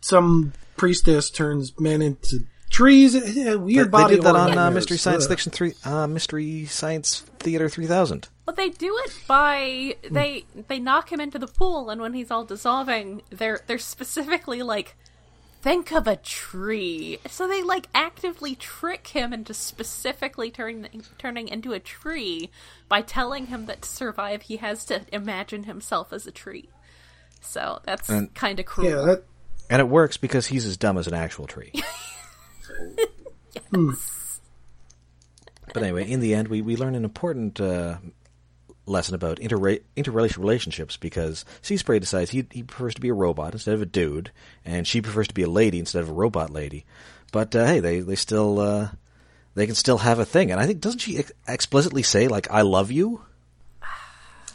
some 0.00 0.52
priestess 0.76 1.30
turns 1.30 1.78
men 1.78 2.00
into 2.02 2.40
trees, 2.70 3.14
a 3.14 3.56
weird 3.56 3.88
they, 3.88 3.90
body. 3.90 4.14
They 4.14 4.16
did 4.16 4.24
that 4.24 4.36
on 4.36 4.56
uh, 4.56 4.70
Mystery 4.70 4.96
Science 4.96 5.26
Fiction 5.26 5.52
three, 5.52 5.74
uh, 5.84 6.06
Mystery 6.06 6.66
Science 6.66 7.20
Theater 7.38 7.68
three 7.68 7.86
thousand. 7.86 8.28
Well, 8.46 8.56
they 8.56 8.70
do 8.70 8.96
it 9.04 9.14
by 9.26 9.96
they 10.10 10.44
they 10.68 10.78
knock 10.78 11.12
him 11.12 11.20
into 11.20 11.38
the 11.38 11.46
pool, 11.46 11.90
and 11.90 12.00
when 12.00 12.14
he's 12.14 12.30
all 12.30 12.44
dissolving, 12.44 13.22
they're 13.30 13.60
they're 13.66 13.78
specifically 13.78 14.62
like, 14.62 14.96
think 15.62 15.92
of 15.92 16.06
a 16.06 16.16
tree. 16.16 17.18
So 17.28 17.46
they 17.46 17.62
like 17.62 17.88
actively 17.94 18.54
trick 18.54 19.08
him 19.08 19.32
into 19.32 19.54
specifically 19.54 20.50
turning 20.50 21.04
turning 21.18 21.48
into 21.48 21.72
a 21.72 21.80
tree 21.80 22.50
by 22.88 23.02
telling 23.02 23.46
him 23.46 23.66
that 23.66 23.82
to 23.82 23.88
survive, 23.88 24.42
he 24.42 24.56
has 24.58 24.84
to 24.86 25.02
imagine 25.12 25.64
himself 25.64 26.12
as 26.12 26.26
a 26.26 26.32
tree. 26.32 26.68
So 27.40 27.80
that's 27.84 28.10
kind 28.34 28.60
of 28.60 28.66
cruel. 28.66 28.90
Yeah, 28.90 29.02
that... 29.02 29.24
and 29.68 29.80
it 29.80 29.88
works 29.88 30.16
because 30.16 30.46
he's 30.46 30.66
as 30.66 30.76
dumb 30.76 30.98
as 30.98 31.06
an 31.06 31.14
actual 31.14 31.46
tree. 31.46 31.72
yes. 33.72 34.40
But 35.72 35.82
anyway, 35.82 36.10
in 36.10 36.20
the 36.20 36.34
end, 36.34 36.48
we, 36.48 36.62
we 36.62 36.76
learn 36.76 36.94
an 36.94 37.04
important 37.04 37.60
uh, 37.60 37.98
lesson 38.86 39.14
about 39.14 39.38
inter 39.38 39.58
interracial 39.96 40.38
relationships 40.38 40.96
because 40.96 41.44
Sea 41.62 41.76
Spray 41.76 41.98
decides 41.98 42.30
he, 42.30 42.46
he 42.50 42.62
prefers 42.62 42.94
to 42.94 43.00
be 43.00 43.08
a 43.08 43.14
robot 43.14 43.52
instead 43.52 43.74
of 43.74 43.82
a 43.82 43.86
dude, 43.86 44.30
and 44.64 44.86
she 44.86 45.00
prefers 45.00 45.28
to 45.28 45.34
be 45.34 45.42
a 45.42 45.50
lady 45.50 45.78
instead 45.78 46.02
of 46.02 46.08
a 46.08 46.14
robot 46.14 46.50
lady. 46.50 46.84
But 47.32 47.54
uh, 47.54 47.66
hey, 47.66 47.80
they 47.80 48.00
they 48.00 48.16
still 48.16 48.58
uh, 48.58 48.88
they 49.54 49.66
can 49.66 49.74
still 49.74 49.98
have 49.98 50.18
a 50.18 50.24
thing, 50.24 50.50
and 50.50 50.60
I 50.60 50.66
think 50.66 50.80
doesn't 50.80 51.00
she 51.00 51.18
ex- 51.18 51.32
explicitly 51.46 52.02
say 52.02 52.28
like 52.28 52.50
"I 52.50 52.62
love 52.62 52.90
you"? 52.90 53.22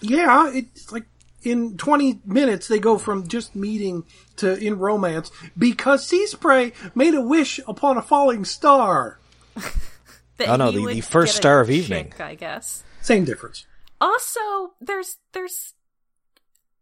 Yeah, 0.01 0.51
it's 0.53 0.91
like 0.91 1.05
in 1.45 1.77
20 1.77 2.21
minutes 2.25 2.67
they 2.67 2.79
go 2.79 2.97
from 2.97 3.27
just 3.27 3.55
meeting 3.55 4.03
to 4.37 4.57
in 4.57 4.79
romance 4.79 5.31
because 5.57 6.05
Sea 6.05 6.27
Spray 6.27 6.73
made 6.93 7.13
a 7.13 7.21
wish 7.21 7.59
upon 7.67 7.97
a 7.97 8.01
falling 8.01 8.45
star. 8.45 9.19
oh 10.47 10.55
no, 10.55 10.71
the, 10.71 10.85
the 10.85 11.01
first 11.01 11.35
star 11.35 11.61
of 11.61 11.67
chick, 11.67 11.77
evening. 11.77 12.13
I 12.19 12.35
guess. 12.35 12.83
Same 13.01 13.23
difference. 13.23 13.65
Also, 13.99 14.73
there's 14.81 15.17
there's 15.31 15.73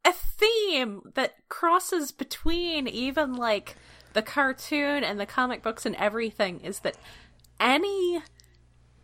a 0.05 0.11
theme 0.11 1.01
that 1.14 1.36
crosses 1.49 2.11
between 2.11 2.88
even 2.88 3.34
like 3.36 3.76
the 4.14 4.22
cartoon 4.22 5.03
and 5.03 5.20
the 5.20 5.26
comic 5.26 5.64
books 5.64 5.86
and 5.86 5.95
everything 5.95 6.59
is 6.59 6.80
that 6.80 6.97
any 7.59 8.22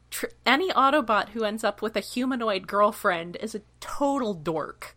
tr- 0.09 0.27
any 0.45 0.69
Autobot 0.71 1.29
who 1.29 1.43
ends 1.43 1.63
up 1.63 1.81
with 1.81 1.95
a 1.95 2.01
humanoid 2.01 2.67
girlfriend 2.67 3.37
is 3.39 3.55
a 3.55 3.61
total 3.79 4.33
dork. 4.33 4.95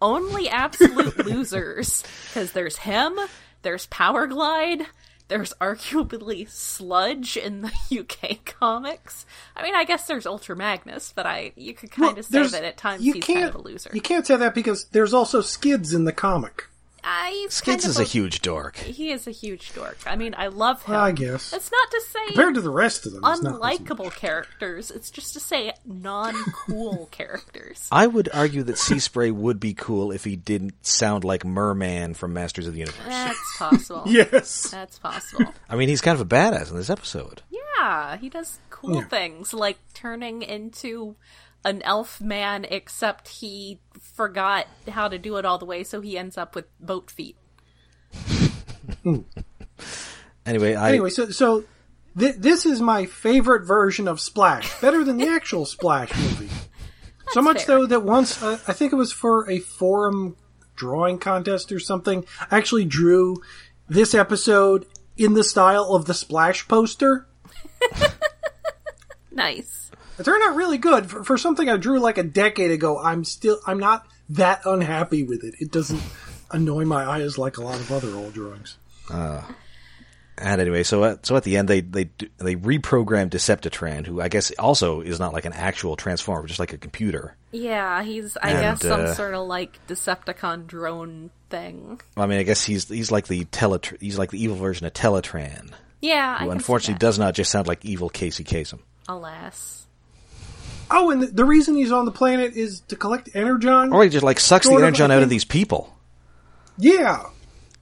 Only 0.00 0.48
absolute 0.48 1.16
losers 1.26 2.04
because 2.26 2.52
there's 2.52 2.78
him, 2.78 3.18
there's 3.62 3.86
Powerglide, 3.86 4.86
there's 5.28 5.52
arguably 5.60 6.48
Sludge 6.48 7.36
in 7.36 7.62
the 7.62 7.72
UK 8.00 8.44
comics. 8.44 9.26
I 9.56 9.62
mean, 9.62 9.74
I 9.74 9.84
guess 9.84 10.06
there's 10.06 10.26
Ultra 10.26 10.56
Magnus, 10.56 11.12
but 11.14 11.26
I 11.26 11.52
you 11.56 11.74
could 11.74 11.90
kind 11.90 12.12
Well, 12.12 12.18
of 12.18 12.24
say 12.26 12.46
that 12.46 12.64
at 12.64 12.76
times 12.76 13.02
he's 13.02 13.24
kind 13.24 13.44
of 13.44 13.54
a 13.54 13.62
loser. 13.62 13.90
You 13.92 14.00
can't 14.00 14.26
say 14.26 14.36
that 14.36 14.54
because 14.54 14.84
there's 14.86 15.14
also 15.14 15.40
Skids 15.40 15.92
in 15.92 16.04
the 16.04 16.12
comic. 16.12 16.64
Uh, 17.06 17.30
Skids 17.50 17.60
kind 17.60 17.78
is 17.90 17.98
of 17.98 18.06
a 18.06 18.08
huge 18.08 18.40
dork. 18.40 18.76
He 18.76 19.10
is 19.12 19.26
a 19.26 19.30
huge 19.30 19.74
dork. 19.74 19.98
I 20.06 20.16
mean, 20.16 20.34
I 20.38 20.46
love 20.46 20.82
him. 20.84 20.94
Well, 20.94 21.02
I 21.04 21.12
guess. 21.12 21.50
That's 21.50 21.70
not 21.70 21.90
to 21.90 22.00
say 22.08 22.26
Compared 22.28 22.54
to 22.54 22.60
the 22.62 22.70
rest 22.70 23.04
of 23.06 23.12
them, 23.12 23.22
it's 23.24 23.40
unlikable 23.40 24.14
characters. 24.14 24.90
It's 24.90 25.10
just 25.10 25.34
to 25.34 25.40
say 25.40 25.72
non-cool 25.84 27.08
characters. 27.12 27.88
I 27.92 28.06
would 28.06 28.28
argue 28.32 28.62
that 28.64 28.78
Sea 28.78 28.98
Spray 28.98 29.30
would 29.30 29.60
be 29.60 29.74
cool 29.74 30.12
if 30.12 30.24
he 30.24 30.36
didn't 30.36 30.86
sound 30.86 31.24
like 31.24 31.44
Merman 31.44 32.14
from 32.14 32.32
Masters 32.32 32.66
of 32.66 32.72
the 32.74 32.80
Universe. 32.80 33.04
That's 33.06 33.38
possible. 33.58 34.02
Yes. 34.06 34.70
that's 34.70 34.98
possible. 34.98 35.52
I 35.68 35.76
mean, 35.76 35.88
he's 35.88 36.00
kind 36.00 36.18
of 36.18 36.20
a 36.22 36.28
badass 36.34 36.70
in 36.70 36.76
this 36.76 36.90
episode. 36.90 37.42
Yeah, 37.50 38.16
he 38.16 38.28
does 38.30 38.58
cool 38.70 38.96
Yeah. 38.96 39.04
things 39.04 39.52
like 39.52 39.78
turning 39.92 40.42
into 40.42 41.16
an 41.64 41.82
elf 41.82 42.20
man, 42.20 42.64
except 42.68 43.28
he 43.28 43.80
forgot 44.00 44.66
how 44.88 45.08
to 45.08 45.18
do 45.18 45.36
it 45.36 45.44
all 45.44 45.58
the 45.58 45.64
way, 45.64 45.84
so 45.84 46.00
he 46.00 46.18
ends 46.18 46.36
up 46.36 46.54
with 46.54 46.66
boat 46.80 47.10
feet. 47.10 47.36
Anyway, 50.46 50.74
I 50.74 50.90
Anyway, 50.90 51.08
so 51.08 51.30
so 51.30 51.64
th- 52.18 52.36
this 52.36 52.66
is 52.66 52.80
my 52.80 53.06
favorite 53.06 53.64
version 53.64 54.06
of 54.08 54.20
Splash, 54.20 54.78
better 54.80 55.02
than 55.02 55.16
the 55.16 55.28
actual 55.28 55.64
Splash 55.64 56.14
movie. 56.14 56.50
so 57.30 57.40
much 57.40 57.64
fair. 57.64 57.78
though 57.78 57.86
that 57.86 58.02
once 58.02 58.42
uh, 58.42 58.58
I 58.68 58.74
think 58.74 58.92
it 58.92 58.96
was 58.96 59.10
for 59.10 59.48
a 59.50 59.58
forum 59.58 60.36
drawing 60.76 61.18
contest 61.18 61.72
or 61.72 61.78
something, 61.78 62.26
I 62.50 62.58
actually 62.58 62.84
drew 62.84 63.36
this 63.88 64.14
episode 64.14 64.84
in 65.16 65.32
the 65.32 65.44
style 65.44 65.94
of 65.94 66.04
the 66.04 66.14
Splash 66.14 66.68
poster. 66.68 67.26
Nice. 69.34 69.83
It 70.18 70.24
turned 70.24 70.42
out 70.44 70.54
really 70.56 70.78
good 70.78 71.10
for, 71.10 71.24
for 71.24 71.36
something 71.38 71.68
I 71.68 71.76
drew 71.76 71.98
like 71.98 72.18
a 72.18 72.22
decade 72.22 72.70
ago. 72.70 72.98
I'm 73.00 73.24
still 73.24 73.58
I'm 73.66 73.78
not 73.78 74.06
that 74.30 74.62
unhappy 74.64 75.22
with 75.24 75.42
it. 75.44 75.54
It 75.60 75.70
doesn't 75.72 76.00
annoy 76.50 76.84
my 76.84 77.04
eyes 77.04 77.36
like 77.38 77.56
a 77.56 77.62
lot 77.62 77.76
of 77.80 77.90
other 77.92 78.14
old 78.14 78.32
drawings. 78.32 78.76
Uh, 79.10 79.42
and 80.38 80.60
anyway, 80.60 80.82
so 80.82 81.04
at, 81.04 81.26
so 81.26 81.36
at 81.36 81.42
the 81.44 81.56
end 81.56 81.68
they 81.68 81.80
they 81.80 82.10
they 82.38 82.56
reprogrammed 82.56 83.30
Deceptitran, 83.30 84.06
who 84.06 84.20
I 84.20 84.28
guess 84.28 84.50
also 84.52 85.00
is 85.00 85.18
not 85.20 85.32
like 85.32 85.44
an 85.44 85.52
actual 85.52 85.94
transformer, 85.96 86.46
just 86.46 86.58
like 86.60 86.72
a 86.72 86.78
computer. 86.78 87.36
Yeah, 87.52 88.02
he's 88.02 88.36
I 88.36 88.50
And, 88.50 88.60
guess 88.60 88.82
some 88.82 89.00
uh, 89.02 89.14
sort 89.14 89.34
of 89.34 89.46
like 89.46 89.78
Decepticon 89.88 90.66
drone 90.66 91.30
thing. 91.50 92.00
I 92.16 92.26
mean, 92.26 92.38
I 92.38 92.42
guess 92.44 92.64
he's 92.64 92.88
he's 92.88 93.10
like 93.12 93.26
the 93.28 93.44
Teletr- 93.46 94.00
he's 94.00 94.18
like 94.18 94.30
the 94.30 94.42
evil 94.42 94.56
version 94.56 94.86
of 94.86 94.92
Teletran, 94.92 95.70
Yeah, 96.00 96.36
I 96.38 96.44
who 96.44 96.48
can 96.48 96.48
see 96.50 96.52
unfortunately 96.52 96.94
that. 96.94 97.00
does 97.00 97.18
not 97.18 97.34
just 97.34 97.50
sound 97.50 97.66
like 97.68 97.84
evil 97.84 98.08
Casey 98.10 98.42
Kasem. 98.44 98.80
Alas. 99.08 99.86
Oh, 100.90 101.10
and 101.10 101.22
the, 101.22 101.26
the 101.26 101.44
reason 101.44 101.74
he's 101.76 101.92
on 101.92 102.04
the 102.04 102.10
planet 102.12 102.54
is 102.54 102.80
to 102.88 102.96
collect 102.96 103.28
energon. 103.34 103.92
Or 103.92 104.02
he 104.04 104.08
just 104.10 104.24
like 104.24 104.38
sucks 104.40 104.68
the 104.68 104.74
energon 104.74 105.10
out 105.10 105.22
of 105.22 105.28
these 105.28 105.44
people. 105.44 105.94
Yeah, 106.76 107.22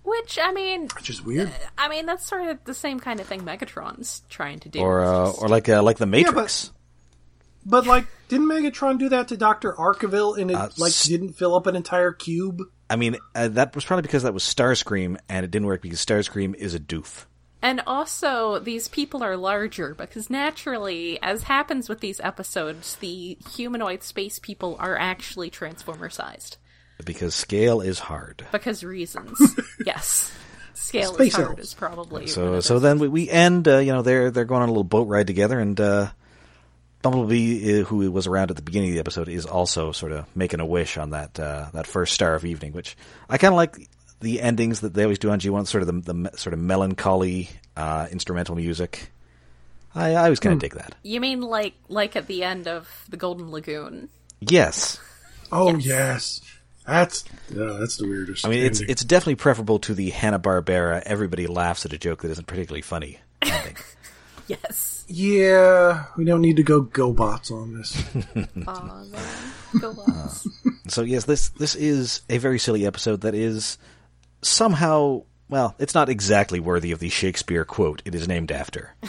Which 0.05 0.38
I 0.42 0.53
mean, 0.53 0.88
which 0.96 1.09
is 1.09 1.22
weird. 1.22 1.50
I 1.78 1.88
mean 1.88 2.05
that's 2.07 2.26
sort 2.26 2.46
of 2.48 2.59
the 2.64 2.74
same 2.74 3.00
kind 3.00 3.20
of 3.20 3.26
thing 3.26 3.40
Megatron's 3.42 4.22
trying 4.28 4.59
to 4.61 4.68
do. 4.68 4.80
Or 4.80 5.03
uh, 5.05 5.30
or 5.30 5.48
like 5.48 5.68
uh, 5.68 5.82
like 5.82 5.96
the 5.98 6.07
Matrix. 6.07 6.70
But 7.64 7.86
like, 7.86 8.07
didn't 8.28 8.48
Megatron 8.48 8.98
do 8.98 9.09
that 9.11 9.28
to 9.28 9.36
Doctor 9.36 9.72
Arkeville, 9.72 10.36
and 10.36 10.50
it 10.50 10.57
Uh, 10.57 10.68
like 10.78 10.90
s- 10.90 11.07
didn't 11.07 11.34
fill 11.34 11.55
up 11.55 11.66
an 11.68 11.76
entire 11.76 12.12
cube? 12.12 12.61
I 12.90 12.96
mean, 12.96 13.16
uh, 13.36 13.48
that 13.48 13.74
was 13.74 13.84
probably 13.84 14.03
because 14.03 14.24
that 14.24 14.34
was 14.34 14.42
Starscream, 14.42 15.16
and 15.28 15.44
it 15.44 15.50
didn't 15.53 15.66
work 15.66 15.80
because 15.80 16.05
Starscream 16.05 16.55
is 16.57 16.74
a 16.74 16.80
doof. 16.80 17.24
And 17.62 17.80
also, 17.86 18.58
these 18.58 18.88
people 18.88 19.22
are 19.22 19.36
larger 19.36 19.94
because 19.94 20.28
naturally, 20.28 21.20
as 21.22 21.44
happens 21.44 21.88
with 21.88 22.00
these 22.00 22.18
episodes, 22.18 22.96
the 22.96 23.38
humanoid 23.54 24.02
space 24.02 24.40
people 24.40 24.76
are 24.80 24.98
actually 24.98 25.48
transformer 25.48 26.10
sized. 26.10 26.56
Because 27.04 27.36
scale 27.36 27.80
is 27.80 28.00
hard. 28.00 28.44
Because 28.50 28.82
reasons. 28.82 29.38
yes. 29.86 30.32
Scale 30.74 31.14
Space 31.14 31.28
is 31.28 31.34
hard 31.34 31.48
elves. 31.50 31.62
is 31.62 31.74
probably. 31.74 32.26
So 32.26 32.60
so 32.60 32.80
then 32.80 32.98
we, 32.98 33.06
we 33.08 33.30
end. 33.30 33.68
Uh, 33.68 33.78
you 33.78 33.92
know, 33.92 34.02
they're 34.02 34.30
they're 34.30 34.44
going 34.44 34.62
on 34.62 34.68
a 34.68 34.72
little 34.72 34.84
boat 34.84 35.06
ride 35.06 35.26
together, 35.26 35.60
and 35.60 35.78
uh, 35.80 36.10
Bumblebee, 37.02 37.80
uh, 37.80 37.84
who 37.84 38.10
was 38.10 38.26
around 38.26 38.50
at 38.50 38.56
the 38.56 38.62
beginning 38.62 38.90
of 38.90 38.94
the 38.94 39.00
episode, 39.00 39.28
is 39.28 39.46
also 39.46 39.92
sort 39.92 40.12
of 40.12 40.26
making 40.36 40.60
a 40.60 40.66
wish 40.66 40.96
on 40.98 41.10
that 41.10 41.38
uh, 41.38 41.66
that 41.72 41.86
first 41.86 42.14
star 42.14 42.34
of 42.34 42.44
evening, 42.44 42.72
which 42.72 42.96
I 43.28 43.38
kind 43.38 43.52
of 43.52 43.56
like 43.56 43.88
the 44.22 44.40
endings 44.40 44.80
that 44.80 44.94
they 44.94 45.02
always 45.02 45.18
do 45.18 45.30
on 45.30 45.38
G1, 45.40 45.66
sort 45.66 45.82
of 45.82 46.04
the, 46.04 46.12
the 46.12 46.36
sort 46.36 46.54
of 46.54 46.60
melancholy 46.60 47.50
uh, 47.76 48.06
instrumental 48.10 48.54
music. 48.56 49.10
I, 49.94 50.12
I 50.12 50.24
always 50.24 50.40
kind 50.40 50.54
of 50.54 50.58
dig 50.58 50.74
that. 50.74 50.94
You 51.02 51.20
mean 51.20 51.42
like 51.42 51.74
like 51.88 52.16
at 52.16 52.26
the 52.26 52.42
end 52.44 52.66
of 52.66 52.88
the 53.10 53.16
Golden 53.18 53.50
Lagoon? 53.50 54.08
Yes, 54.40 54.98
Oh 55.52 55.76
yes, 55.76 56.40
that's 56.86 57.24
yeah, 57.54 57.76
that's 57.78 57.98
the 57.98 58.06
weirdest. 58.08 58.46
I 58.46 58.48
mean 58.48 58.64
it's 58.64 58.80
ending. 58.80 58.90
it's 58.92 59.04
definitely 59.04 59.34
preferable 59.34 59.78
to 59.80 59.92
the 59.94 60.08
Hanna 60.10 60.38
Barbera. 60.38 61.02
Everybody 61.04 61.46
laughs 61.46 61.84
at 61.84 61.92
a 61.92 61.98
joke 61.98 62.22
that 62.22 62.30
isn't 62.30 62.46
particularly 62.46 62.82
funny. 62.82 63.18
Yes. 64.48 65.04
yeah. 65.08 66.06
We 66.16 66.24
don't 66.24 66.40
need 66.42 66.56
to 66.56 66.62
go 66.62 66.82
GoBots 66.82 67.50
on 67.52 67.74
this. 67.74 67.96
Aw, 68.66 69.04
man. 69.04 69.22
Go 69.80 69.94
Bucks. 69.94 70.46
So 70.88 71.02
yes, 71.02 71.24
this 71.24 71.50
this 71.50 71.74
is 71.74 72.22
a 72.28 72.38
very 72.38 72.58
silly 72.58 72.84
episode 72.84 73.22
that 73.22 73.34
is 73.34 73.78
somehow 74.43 75.22
well, 75.49 75.74
it's 75.78 75.95
not 75.95 76.09
exactly 76.09 76.61
worthy 76.61 76.93
of 76.93 76.99
the 76.99 77.09
Shakespeare 77.11 77.64
quote 77.64 78.03
it 78.05 78.14
is 78.14 78.26
named 78.28 78.51
after. 78.53 78.95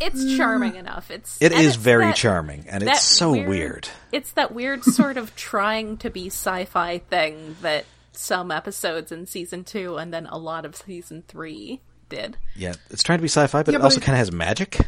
It's 0.00 0.34
charming 0.38 0.76
enough. 0.76 1.10
It's 1.10 1.36
It 1.42 1.52
and 1.52 1.60
is 1.60 1.74
it's 1.74 1.76
very 1.76 2.06
that- 2.06 2.16
charming, 2.16 2.64
and 2.70 2.82
it's 2.82 3.02
so 3.04 3.32
weird. 3.32 3.86
It's 4.12 4.32
that 4.32 4.54
weird 4.54 4.82
sort 4.82 5.18
of 5.18 5.36
trying 5.36 5.98
to 5.98 6.08
be 6.08 6.28
sci-fi 6.28 6.98
thing 6.98 7.56
that 7.60 7.84
some 8.12 8.50
episodes 8.50 9.12
in 9.12 9.26
season 9.26 9.64
two 9.64 9.96
and 9.98 10.12
then 10.14 10.26
a 10.26 10.38
lot 10.38 10.64
of 10.64 10.74
season 10.74 11.22
three 11.28 11.82
did. 12.08 12.38
Yeah, 12.56 12.72
it's 12.88 13.02
trying 13.02 13.18
to 13.18 13.22
be 13.22 13.28
sci-fi, 13.28 13.62
but 13.62 13.72
Yeah, 13.72 13.76
it 13.76 13.80
but 13.80 13.84
also 13.84 14.00
kind 14.00 14.14
of 14.14 14.18
has 14.20 14.32
magic. 14.32 14.78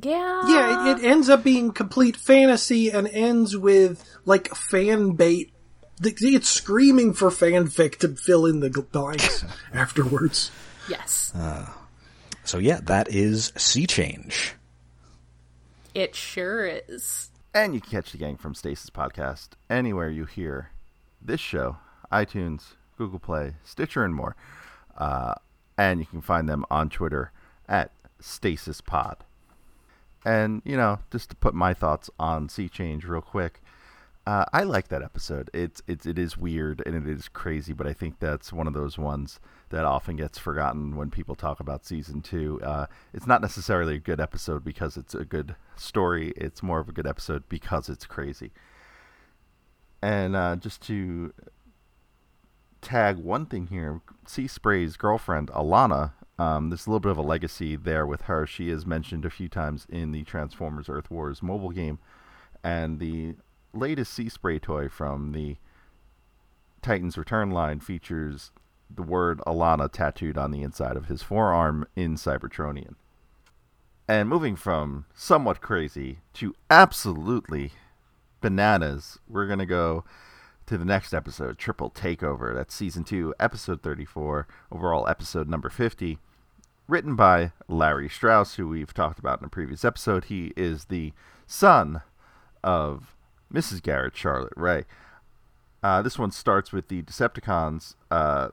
Yeah. 0.00 0.42
yeah, 0.48 0.92
it, 0.92 0.98
it 1.00 1.04
ends 1.04 1.28
up 1.28 1.44
being 1.44 1.72
complete 1.72 2.16
fantasy 2.16 2.88
and 2.90 3.06
ends 3.06 3.54
with 3.56 4.02
like 4.24 4.48
fan 4.54 5.12
bait. 5.12 5.52
The- 5.98 6.14
It's 6.20 6.48
screaming 6.48 7.12
for 7.14 7.30
fanfic 7.30 7.98
to 7.98 8.08
fill 8.16 8.46
in 8.46 8.60
the 8.60 8.70
blanks 8.70 9.44
afterwards. 9.72 10.50
Yes. 10.88 11.32
Uh, 11.34 11.66
so 12.44 12.58
yeah, 12.58 12.80
that 12.84 13.08
is 13.08 13.52
Sea 13.56 13.86
Change. 13.86 14.54
It 15.94 16.14
sure 16.14 16.66
is. 16.66 17.30
And 17.54 17.74
you 17.74 17.80
can 17.80 17.90
catch 17.90 18.12
the 18.12 18.18
gang 18.18 18.36
from 18.36 18.54
Stasis 18.54 18.90
Podcast 18.90 19.50
anywhere 19.70 20.10
you 20.10 20.24
hear 20.24 20.70
this 21.22 21.40
show 21.40 21.76
iTunes, 22.12 22.74
Google 22.98 23.20
Play, 23.20 23.54
Stitcher, 23.64 24.04
and 24.04 24.14
more. 24.14 24.34
Uh, 24.98 25.34
and 25.78 26.00
you 26.00 26.06
can 26.06 26.20
find 26.20 26.48
them 26.48 26.64
on 26.70 26.88
Twitter 26.88 27.30
at 27.68 27.92
Stasis 28.20 28.80
Pod. 28.80 29.18
And, 30.24 30.62
you 30.64 30.76
know, 30.76 30.98
just 31.12 31.30
to 31.30 31.36
put 31.36 31.54
my 31.54 31.74
thoughts 31.74 32.10
on 32.18 32.48
Sea 32.48 32.68
Change 32.68 33.04
real 33.04 33.20
quick, 33.20 33.60
uh, 34.26 34.44
I 34.52 34.62
like 34.62 34.88
that 34.88 35.02
episode. 35.02 35.50
It's, 35.52 35.82
it's 35.86 36.06
it 36.06 36.18
is 36.18 36.36
weird 36.36 36.82
and 36.86 36.94
it 36.94 37.06
is 37.06 37.28
crazy, 37.28 37.74
but 37.74 37.86
I 37.86 37.92
think 37.92 38.20
that's 38.20 38.52
one 38.52 38.66
of 38.66 38.72
those 38.72 38.96
ones 38.96 39.38
that 39.68 39.84
often 39.84 40.16
gets 40.16 40.38
forgotten 40.38 40.96
when 40.96 41.10
people 41.10 41.34
talk 41.34 41.60
about 41.60 41.84
season 41.84 42.22
two. 42.22 42.58
Uh, 42.62 42.86
it's 43.12 43.26
not 43.26 43.42
necessarily 43.42 43.96
a 43.96 43.98
good 43.98 44.20
episode 44.20 44.64
because 44.64 44.96
it's 44.96 45.14
a 45.14 45.24
good 45.26 45.56
story. 45.76 46.32
It's 46.36 46.62
more 46.62 46.80
of 46.80 46.88
a 46.88 46.92
good 46.92 47.06
episode 47.06 47.48
because 47.48 47.90
it's 47.90 48.06
crazy. 48.06 48.52
And 50.00 50.34
uh, 50.36 50.56
just 50.56 50.80
to 50.82 51.34
tag 52.80 53.16
one 53.16 53.44
thing 53.44 53.66
here, 53.66 54.00
Sea 54.26 54.46
Spray's 54.46 54.96
girlfriend 54.96 55.48
Alana. 55.48 56.12
Um, 56.38 56.70
there's 56.70 56.86
a 56.86 56.90
little 56.90 57.00
bit 57.00 57.10
of 57.10 57.18
a 57.18 57.22
legacy 57.22 57.76
there 57.76 58.06
with 58.06 58.22
her. 58.22 58.46
She 58.46 58.70
is 58.70 58.86
mentioned 58.86 59.24
a 59.24 59.30
few 59.30 59.48
times 59.48 59.86
in 59.88 60.12
the 60.12 60.24
Transformers 60.24 60.88
Earth 60.88 61.10
Wars 61.10 61.42
mobile 61.42 61.70
game, 61.70 61.98
and 62.62 62.98
the 62.98 63.36
latest 63.74 64.12
Sea 64.12 64.28
Spray 64.28 64.58
toy 64.58 64.88
from 64.88 65.32
the 65.32 65.56
Titans 66.82 67.18
Return 67.18 67.50
line 67.50 67.80
features 67.80 68.50
the 68.90 69.02
word 69.02 69.40
Alana 69.46 69.90
tattooed 69.90 70.38
on 70.38 70.50
the 70.50 70.62
inside 70.62 70.96
of 70.96 71.06
his 71.06 71.22
forearm 71.22 71.86
in 71.96 72.14
Cybertronian. 72.16 72.94
And 74.06 74.28
moving 74.28 74.54
from 74.54 75.06
somewhat 75.14 75.62
crazy 75.62 76.18
to 76.34 76.54
absolutely 76.68 77.72
bananas, 78.40 79.18
we're 79.26 79.46
going 79.46 79.58
to 79.60 79.66
go 79.66 80.04
to 80.66 80.76
the 80.76 80.84
next 80.84 81.14
episode, 81.14 81.58
Triple 81.58 81.90
Takeover. 81.90 82.54
That's 82.54 82.74
season 82.74 83.04
two, 83.04 83.34
episode 83.40 83.82
34, 83.82 84.46
overall 84.70 85.08
episode 85.08 85.48
number 85.48 85.70
50. 85.70 86.18
Written 86.86 87.16
by 87.16 87.52
Larry 87.66 88.10
Strauss, 88.10 88.56
who 88.56 88.68
we've 88.68 88.92
talked 88.92 89.18
about 89.18 89.40
in 89.40 89.46
a 89.46 89.50
previous 89.50 89.86
episode. 89.86 90.24
He 90.24 90.52
is 90.54 90.86
the 90.86 91.14
son 91.46 92.02
of 92.62 93.13
Mrs. 93.52 93.82
Garrett 93.82 94.16
Charlotte 94.16 94.52
Ray. 94.56 94.84
Uh, 95.82 96.00
this 96.00 96.18
one 96.18 96.30
starts 96.30 96.72
with 96.72 96.88
the 96.88 97.02
Decepticons, 97.02 97.94
uh, 98.10 98.48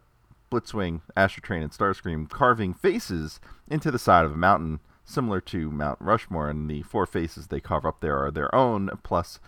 Blitzwing, 0.52 1.02
Astrotrain, 1.16 1.62
and 1.62 1.72
Starscream 1.72 2.30
carving 2.30 2.74
faces 2.74 3.40
into 3.70 3.90
the 3.90 4.00
side 4.00 4.26
of 4.26 4.34
a 4.34 4.38
mountain, 4.38 4.82
similar 5.06 5.40
to 5.42 5.72
Mount 5.72 5.98
Rushmore. 6.02 6.50
And 6.50 6.70
the 6.70 6.82
four 6.82 7.06
faces 7.06 7.48
they 7.48 7.62
carve 7.62 7.86
up 7.86 8.02
there 8.02 8.18
are 8.18 8.32
their 8.32 8.54
own, 8.54 8.90
plus 9.04 9.40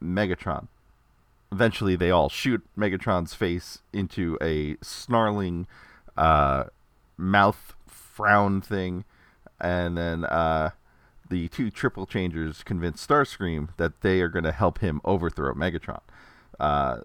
Megatron. 0.00 0.68
Eventually, 1.50 1.96
they 1.96 2.10
all 2.10 2.28
shoot 2.28 2.62
Megatron's 2.78 3.34
face 3.34 3.80
into 3.92 4.38
a 4.40 4.76
snarling 4.80 5.66
uh, 6.16 6.64
mouth 7.16 7.74
frown 7.86 8.60
thing, 8.60 9.04
and 9.60 9.96
then 9.96 10.24
uh, 10.24 10.70
the 11.34 11.48
two 11.48 11.68
triple 11.68 12.06
changers 12.06 12.62
convince 12.62 13.04
Starscream 13.04 13.70
that 13.76 14.02
they 14.02 14.20
are 14.20 14.28
going 14.28 14.44
to 14.44 14.52
help 14.52 14.78
him 14.78 15.00
overthrow 15.04 15.52
Megatron. 15.52 15.98
Uh, 16.60 16.98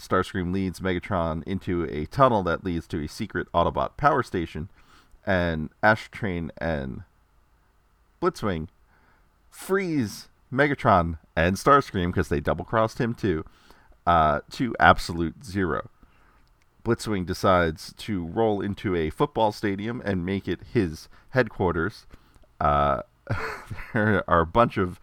Starscream 0.00 0.52
leads 0.52 0.80
Megatron 0.80 1.44
into 1.44 1.84
a 1.84 2.04
tunnel 2.06 2.42
that 2.42 2.64
leads 2.64 2.88
to 2.88 3.04
a 3.04 3.06
secret 3.06 3.46
Autobot 3.54 3.96
power 3.96 4.24
station, 4.24 4.68
and 5.24 5.70
Astrotrain 5.84 6.50
and 6.58 7.02
Blitzwing 8.20 8.66
freeze 9.50 10.26
Megatron 10.52 11.18
and 11.36 11.54
Starscream 11.54 12.08
because 12.08 12.28
they 12.28 12.40
double 12.40 12.64
crossed 12.64 13.00
him 13.00 13.14
too 13.14 13.44
uh, 14.04 14.40
to 14.50 14.74
absolute 14.80 15.44
zero. 15.44 15.90
Blitzwing 16.84 17.24
decides 17.24 17.94
to 17.98 18.24
roll 18.24 18.60
into 18.60 18.96
a 18.96 19.10
football 19.10 19.52
stadium 19.52 20.02
and 20.04 20.26
make 20.26 20.48
it 20.48 20.58
his 20.72 21.08
headquarters. 21.30 22.04
Uh, 22.60 23.02
there 23.92 24.24
are 24.28 24.40
a 24.40 24.46
bunch 24.46 24.76
of 24.76 25.00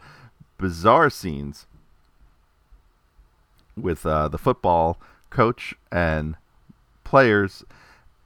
bizarre 0.58 1.10
scenes 1.10 1.66
with 3.76 4.06
uh, 4.06 4.28
the 4.28 4.38
football 4.38 5.00
coach 5.30 5.74
and 5.92 6.36
players 7.04 7.64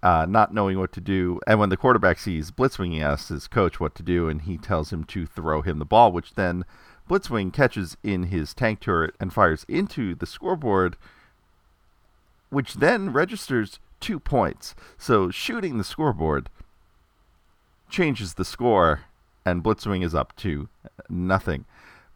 uh, 0.03 0.25
not 0.29 0.53
knowing 0.53 0.79
what 0.79 0.91
to 0.93 1.01
do. 1.01 1.39
And 1.47 1.59
when 1.59 1.69
the 1.69 1.77
quarterback 1.77 2.19
sees 2.19 2.51
Blitzwing, 2.51 2.91
he 2.91 3.01
asks 3.01 3.29
his 3.29 3.47
coach 3.47 3.79
what 3.79 3.95
to 3.95 4.03
do, 4.03 4.29
and 4.29 4.41
he 4.43 4.57
tells 4.57 4.93
him 4.93 5.03
to 5.05 5.25
throw 5.25 5.61
him 5.61 5.79
the 5.79 5.85
ball, 5.85 6.11
which 6.11 6.35
then 6.35 6.65
Blitzwing 7.09 7.51
catches 7.51 7.97
in 8.03 8.23
his 8.23 8.53
tank 8.53 8.79
turret 8.79 9.15
and 9.19 9.33
fires 9.33 9.65
into 9.67 10.13
the 10.13 10.25
scoreboard, 10.25 10.97
which 12.49 12.75
then 12.75 13.11
registers 13.11 13.79
two 13.99 14.19
points. 14.19 14.75
So 14.97 15.31
shooting 15.31 15.77
the 15.77 15.83
scoreboard 15.83 16.49
changes 17.89 18.35
the 18.35 18.45
score, 18.45 19.01
and 19.47 19.63
Blitzwing 19.63 20.03
is 20.03 20.13
up 20.13 20.35
to 20.35 20.67
nothing. 21.07 21.63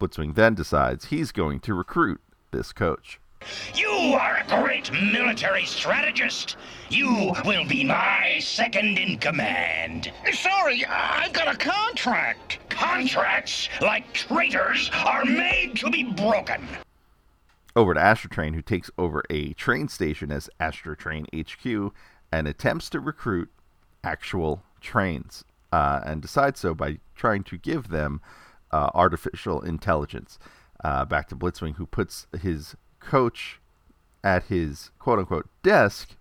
Blitzwing 0.01 0.35
then 0.35 0.53
decides 0.53 1.05
he's 1.05 1.31
going 1.31 1.61
to 1.61 1.73
recruit 1.73 2.19
this 2.51 2.73
coach. 2.73 3.21
You 3.73 3.87
are 3.89 4.39
a 4.39 4.61
great 4.61 4.91
military 4.91 5.63
strategist. 5.65 6.57
You 6.89 7.33
will 7.45 7.65
be 7.65 7.85
my 7.85 8.37
second 8.41 8.97
in 8.99 9.17
command. 9.17 10.11
Sorry, 10.33 10.83
I've 10.85 11.31
got 11.31 11.55
a 11.55 11.57
contract. 11.57 12.59
Contracts, 12.69 13.69
like 13.81 14.13
traitors, 14.13 14.91
are 15.05 15.23
made 15.23 15.77
to 15.77 15.89
be 15.89 16.03
broken. 16.03 16.67
Over 17.77 17.93
to 17.93 17.99
Astrotrain, 17.99 18.55
who 18.55 18.61
takes 18.61 18.91
over 18.97 19.23
a 19.29 19.53
train 19.53 19.87
station 19.87 20.33
as 20.33 20.49
Astrotrain 20.59 21.27
HQ 21.33 21.93
and 22.29 22.47
attempts 22.49 22.89
to 22.89 22.99
recruit 22.99 23.49
actual 24.03 24.63
trains, 24.81 25.45
uh, 25.71 26.01
and 26.05 26.21
decides 26.21 26.59
so 26.59 26.73
by 26.73 26.99
trying 27.15 27.43
to 27.43 27.57
give 27.57 27.89
them 27.89 28.21
uh, 28.71 28.89
artificial 28.93 29.61
intelligence. 29.61 30.39
Uh, 30.83 31.05
back 31.05 31.27
to 31.29 31.35
Blitzwing, 31.35 31.75
who 31.75 31.85
puts 31.85 32.27
his 32.41 32.75
coach 32.99 33.59
at 34.23 34.45
his 34.45 34.91
quote 34.99 35.19
unquote 35.19 35.47
desk 35.63 36.15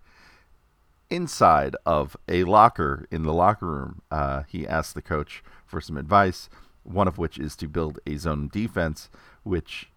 inside 1.09 1.75
of 1.85 2.15
a 2.27 2.43
locker 2.43 3.05
in 3.11 3.23
the 3.23 3.33
locker 3.33 3.65
room. 3.65 4.01
Uh, 4.09 4.43
he 4.47 4.67
asks 4.67 4.93
the 4.93 5.01
coach 5.01 5.43
for 5.65 5.81
some 5.81 5.97
advice, 5.97 6.49
one 6.83 7.07
of 7.07 7.17
which 7.17 7.37
is 7.37 7.55
to 7.57 7.67
build 7.67 7.99
a 8.07 8.15
zone 8.15 8.49
defense, 8.51 9.09
which 9.43 9.89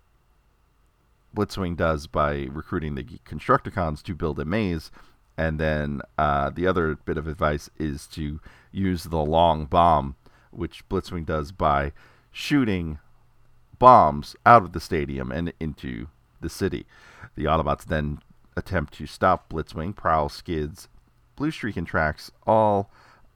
Blitzwing 1.34 1.76
does 1.76 2.06
by 2.06 2.46
recruiting 2.50 2.94
the 2.94 3.04
Constructicons 3.04 4.02
to 4.02 4.14
build 4.14 4.38
a 4.38 4.44
maze. 4.44 4.90
And 5.36 5.58
then 5.58 6.00
uh, 6.16 6.50
the 6.50 6.66
other 6.66 6.94
bit 6.94 7.16
of 7.16 7.26
advice 7.26 7.68
is 7.78 8.06
to 8.08 8.40
use 8.70 9.04
the 9.04 9.18
long 9.18 9.66
bomb, 9.66 10.16
which 10.50 10.88
Blitzwing 10.88 11.26
does 11.26 11.52
by 11.52 11.92
shooting 12.30 12.98
bombs 13.78 14.36
out 14.46 14.62
of 14.62 14.72
the 14.72 14.80
stadium 14.80 15.32
and 15.32 15.52
into 15.58 16.08
the 16.40 16.48
city. 16.48 16.86
The 17.36 17.44
Autobots 17.44 17.84
then 17.84 18.20
attempt 18.56 18.94
to 18.94 19.06
stop 19.06 19.48
Blitzwing, 19.48 19.96
Prowl, 19.96 20.28
Skids, 20.28 20.88
Blue 21.36 21.50
Streak, 21.50 21.76
and 21.76 21.86
Tracks 21.86 22.30
all 22.46 22.90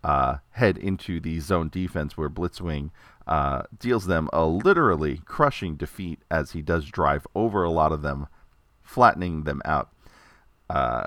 uh, 0.04 0.36
head 0.52 0.78
into 0.78 1.20
the 1.20 1.40
zone 1.40 1.68
defense 1.68 2.16
where 2.16 2.30
Blitzwing 2.30 2.90
uh, 3.26 3.62
deals 3.78 4.06
them 4.06 4.28
a 4.32 4.46
literally 4.46 5.20
crushing 5.24 5.76
defeat 5.76 6.20
as 6.30 6.52
he 6.52 6.62
does 6.62 6.86
drive 6.86 7.26
over 7.34 7.62
a 7.62 7.70
lot 7.70 7.92
of 7.92 8.02
them, 8.02 8.26
flattening 8.82 9.42
them 9.42 9.60
out. 9.64 9.90
Uh, 10.70 11.04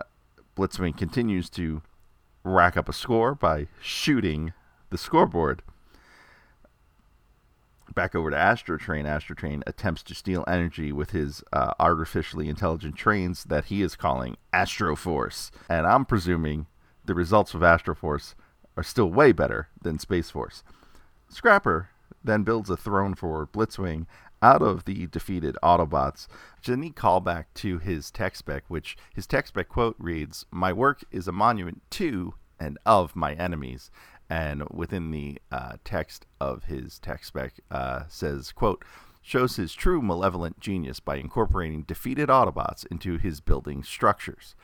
Blitzwing 0.56 0.98
continues 0.98 1.50
to 1.52 1.82
rack 2.44 2.76
up 2.76 2.90
a 2.90 2.94
score 2.94 3.36
by 3.36 3.68
shooting 3.82 4.54
the 4.90 4.98
scoreboard. 4.98 5.62
Back 7.94 8.16
over 8.16 8.30
to 8.30 8.38
Astrotrain. 8.38 9.06
Astrotrain 9.06 9.64
attempts 9.68 10.04
to 10.04 10.16
steal 10.16 10.44
energy 10.48 10.92
with 10.92 11.12
his 11.12 11.44
uh, 11.52 11.74
artificially 11.80 12.48
intelligent 12.48 12.96
trains 12.96 13.44
that 13.46 13.66
he 13.66 13.82
is 13.82 13.96
calling 13.96 14.38
Astroforce. 14.54 15.52
And 15.70 15.86
I'm 15.86 16.06
presuming 16.06 16.68
the 17.06 17.16
results 17.16 17.54
of 17.54 17.62
Astroforce 17.62 18.36
are 18.78 18.84
still 18.84 19.10
way 19.10 19.34
better 19.34 19.68
than 19.82 20.00
Space 20.00 20.30
Force. 20.30 20.64
Scrapper 21.28 21.90
then 22.24 22.44
builds 22.44 22.70
a 22.70 22.78
throne 22.78 23.14
for 23.16 23.48
Blitzwing 23.48 24.06
out 24.42 24.62
of 24.62 24.86
the 24.86 25.08
defeated 25.08 25.56
Autobots, 25.64 26.28
which 26.58 26.70
is 26.70 26.74
a 26.74 26.78
neat 26.78 26.96
callback 26.96 27.46
to 27.56 27.78
his 27.78 28.12
tech 28.12 28.36
spec, 28.36 28.64
which 28.68 28.98
his 29.14 29.28
tech 29.28 29.48
spec 29.48 29.70
quote 29.70 29.96
reads, 30.00 30.46
My 30.52 30.74
work 30.74 31.04
is 31.12 31.28
a 31.28 31.32
monument 31.32 31.82
to 31.92 32.34
and 32.60 32.78
of 32.86 33.16
my 33.16 33.34
enemies. 33.34 33.92
And 34.30 34.64
within 34.70 35.12
the 35.12 35.40
uh, 35.52 35.74
text 35.84 36.26
of 36.40 36.66
his 36.66 37.00
tech 37.00 37.26
spec 37.26 37.56
uh, 37.70 38.04
says, 38.08 38.52
quote, 38.52 38.86
shows 39.22 39.58
his 39.58 39.74
true 39.74 40.02
malevolent 40.02 40.60
genius 40.60 41.00
by 41.00 41.18
incorporating 41.18 41.84
defeated 41.84 42.30
Autobots 42.30 42.86
into 42.90 43.18
his 43.18 43.40
building 43.40 43.84
structures. 43.84 44.56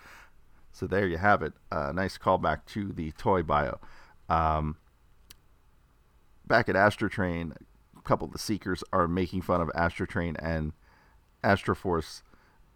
So 0.71 0.87
there 0.87 1.07
you 1.07 1.17
have 1.17 1.41
it. 1.41 1.53
A 1.71 1.89
uh, 1.89 1.91
nice 1.91 2.17
callback 2.17 2.65
to 2.67 2.91
the 2.91 3.11
toy 3.11 3.43
bio. 3.43 3.79
Um, 4.29 4.77
back 6.45 6.69
at 6.69 6.75
Astrotrain, 6.75 7.53
couple 8.07 8.25
of 8.25 8.31
the 8.33 8.39
Seekers 8.39 8.83
are 8.93 9.07
making 9.07 9.41
fun 9.41 9.59
of 9.61 9.67
Astrotrain 9.69 10.37
and 10.39 10.71
Astroforce, 11.43 12.21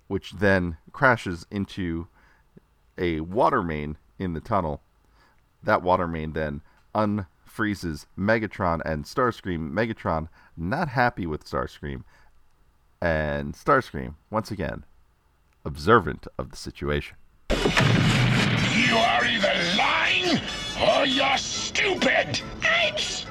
which 0.08 0.34
then 0.34 0.78
crashes 0.92 1.48
into 1.50 2.08
a 2.98 3.22
water 3.22 3.64
main 3.64 3.98
in 4.20 4.34
the 4.34 4.42
tunnel. 4.42 4.82
That 5.64 5.82
water 5.82 6.08
main 6.08 6.34
then 6.34 6.62
unfreezes 6.94 8.06
Megatron 8.18 8.82
and 8.84 9.06
Starscream. 9.06 9.72
Megatron 9.72 10.28
not 10.58 10.90
happy 10.90 11.26
with 11.26 11.46
Starscream, 11.46 12.04
and 13.02 13.54
Starscream 13.54 14.16
once 14.30 14.52
again 14.52 14.84
observant 15.64 16.28
of 16.38 16.52
the 16.52 16.58
situation. 16.58 17.16
You 17.50 18.98
are 18.98 19.26
either 19.26 19.54
lying 19.78 20.42
or 20.82 21.06
you're 21.06 21.38
stupid. 21.38 22.42
I'm 22.64 22.98
stupid. 22.98 23.31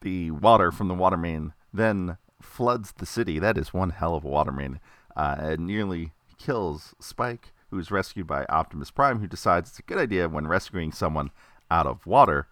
The 0.00 0.30
water 0.30 0.72
from 0.72 0.88
the 0.88 0.94
water 0.94 1.16
main 1.16 1.52
then 1.72 2.16
floods 2.40 2.92
the 2.92 3.06
city. 3.06 3.38
That 3.38 3.58
is 3.58 3.74
one 3.74 3.90
hell 3.90 4.14
of 4.14 4.24
a 4.24 4.28
water 4.28 4.52
main. 4.52 4.80
Uh, 5.16 5.36
and 5.38 5.66
nearly 5.66 6.12
kills 6.38 6.94
Spike, 7.00 7.52
who's 7.70 7.90
rescued 7.90 8.26
by 8.26 8.44
Optimus 8.46 8.90
Prime, 8.90 9.20
who 9.20 9.26
decides 9.26 9.70
it's 9.70 9.78
a 9.78 9.82
good 9.82 9.98
idea 9.98 10.28
when 10.28 10.46
rescuing 10.46 10.92
someone 10.92 11.30
out 11.70 11.86
of 11.86 12.06
water 12.06 12.48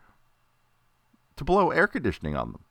to 1.36 1.44
blow 1.44 1.70
air 1.70 1.86
conditioning 1.86 2.36
on 2.36 2.52
them. 2.52 2.64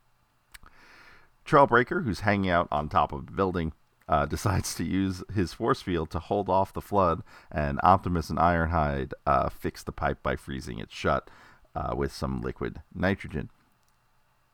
Trailbreaker, 1.46 2.04
who's 2.04 2.20
hanging 2.22 2.50
out 2.50 2.68
on 2.72 2.90
top 2.90 3.12
of 3.12 3.20
a 3.20 3.32
building, 3.32 3.74
uh, 4.08 4.26
decides 4.28 4.76
to 4.76 4.84
use 4.84 5.24
his 5.34 5.54
force 5.54 5.82
field 5.82 6.12
to 6.12 6.20
hold 6.20 6.50
off 6.50 6.74
the 6.74 6.82
flood, 6.82 7.24
and 7.52 7.80
Optimus 7.82 8.30
and 8.30 8.38
Ironhide 8.38 9.14
uh, 9.26 9.50
fix 9.50 9.84
the 9.84 9.92
pipe 9.92 10.22
by 10.22 10.36
freezing 10.36 10.80
it 10.80 10.92
shut 10.92 11.30
uh, 11.76 11.96
with 11.96 12.12
some 12.12 12.42
liquid 12.42 12.82
nitrogen. 12.94 13.50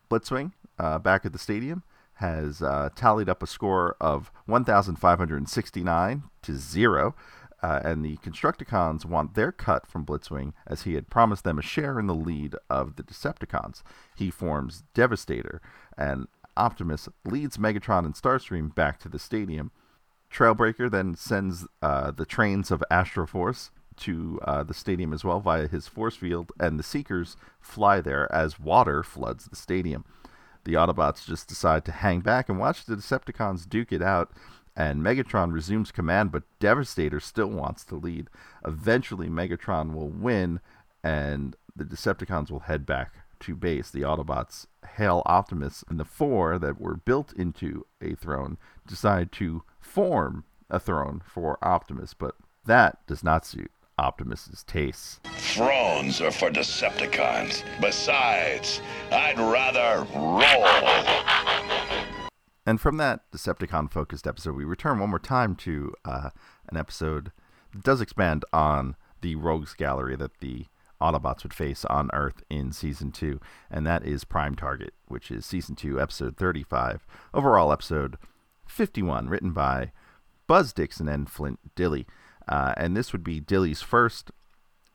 Blitzwing, 0.10 0.52
uh, 0.80 1.00
back 1.00 1.26
at 1.26 1.34
the 1.34 1.40
stadium, 1.40 1.84
has 2.16 2.62
uh, 2.62 2.90
tallied 2.96 3.30
up 3.30 3.42
a 3.42 3.48
score 3.48 3.96
of 4.00 4.32
1,569 4.46 6.24
to 6.42 6.56
zero. 6.56 7.16
Uh, 7.62 7.80
and 7.86 8.04
the 8.04 8.18
Constructicons 8.18 9.06
want 9.06 9.36
their 9.36 9.52
cut 9.52 9.88
from 9.88 10.06
Blitzwing 10.06 10.52
as 10.68 10.82
he 10.82 10.96
had 10.96 11.10
promised 11.10 11.46
them 11.46 11.58
a 11.58 11.62
share 11.62 11.98
in 11.98 12.08
the 12.08 12.14
lead 12.14 12.56
of 12.70 12.98
the 12.98 13.04
Decepticons. 13.04 13.84
He 14.16 14.30
forms 14.30 14.84
Devastator, 14.94 15.62
and 15.98 16.28
Optimus 16.58 17.08
leads 17.24 17.56
Megatron 17.58 18.06
and 18.06 18.14
Starscream 18.14 18.76
back 18.76 19.00
to 19.00 19.10
the 19.10 19.18
stadium. 19.18 19.72
Trailbreaker 20.30 20.92
then 20.92 21.16
sends 21.16 21.66
uh, 21.82 22.12
the 22.12 22.26
trains 22.26 22.70
of 22.70 22.84
Astroforce 22.92 23.70
to 23.98 24.40
uh, 24.44 24.64
the 24.64 24.74
stadium 24.74 25.14
as 25.14 25.24
well 25.24 25.40
via 25.40 25.68
his 25.68 25.88
force 25.88 26.16
field, 26.16 26.52
and 26.60 26.78
the 26.78 26.84
Seekers 26.84 27.38
fly 27.60 28.02
there 28.02 28.32
as 28.34 28.60
water 28.60 29.04
floods 29.04 29.46
the 29.46 29.56
stadium. 29.56 30.06
The 30.66 30.74
Autobots 30.74 31.26
just 31.26 31.48
decide 31.48 31.84
to 31.86 31.92
hang 31.92 32.22
back 32.22 32.48
and 32.48 32.60
watch 32.60 32.86
the 32.86 32.96
Decepticons 32.96 33.68
duke 33.68 33.92
it 33.92 34.02
out, 34.02 34.32
and 34.76 35.04
Megatron 35.04 35.52
resumes 35.52 35.92
command, 35.92 36.32
but 36.32 36.44
Devastator 36.60 37.20
still 37.20 37.50
wants 37.50 37.84
to 37.86 37.96
lead. 37.96 38.30
Eventually, 38.66 39.28
Megatron 39.28 39.94
will 39.94 40.10
win, 40.10 40.60
and 41.04 41.56
the 41.76 41.84
Decepticons 41.84 42.50
will 42.50 42.62
head 42.62 42.86
back 42.86 43.14
to 43.42 43.56
base. 43.56 43.92
The 43.92 44.02
Autobots 44.02 44.68
hail 44.96 45.22
Optimus, 45.26 45.84
and 45.90 46.00
the 46.00 46.06
four 46.06 46.58
that 46.60 46.80
were 46.80 46.96
built 46.96 47.34
into 47.34 47.86
a 48.02 48.16
throne 48.16 48.58
decide 48.88 49.32
to 49.34 49.64
form 49.80 50.46
a 50.70 50.80
throne 50.80 51.22
for 51.26 51.60
Optimus, 51.62 52.14
but 52.14 52.36
that 52.66 53.06
does 53.06 53.24
not 53.24 53.46
suit 53.46 53.72
Optimus's 53.98 54.64
tastes. 54.64 55.20
Thrones 55.38 56.22
are 56.22 56.32
for 56.32 56.50
Decepticons. 56.50 57.64
Besides, 57.80 58.82
I'd 59.12 59.38
rather 59.38 60.06
roll. 60.16 62.04
And 62.66 62.80
from 62.80 62.98
that 62.98 63.30
Decepticon 63.32 63.92
focused 63.92 64.26
episode, 64.26 64.56
we 64.56 64.64
return 64.64 65.00
one 65.00 65.10
more 65.10 65.20
time 65.20 65.56
to 65.58 65.94
uh, 66.06 66.30
an 66.70 66.78
episode 66.78 67.32
that 67.74 67.84
does 67.84 68.02
expand 68.02 68.46
on 68.54 68.96
the 69.22 69.36
Rogues 69.36 69.74
Gallery 69.74 70.16
that 70.16 70.40
the 70.40 70.66
Autobots 71.02 71.44
would 71.44 71.54
face 71.54 71.84
on 71.86 72.10
Earth 72.14 72.44
in 72.50 72.72
Season 72.72 73.12
2, 73.12 73.40
and 73.70 73.86
that 73.86 74.06
is 74.06 74.24
Prime 74.24 74.56
Target, 74.56 74.94
which 75.08 75.30
is 75.32 75.46
Season 75.46 75.76
2, 75.76 76.00
Episode 76.00 76.38
35. 76.38 77.06
Overall, 77.34 77.74
Episode 77.74 78.18
51, 78.66 79.28
written 79.28 79.52
by 79.52 79.92
Buzz 80.48 80.72
Dixon 80.72 81.10
and 81.10 81.30
Flint 81.30 81.60
Dille. 81.76 82.06
Uh, 82.48 82.74
and 82.78 82.96
this 82.96 83.12
would 83.12 83.24
be 83.24 83.40
Dille's 83.40 83.82
first 83.82 84.32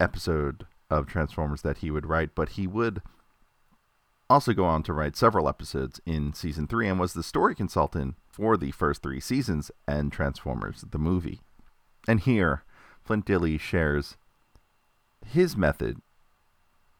episode 0.00 0.66
of 0.90 1.06
Transformers 1.06 1.62
that 1.62 1.78
he 1.78 1.90
would 1.90 2.06
write, 2.06 2.34
but 2.34 2.50
he 2.50 2.66
would 2.66 3.02
also 4.30 4.52
go 4.52 4.64
on 4.64 4.82
to 4.82 4.92
write 4.92 5.16
several 5.16 5.48
episodes 5.48 6.00
in 6.04 6.32
season 6.34 6.66
three 6.66 6.88
and 6.88 7.00
was 7.00 7.14
the 7.14 7.22
story 7.22 7.54
consultant 7.54 8.16
for 8.30 8.56
the 8.56 8.70
first 8.70 9.02
three 9.02 9.20
seasons 9.20 9.70
and 9.86 10.12
Transformers, 10.12 10.84
the 10.90 10.98
movie. 10.98 11.40
And 12.06 12.20
here, 12.20 12.62
Flint 13.04 13.26
Dille 13.26 13.58
shares 13.58 14.16
his 15.26 15.56
method 15.56 16.00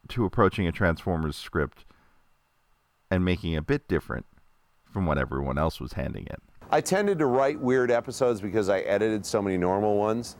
to 0.08 0.24
approaching 0.24 0.66
a 0.66 0.72
Transformers 0.72 1.36
script 1.36 1.84
and 3.10 3.24
making 3.24 3.56
a 3.56 3.62
bit 3.62 3.88
different 3.88 4.26
from 4.90 5.06
what 5.06 5.18
everyone 5.18 5.58
else 5.58 5.80
was 5.80 5.92
handing 5.92 6.26
it. 6.26 6.42
I 6.70 6.80
tended 6.80 7.18
to 7.18 7.26
write 7.26 7.58
weird 7.58 7.90
episodes 7.90 8.40
because 8.40 8.68
I 8.68 8.80
edited 8.80 9.24
so 9.24 9.40
many 9.40 9.56
normal 9.56 9.96
ones 9.96 10.36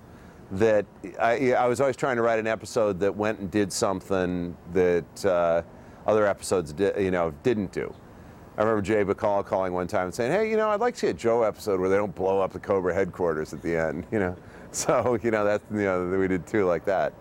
that 0.52 0.86
I, 1.20 1.52
I 1.52 1.66
was 1.66 1.80
always 1.80 1.96
trying 1.96 2.16
to 2.16 2.22
write 2.22 2.38
an 2.38 2.46
episode 2.46 3.00
that 3.00 3.14
went 3.14 3.38
and 3.38 3.50
did 3.50 3.72
something 3.72 4.56
that 4.72 5.24
uh, 5.24 5.62
other 6.06 6.26
episodes 6.26 6.72
di- 6.72 6.92
you 6.98 7.10
know 7.10 7.32
didn't 7.42 7.72
do. 7.72 7.94
I 8.56 8.62
remember 8.62 8.82
Jay 8.82 9.04
Bacal 9.04 9.44
calling 9.44 9.72
one 9.72 9.86
time 9.86 10.06
and 10.06 10.14
saying, 10.14 10.32
"Hey, 10.32 10.50
you 10.50 10.56
know, 10.56 10.70
I'd 10.70 10.80
like 10.80 10.94
to 10.94 11.00
see 11.00 11.06
a 11.08 11.14
Joe 11.14 11.42
episode 11.42 11.80
where 11.80 11.88
they 11.88 11.96
don't 11.96 12.14
blow 12.14 12.40
up 12.40 12.52
the 12.52 12.58
Cobra 12.58 12.94
headquarters 12.94 13.52
at 13.52 13.62
the 13.62 13.76
end." 13.76 14.06
You 14.12 14.18
know, 14.18 14.36
so 14.70 15.18
you 15.22 15.30
know 15.30 15.44
that's 15.44 15.64
you 15.70 15.82
know 15.82 16.06
we 16.08 16.28
did 16.28 16.46
two 16.46 16.64
like 16.64 16.84
that. 16.86 17.12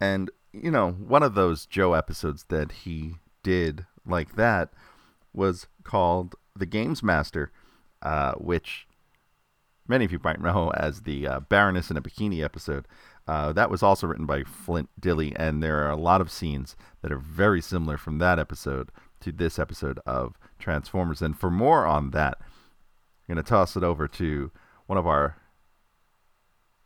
And 0.00 0.30
you 0.52 0.70
know, 0.70 0.92
one 0.92 1.22
of 1.22 1.34
those 1.34 1.66
Joe 1.66 1.92
episodes 1.92 2.44
that 2.48 2.72
he 2.72 3.16
did 3.42 3.86
like 4.06 4.36
that 4.36 4.70
was 5.32 5.66
called 5.84 6.34
The 6.56 6.66
Games 6.66 7.02
Master, 7.02 7.52
uh, 8.02 8.32
which 8.34 8.86
many 9.86 10.04
of 10.04 10.12
you 10.12 10.20
might 10.22 10.40
know 10.40 10.70
as 10.70 11.02
the 11.02 11.26
uh, 11.26 11.40
Baroness 11.40 11.90
in 11.90 11.96
a 11.96 12.02
Bikini 12.02 12.42
episode. 12.42 12.86
Uh, 13.26 13.52
that 13.52 13.70
was 13.70 13.82
also 13.82 14.06
written 14.06 14.26
by 14.26 14.42
Flint 14.42 14.88
Dille, 14.98 15.32
and 15.36 15.62
there 15.62 15.86
are 15.86 15.90
a 15.90 15.96
lot 15.96 16.20
of 16.20 16.30
scenes 16.30 16.76
that 17.02 17.12
are 17.12 17.18
very 17.18 17.60
similar 17.60 17.96
from 17.96 18.18
that 18.18 18.38
episode 18.38 18.90
to 19.20 19.30
this 19.30 19.58
episode 19.58 19.98
of 20.06 20.38
Transformers. 20.58 21.20
And 21.22 21.38
for 21.38 21.50
more 21.50 21.86
on 21.86 22.10
that, 22.10 22.38
I'm 22.40 23.34
going 23.34 23.44
to 23.44 23.48
toss 23.48 23.76
it 23.76 23.84
over 23.84 24.08
to 24.08 24.50
one 24.86 24.98
of 24.98 25.06
our 25.06 25.36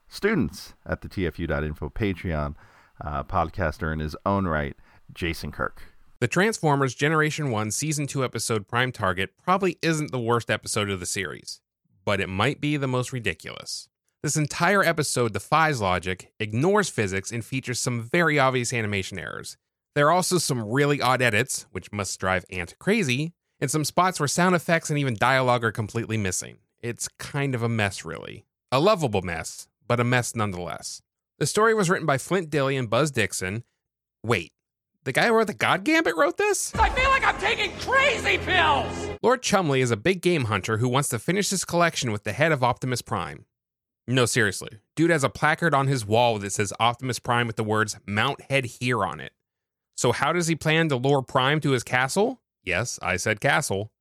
students 0.08 0.74
at 0.84 1.00
the 1.00 1.08
TFU.info 1.08 1.90
Patreon, 1.90 2.54
uh, 3.02 3.24
podcaster 3.24 3.92
in 3.92 4.00
his 4.00 4.16
own 4.26 4.46
right, 4.46 4.76
Jason 5.12 5.52
Kirk. 5.52 5.93
The 6.24 6.28
Transformers 6.28 6.94
Generation 6.94 7.50
1 7.50 7.70
Season 7.70 8.06
2 8.06 8.24
episode 8.24 8.66
Prime 8.66 8.92
Target 8.92 9.36
probably 9.36 9.76
isn't 9.82 10.10
the 10.10 10.18
worst 10.18 10.50
episode 10.50 10.88
of 10.88 10.98
the 10.98 11.04
series, 11.04 11.60
but 12.06 12.18
it 12.18 12.30
might 12.30 12.62
be 12.62 12.78
the 12.78 12.88
most 12.88 13.12
ridiculous. 13.12 13.90
This 14.22 14.34
entire 14.34 14.82
episode 14.82 15.34
defies 15.34 15.82
logic, 15.82 16.32
ignores 16.40 16.88
physics, 16.88 17.30
and 17.30 17.44
features 17.44 17.78
some 17.78 18.00
very 18.00 18.38
obvious 18.38 18.72
animation 18.72 19.18
errors. 19.18 19.58
There 19.94 20.06
are 20.06 20.12
also 20.12 20.38
some 20.38 20.66
really 20.66 20.98
odd 20.98 21.20
edits, 21.20 21.66
which 21.72 21.92
must 21.92 22.18
drive 22.18 22.46
Ant 22.48 22.74
crazy, 22.78 23.34
and 23.60 23.70
some 23.70 23.84
spots 23.84 24.18
where 24.18 24.26
sound 24.26 24.54
effects 24.54 24.88
and 24.88 24.98
even 24.98 25.16
dialogue 25.16 25.62
are 25.62 25.72
completely 25.72 26.16
missing. 26.16 26.56
It's 26.80 27.06
kind 27.18 27.54
of 27.54 27.62
a 27.62 27.68
mess, 27.68 28.02
really. 28.02 28.46
A 28.72 28.80
lovable 28.80 29.20
mess, 29.20 29.68
but 29.86 30.00
a 30.00 30.04
mess 30.04 30.34
nonetheless. 30.34 31.02
The 31.38 31.46
story 31.46 31.74
was 31.74 31.90
written 31.90 32.06
by 32.06 32.16
Flint 32.16 32.48
Dille 32.48 32.78
and 32.78 32.88
Buzz 32.88 33.10
Dixon. 33.10 33.62
Wait, 34.22 34.54
the 35.04 35.12
guy 35.12 35.26
who 35.26 35.34
wrote 35.34 35.46
the 35.46 35.54
God 35.54 35.84
Gambit 35.84 36.16
wrote 36.16 36.36
this? 36.36 36.74
I 36.74 36.88
feel 36.90 37.10
like 37.10 37.24
I'm 37.24 37.38
taking 37.38 37.70
crazy 37.78 38.38
pills! 38.38 39.10
Lord 39.22 39.42
Chumley 39.42 39.80
is 39.80 39.90
a 39.90 39.96
big 39.96 40.22
game 40.22 40.44
hunter 40.44 40.78
who 40.78 40.88
wants 40.88 41.08
to 41.10 41.18
finish 41.18 41.50
his 41.50 41.64
collection 41.64 42.10
with 42.10 42.24
the 42.24 42.32
head 42.32 42.52
of 42.52 42.64
Optimus 42.64 43.02
Prime. 43.02 43.44
No, 44.06 44.26
seriously. 44.26 44.68
Dude 44.96 45.10
has 45.10 45.24
a 45.24 45.30
placard 45.30 45.74
on 45.74 45.86
his 45.86 46.04
wall 46.04 46.38
that 46.38 46.52
says 46.52 46.72
Optimus 46.78 47.18
Prime 47.18 47.46
with 47.46 47.56
the 47.56 47.64
words 47.64 47.98
Mount 48.06 48.42
Head 48.50 48.64
here 48.64 49.04
on 49.04 49.20
it. 49.20 49.32
So, 49.96 50.12
how 50.12 50.32
does 50.32 50.46
he 50.46 50.56
plan 50.56 50.88
to 50.88 50.96
lure 50.96 51.22
Prime 51.22 51.60
to 51.60 51.70
his 51.70 51.84
castle? 51.84 52.40
Yes, 52.62 52.98
I 53.00 53.16
said 53.16 53.40
castle. 53.40 53.92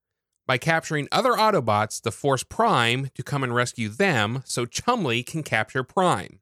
By 0.45 0.57
capturing 0.57 1.07
other 1.11 1.33
Autobots 1.33 2.01
to 2.01 2.11
force 2.11 2.43
Prime 2.43 3.09
to 3.15 3.23
come 3.23 3.43
and 3.43 3.55
rescue 3.55 3.87
them 3.87 4.41
so 4.45 4.65
Chumley 4.65 5.23
can 5.23 5.43
capture 5.43 5.83
Prime. 5.83 6.39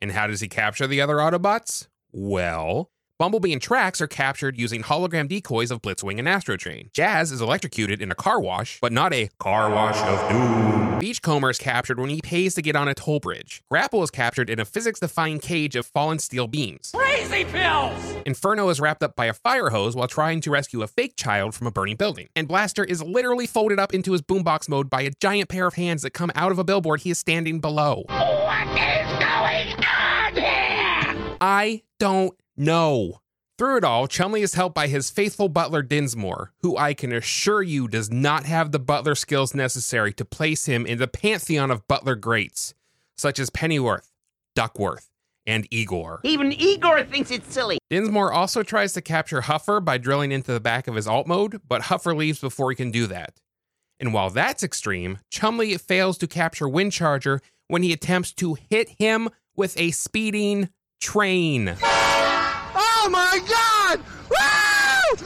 And 0.00 0.12
how 0.12 0.26
does 0.26 0.40
he 0.40 0.48
capture 0.48 0.86
the 0.86 1.00
other 1.00 1.16
Autobots? 1.16 1.86
Well, 2.10 2.90
Bumblebee 3.18 3.54
and 3.54 3.62
Tracks 3.62 4.02
are 4.02 4.06
captured 4.06 4.58
using 4.58 4.82
hologram 4.82 5.26
decoys 5.26 5.70
of 5.70 5.80
Blitzwing 5.80 6.18
and 6.18 6.28
Astrotrain. 6.28 6.92
Jazz 6.92 7.32
is 7.32 7.40
electrocuted 7.40 8.02
in 8.02 8.10
a 8.10 8.14
car 8.14 8.38
wash, 8.38 8.78
but 8.82 8.92
not 8.92 9.14
a 9.14 9.30
car 9.38 9.70
wash 9.70 9.96
of 9.96 10.30
doom. 10.30 10.98
Beachcomber 10.98 11.48
is 11.48 11.56
captured 11.56 11.98
when 11.98 12.10
he 12.10 12.20
pays 12.20 12.54
to 12.56 12.60
get 12.60 12.76
on 12.76 12.88
a 12.88 12.94
toll 12.94 13.18
bridge. 13.18 13.62
Grapple 13.70 14.02
is 14.02 14.10
captured 14.10 14.50
in 14.50 14.60
a 14.60 14.66
physics-defying 14.66 15.38
cage 15.38 15.76
of 15.76 15.86
fallen 15.86 16.18
steel 16.18 16.46
beams. 16.46 16.92
Crazy 16.94 17.44
pills! 17.46 18.16
Inferno 18.26 18.68
is 18.68 18.80
wrapped 18.80 19.02
up 19.02 19.16
by 19.16 19.24
a 19.24 19.32
fire 19.32 19.70
hose 19.70 19.96
while 19.96 20.08
trying 20.08 20.42
to 20.42 20.50
rescue 20.50 20.82
a 20.82 20.86
fake 20.86 21.16
child 21.16 21.54
from 21.54 21.66
a 21.66 21.70
burning 21.70 21.96
building. 21.96 22.28
And 22.36 22.46
Blaster 22.46 22.84
is 22.84 23.02
literally 23.02 23.46
folded 23.46 23.78
up 23.78 23.94
into 23.94 24.12
his 24.12 24.20
boombox 24.20 24.68
mode 24.68 24.90
by 24.90 25.00
a 25.00 25.10
giant 25.22 25.48
pair 25.48 25.66
of 25.66 25.72
hands 25.72 26.02
that 26.02 26.10
come 26.10 26.30
out 26.34 26.52
of 26.52 26.58
a 26.58 26.64
billboard 26.64 27.00
he 27.00 27.12
is 27.12 27.18
standing 27.18 27.60
below. 27.60 28.04
What 28.08 28.68
is 28.68 29.08
going 29.18 29.72
on 29.86 30.34
here? 30.34 31.36
I 31.40 31.82
don't 31.98 32.34
no. 32.56 33.20
Through 33.58 33.78
it 33.78 33.84
all, 33.84 34.06
Chumley 34.06 34.42
is 34.42 34.52
helped 34.54 34.74
by 34.74 34.86
his 34.86 35.08
faithful 35.08 35.48
butler 35.48 35.82
Dinsmore, 35.82 36.52
who 36.60 36.76
I 36.76 36.92
can 36.92 37.10
assure 37.10 37.62
you 37.62 37.88
does 37.88 38.10
not 38.10 38.44
have 38.44 38.70
the 38.70 38.78
butler 38.78 39.14
skills 39.14 39.54
necessary 39.54 40.12
to 40.14 40.26
place 40.26 40.66
him 40.66 40.84
in 40.84 40.98
the 40.98 41.08
pantheon 41.08 41.70
of 41.70 41.88
butler 41.88 42.16
greats, 42.16 42.74
such 43.16 43.38
as 43.38 43.48
Pennyworth, 43.48 44.12
Duckworth, 44.54 45.10
and 45.46 45.66
Igor. 45.70 46.20
Even 46.22 46.52
Igor 46.52 47.04
thinks 47.04 47.30
it's 47.30 47.50
silly. 47.50 47.78
Dinsmore 47.88 48.30
also 48.32 48.62
tries 48.62 48.92
to 48.92 49.00
capture 49.00 49.42
Huffer 49.42 49.82
by 49.82 49.96
drilling 49.96 50.32
into 50.32 50.52
the 50.52 50.60
back 50.60 50.86
of 50.86 50.94
his 50.94 51.06
alt 51.06 51.26
mode, 51.26 51.62
but 51.66 51.82
Huffer 51.82 52.14
leaves 52.14 52.40
before 52.40 52.70
he 52.70 52.76
can 52.76 52.90
do 52.90 53.06
that. 53.06 53.40
And 53.98 54.12
while 54.12 54.28
that's 54.28 54.62
extreme, 54.62 55.20
Chumley 55.30 55.78
fails 55.78 56.18
to 56.18 56.26
capture 56.26 56.66
Windcharger 56.66 57.40
when 57.68 57.82
he 57.82 57.94
attempts 57.94 58.32
to 58.34 58.58
hit 58.68 58.90
him 58.98 59.30
with 59.56 59.78
a 59.80 59.92
speeding 59.92 60.68
train. 61.00 61.76
Oh 63.06 63.08
my 63.08 63.38
god! 63.48 64.00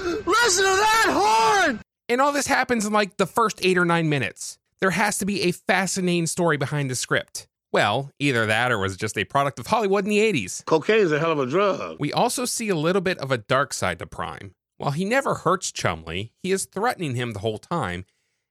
Woo! 0.05 0.22
Listen 0.31 0.64
to 0.64 0.70
that 0.70 1.07
horn! 1.09 1.81
And 2.11 2.20
all 2.20 2.31
this 2.31 2.47
happens 2.47 2.85
in 2.85 2.93
like 2.93 3.16
the 3.16 3.24
first 3.24 3.59
eight 3.64 3.78
or 3.78 3.87
nine 3.87 4.11
minutes. 4.11 4.59
There 4.81 4.91
has 4.91 5.16
to 5.16 5.24
be 5.24 5.45
a 5.45 5.53
fascinating 5.53 6.26
story 6.26 6.59
behind 6.59 6.91
the 6.91 6.95
script. 6.95 7.49
Well, 7.72 8.11
either 8.18 8.45
that 8.45 8.70
or 8.70 8.78
was 8.78 8.99
just 8.99 9.16
a 9.16 9.24
product 9.24 9.59
of 9.59 9.66
Hollywood 9.68 10.05
in 10.05 10.11
the 10.11 10.18
80s. 10.18 10.62
Cocaine's 10.66 11.11
a 11.11 11.18
hell 11.18 11.33
of 11.33 11.39
a 11.39 11.47
drug. 11.47 11.97
We 11.99 12.12
also 12.12 12.45
see 12.45 12.68
a 12.68 12.76
little 12.76 13.01
bit 13.01 13.16
of 13.16 13.33
a 13.33 13.39
dark 13.39 13.72
side 13.72 13.99
to 14.01 14.07
Prime. 14.07 14.53
While 14.76 14.91
he 14.91 15.07
never 15.07 15.37
hurts 15.37 15.72
Chumley, 15.72 16.33
he 16.43 16.53
is 16.53 16.66
threatening 16.66 17.14
him 17.14 17.33
the 17.33 17.39
whole 17.39 17.59
time, 17.59 18.05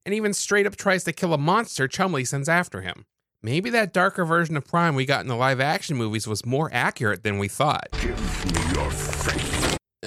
and 0.08 0.16
even 0.16 0.34
straight 0.34 0.66
up 0.66 0.76
tries 0.76 1.04
to 1.04 1.14
kill 1.14 1.36
a 1.36 1.38
monster 1.38 1.88
Chumley 1.88 2.26
sends 2.26 2.50
after 2.50 2.82
him. 2.82 3.06
Maybe 3.42 3.70
that 3.70 3.94
darker 3.94 4.26
version 4.26 4.58
of 4.58 4.66
Prime 4.66 4.96
we 4.96 5.06
got 5.06 5.22
in 5.22 5.28
the 5.28 5.36
live 5.36 5.62
action 5.62 5.96
movies 5.96 6.28
was 6.28 6.46
more 6.46 6.70
accurate 6.74 7.24
than 7.24 7.38
we 7.38 7.48
thought. 7.48 7.88
Give 8.02 8.54
me 8.54 8.74
your. 8.74 8.92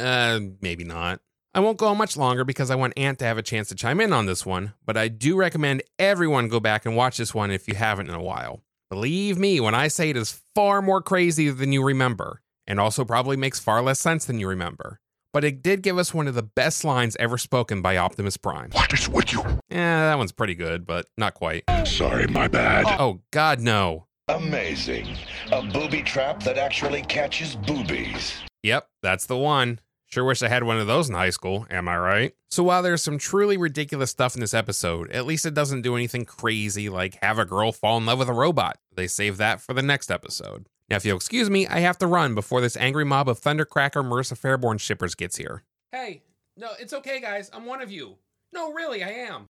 Uh, 0.05 0.41
maybe 0.61 0.85
not. 0.85 1.20
I 1.55 1.61
won't 1.61 1.78
go 1.78 1.89
on 1.89 1.99
much 1.99 2.16
longer 2.16 2.45
because 2.45 2.70
I 2.70 2.74
want 2.74 2.95
Ant 2.97 3.18
to 3.18 3.24
have 3.24 3.39
a 3.39 3.43
chance 3.43 3.68
to 3.68 3.74
chime 3.74 4.01
in 4.01 4.12
on 4.12 4.26
this 4.26 4.45
one, 4.45 4.72
but 4.85 4.97
I 4.97 5.09
do 5.09 5.37
recommend 5.37 5.83
everyone 5.99 6.49
go 6.49 6.61
back 6.61 6.87
and 6.87 6.97
watch 6.97 7.18
this 7.18 7.35
one 7.35 7.51
if 7.51 7.68
you 7.68 7.74
haven't 7.74 8.09
in 8.09 8.14
a 8.14 8.22
while. 8.22 8.62
Believe 8.91 9.39
me 9.39 9.61
when 9.61 9.74
I 9.74 9.89
say 9.89 10.11
it 10.11 10.16
is 10.16 10.43
far 10.55 10.83
more 10.83 11.01
crazy 11.01 11.51
than 11.51 11.72
you 11.72 11.83
remember, 11.83 12.43
and 12.66 12.80
also 12.80 13.05
probably 13.05 13.37
makes 13.37 13.59
far 13.59 13.83
less 13.83 14.01
sense 14.01 14.24
than 14.24 14.41
you 14.41 14.49
remember. 14.49 15.01
But 15.33 15.45
it 15.45 15.62
did 15.62 15.83
give 15.83 15.97
us 15.97 16.12
one 16.12 16.28
of 16.28 16.35
the 16.35 16.43
best 16.43 16.85
lines 16.85 17.16
ever 17.16 17.39
spoken 17.39 17.80
by 17.80 17.97
Optimus 17.97 18.37
Prime. 18.37 18.70
What 18.72 18.93
is 18.93 19.09
with 19.09 19.33
you? 19.33 19.41
Yeah, 19.70 20.11
that 20.11 20.18
one's 20.18 20.33
pretty 20.33 20.55
good, 20.55 20.87
but 20.87 21.07
not 21.16 21.33
quite. 21.33 21.64
Sorry, 21.85 22.26
my 22.26 22.49
bad. 22.49 22.85
Oh, 23.01 23.22
God, 23.30 23.59
no. 23.61 24.07
Amazing. 24.28 25.16
A 25.51 25.62
booby 25.62 26.03
trap 26.03 26.43
that 26.43 26.59
actually 26.59 27.03
catches 27.03 27.57
boobies. 27.57 28.35
Yep, 28.62 28.89
that's 29.03 29.26
the 29.26 29.39
one. 29.39 29.80
Sure 30.07 30.24
wish 30.24 30.43
I 30.43 30.49
had 30.49 30.64
one 30.64 30.78
of 30.78 30.87
those 30.87 31.09
in 31.09 31.14
high 31.14 31.30
school, 31.30 31.66
am 31.70 31.89
I 31.89 31.97
right? 31.97 32.35
So 32.51 32.62
while 32.62 32.83
there's 32.83 33.01
some 33.03 33.16
truly 33.16 33.57
ridiculous 33.57 34.11
stuff 34.11 34.35
in 34.35 34.43
this 34.43 34.53
episode, 34.53 35.11
at 35.11 35.24
least 35.24 35.47
it 35.47 35.55
doesn't 35.55 35.80
do 35.80 35.97
anything 35.97 36.26
crazy 36.26 36.91
like 36.91 37.16
have 37.22 37.39
a 37.39 37.47
girl 37.47 37.72
fall 37.72 37.97
in 37.97 38.05
love 38.05 38.18
with 38.18 38.28
a 38.28 38.35
robot. 38.35 38.76
They 38.95 39.07
save 39.07 39.39
that 39.39 39.62
for 39.62 39.72
the 39.72 39.80
next 39.80 40.11
episode. 40.11 40.66
Now, 40.93 40.97
if 40.97 41.07
you'll 41.07 41.16
excuse 41.16 41.49
me, 41.49 41.66
I 41.66 41.78
have 41.78 41.97
to 42.01 42.07
run 42.07 42.34
before 42.34 42.61
this 42.61 42.76
angry 42.76 43.07
mob 43.07 43.26
of 43.26 43.40
Thundercracker 43.40 44.05
Marissa 44.05 44.38
Fairborn 44.38 44.78
shippers 44.78 45.14
gets 45.14 45.38
here. 45.38 45.62
Hey, 45.90 46.20
no, 46.55 46.72
it's 46.78 46.93
okay, 46.93 47.18
guys. 47.18 47.51
I'm 47.55 47.64
one 47.64 47.80
of 47.80 47.90
you. 47.90 48.18
No, 48.53 48.74
really, 48.74 49.03
I 49.03 49.09
am. 49.09 49.47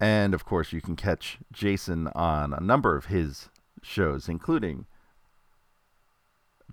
And 0.00 0.34
of 0.34 0.44
course, 0.44 0.72
you 0.72 0.80
can 0.80 0.96
catch 0.96 1.38
Jason 1.52 2.08
on 2.08 2.52
a 2.52 2.58
number 2.58 2.96
of 2.96 3.04
his 3.04 3.50
shows, 3.84 4.28
including 4.28 4.86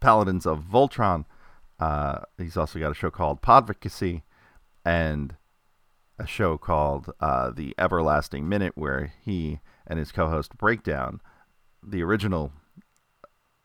Paladins 0.01 0.47
of 0.47 0.63
Voltron. 0.63 1.25
Uh, 1.79 2.21
he's 2.39 2.57
also 2.57 2.79
got 2.79 2.89
a 2.89 2.95
show 2.95 3.11
called 3.11 3.43
Podvocacy 3.43 4.23
and 4.83 5.35
a 6.17 6.25
show 6.25 6.57
called 6.57 7.13
uh, 7.19 7.51
The 7.51 7.75
Everlasting 7.77 8.49
Minute, 8.49 8.73
where 8.73 9.13
he 9.23 9.59
and 9.85 9.99
his 9.99 10.11
co 10.11 10.27
host 10.27 10.57
break 10.57 10.81
down 10.81 11.21
the 11.83 12.01
original 12.01 12.51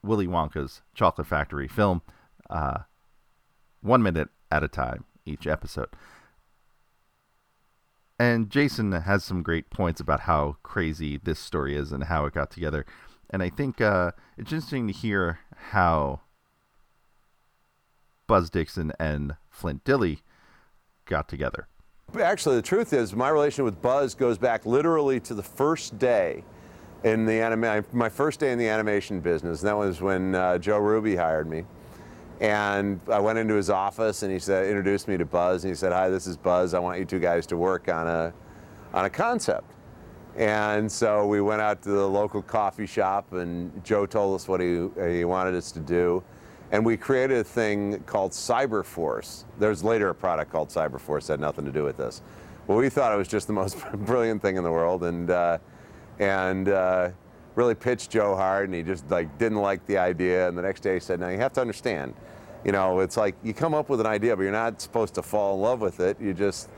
Willy 0.02 0.26
Wonka's 0.26 0.82
Chocolate 0.94 1.26
Factory 1.26 1.68
film, 1.68 2.02
uh, 2.50 2.80
one 3.80 4.02
minute 4.02 4.28
at 4.50 4.64
a 4.64 4.68
time, 4.68 5.04
each 5.24 5.46
episode. 5.46 5.88
And 8.18 8.50
Jason 8.50 8.92
has 8.92 9.24
some 9.24 9.42
great 9.42 9.70
points 9.70 10.00
about 10.00 10.20
how 10.20 10.56
crazy 10.62 11.16
this 11.16 11.38
story 11.38 11.76
is 11.76 11.90
and 11.90 12.04
how 12.04 12.26
it 12.26 12.34
got 12.34 12.50
together. 12.50 12.86
And 13.30 13.42
I 13.42 13.48
think 13.48 13.80
uh, 13.80 14.12
it's 14.36 14.52
interesting 14.52 14.86
to 14.86 14.92
hear 14.92 15.40
how 15.70 16.20
Buzz 18.26 18.50
Dixon 18.50 18.92
and 19.00 19.36
Flint 19.50 19.84
Dille 19.84 20.18
got 21.06 21.28
together. 21.28 21.66
Actually, 22.20 22.56
the 22.56 22.62
truth 22.62 22.92
is, 22.92 23.14
my 23.14 23.28
relation 23.28 23.64
with 23.64 23.80
Buzz 23.80 24.14
goes 24.14 24.38
back 24.38 24.66
literally 24.66 25.18
to 25.20 25.34
the 25.34 25.42
first 25.42 25.98
day 25.98 26.44
in 27.04 27.26
the 27.26 27.40
anima- 27.40 27.84
my 27.92 28.08
first 28.08 28.40
day 28.40 28.52
in 28.52 28.58
the 28.58 28.68
animation 28.68 29.20
business. 29.20 29.60
That 29.60 29.76
was 29.76 30.00
when 30.00 30.34
uh, 30.34 30.58
Joe 30.58 30.78
Ruby 30.78 31.16
hired 31.16 31.48
me. 31.48 31.64
And 32.40 33.00
I 33.10 33.20
went 33.20 33.38
into 33.38 33.54
his 33.54 33.70
office 33.70 34.22
and 34.22 34.32
he 34.32 34.38
said, 34.38 34.66
introduced 34.66 35.06
me 35.06 35.16
to 35.16 35.24
Buzz. 35.24 35.64
And 35.64 35.70
he 35.70 35.76
said, 35.76 35.92
"Hi, 35.92 36.08
this 36.08 36.26
is 36.26 36.36
Buzz. 36.36 36.74
I 36.74 36.78
want 36.78 36.98
you 36.98 37.04
two 37.04 37.20
guys 37.20 37.46
to 37.48 37.56
work 37.56 37.88
on 37.88 38.06
a, 38.08 38.32
on 38.92 39.04
a 39.04 39.10
concept." 39.10 39.72
And 40.36 40.90
so 40.90 41.26
we 41.26 41.40
went 41.40 41.60
out 41.60 41.82
to 41.82 41.90
the 41.90 42.08
local 42.08 42.40
coffee 42.40 42.86
shop, 42.86 43.32
and 43.32 43.84
Joe 43.84 44.06
told 44.06 44.34
us 44.34 44.48
what 44.48 44.60
he, 44.60 44.88
he 45.10 45.24
wanted 45.24 45.54
us 45.54 45.70
to 45.72 45.80
do. 45.80 46.22
And 46.70 46.86
we 46.86 46.96
created 46.96 47.36
a 47.36 47.44
thing 47.44 48.02
called 48.06 48.32
Cyberforce. 48.32 49.44
There's 49.58 49.84
later 49.84 50.08
a 50.08 50.14
product 50.14 50.50
called 50.50 50.70
Cyberforce 50.70 51.26
that 51.26 51.34
had 51.34 51.40
nothing 51.40 51.66
to 51.66 51.70
do 51.70 51.84
with 51.84 51.98
this. 51.98 52.22
Well, 52.66 52.78
we 52.78 52.88
thought 52.88 53.12
it 53.12 53.16
was 53.16 53.28
just 53.28 53.46
the 53.46 53.52
most 53.52 53.76
brilliant 53.94 54.40
thing 54.40 54.56
in 54.56 54.64
the 54.64 54.70
world, 54.70 55.04
and 55.04 55.30
uh, 55.30 55.58
and 56.22 56.68
uh, 56.68 57.10
really 57.56 57.74
pitched 57.74 58.10
Joe 58.10 58.36
hard, 58.36 58.68
and 58.68 58.74
he 58.74 58.82
just 58.82 59.10
like 59.10 59.38
didn't 59.38 59.58
like 59.58 59.84
the 59.86 59.98
idea. 59.98 60.48
And 60.48 60.56
the 60.56 60.62
next 60.62 60.80
day 60.80 60.94
he 60.94 61.00
said, 61.00 61.20
"Now 61.20 61.28
you 61.28 61.38
have 61.38 61.52
to 61.54 61.60
understand, 61.60 62.14
you 62.64 62.72
know, 62.72 63.00
it's 63.00 63.16
like 63.16 63.34
you 63.42 63.52
come 63.52 63.74
up 63.74 63.88
with 63.88 64.00
an 64.00 64.06
idea, 64.06 64.36
but 64.36 64.42
you're 64.42 64.52
not 64.52 64.80
supposed 64.80 65.14
to 65.14 65.22
fall 65.22 65.54
in 65.54 65.60
love 65.60 65.80
with 65.80 66.00
it. 66.00 66.20
You 66.20 66.32
just 66.32 66.68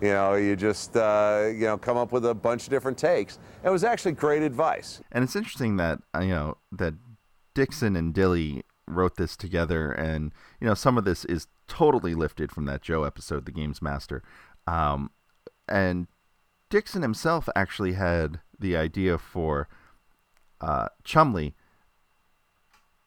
you 0.00 0.08
know, 0.08 0.34
you 0.34 0.54
just 0.54 0.96
uh, 0.96 1.46
you 1.46 1.66
know 1.66 1.76
come 1.76 1.96
up 1.96 2.12
with 2.12 2.24
a 2.24 2.34
bunch 2.34 2.64
of 2.64 2.70
different 2.70 2.98
takes. 2.98 3.38
It 3.64 3.70
was 3.70 3.84
actually 3.84 4.12
great 4.12 4.42
advice. 4.42 5.00
And 5.10 5.24
it's 5.24 5.36
interesting 5.36 5.76
that 5.78 6.00
uh, 6.14 6.20
you 6.20 6.30
know 6.30 6.58
that 6.72 6.94
Dixon 7.54 7.96
and 7.96 8.14
Dille 8.14 8.62
wrote 8.86 9.16
this 9.16 9.36
together, 9.36 9.90
and 9.90 10.32
you 10.60 10.68
know 10.68 10.74
some 10.74 10.96
of 10.96 11.04
this 11.04 11.24
is 11.24 11.48
totally 11.66 12.14
lifted 12.14 12.52
from 12.52 12.66
that 12.66 12.82
Joe 12.82 13.02
episode, 13.02 13.44
The 13.44 13.52
Games 13.52 13.82
Master. 13.82 14.22
Um, 14.66 15.10
and 15.68 16.06
Dixon 16.70 17.02
himself 17.02 17.48
actually 17.54 17.92
had 17.92 18.40
the 18.58 18.76
idea 18.76 19.18
for 19.18 19.68
uh, 20.60 20.88
Chumley 21.02 21.54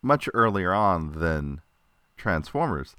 much 0.01 0.29
earlier 0.33 0.73
on 0.73 1.19
than 1.19 1.61
Transformers, 2.15 2.95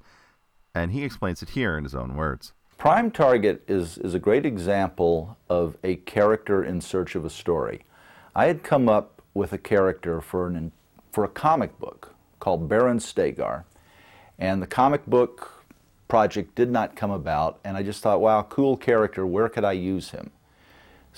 and 0.75 0.91
he 0.91 1.03
explains 1.03 1.41
it 1.41 1.49
here 1.49 1.77
in 1.77 1.83
his 1.83 1.95
own 1.95 2.15
words. 2.15 2.53
Prime 2.77 3.11
Target 3.11 3.63
is, 3.67 3.97
is 3.97 4.13
a 4.13 4.19
great 4.19 4.45
example 4.45 5.37
of 5.49 5.75
a 5.83 5.95
character 5.95 6.63
in 6.63 6.79
search 6.79 7.15
of 7.15 7.25
a 7.25 7.29
story. 7.29 7.83
I 8.35 8.45
had 8.45 8.63
come 8.63 8.87
up 8.87 9.21
with 9.33 9.51
a 9.51 9.57
character 9.57 10.21
for, 10.21 10.47
an, 10.47 10.71
for 11.11 11.23
a 11.23 11.29
comic 11.29 11.77
book 11.79 12.15
called 12.39 12.69
Baron 12.69 12.99
Stagar, 12.99 13.65
and 14.37 14.61
the 14.61 14.67
comic 14.67 15.05
book 15.05 15.65
project 16.07 16.55
did 16.55 16.71
not 16.71 16.95
come 16.95 17.11
about, 17.11 17.59
and 17.63 17.75
I 17.75 17.83
just 17.83 18.01
thought, 18.01 18.21
wow, 18.21 18.43
cool 18.43 18.77
character, 18.77 19.25
where 19.25 19.49
could 19.49 19.65
I 19.65 19.73
use 19.73 20.11
him? 20.11 20.31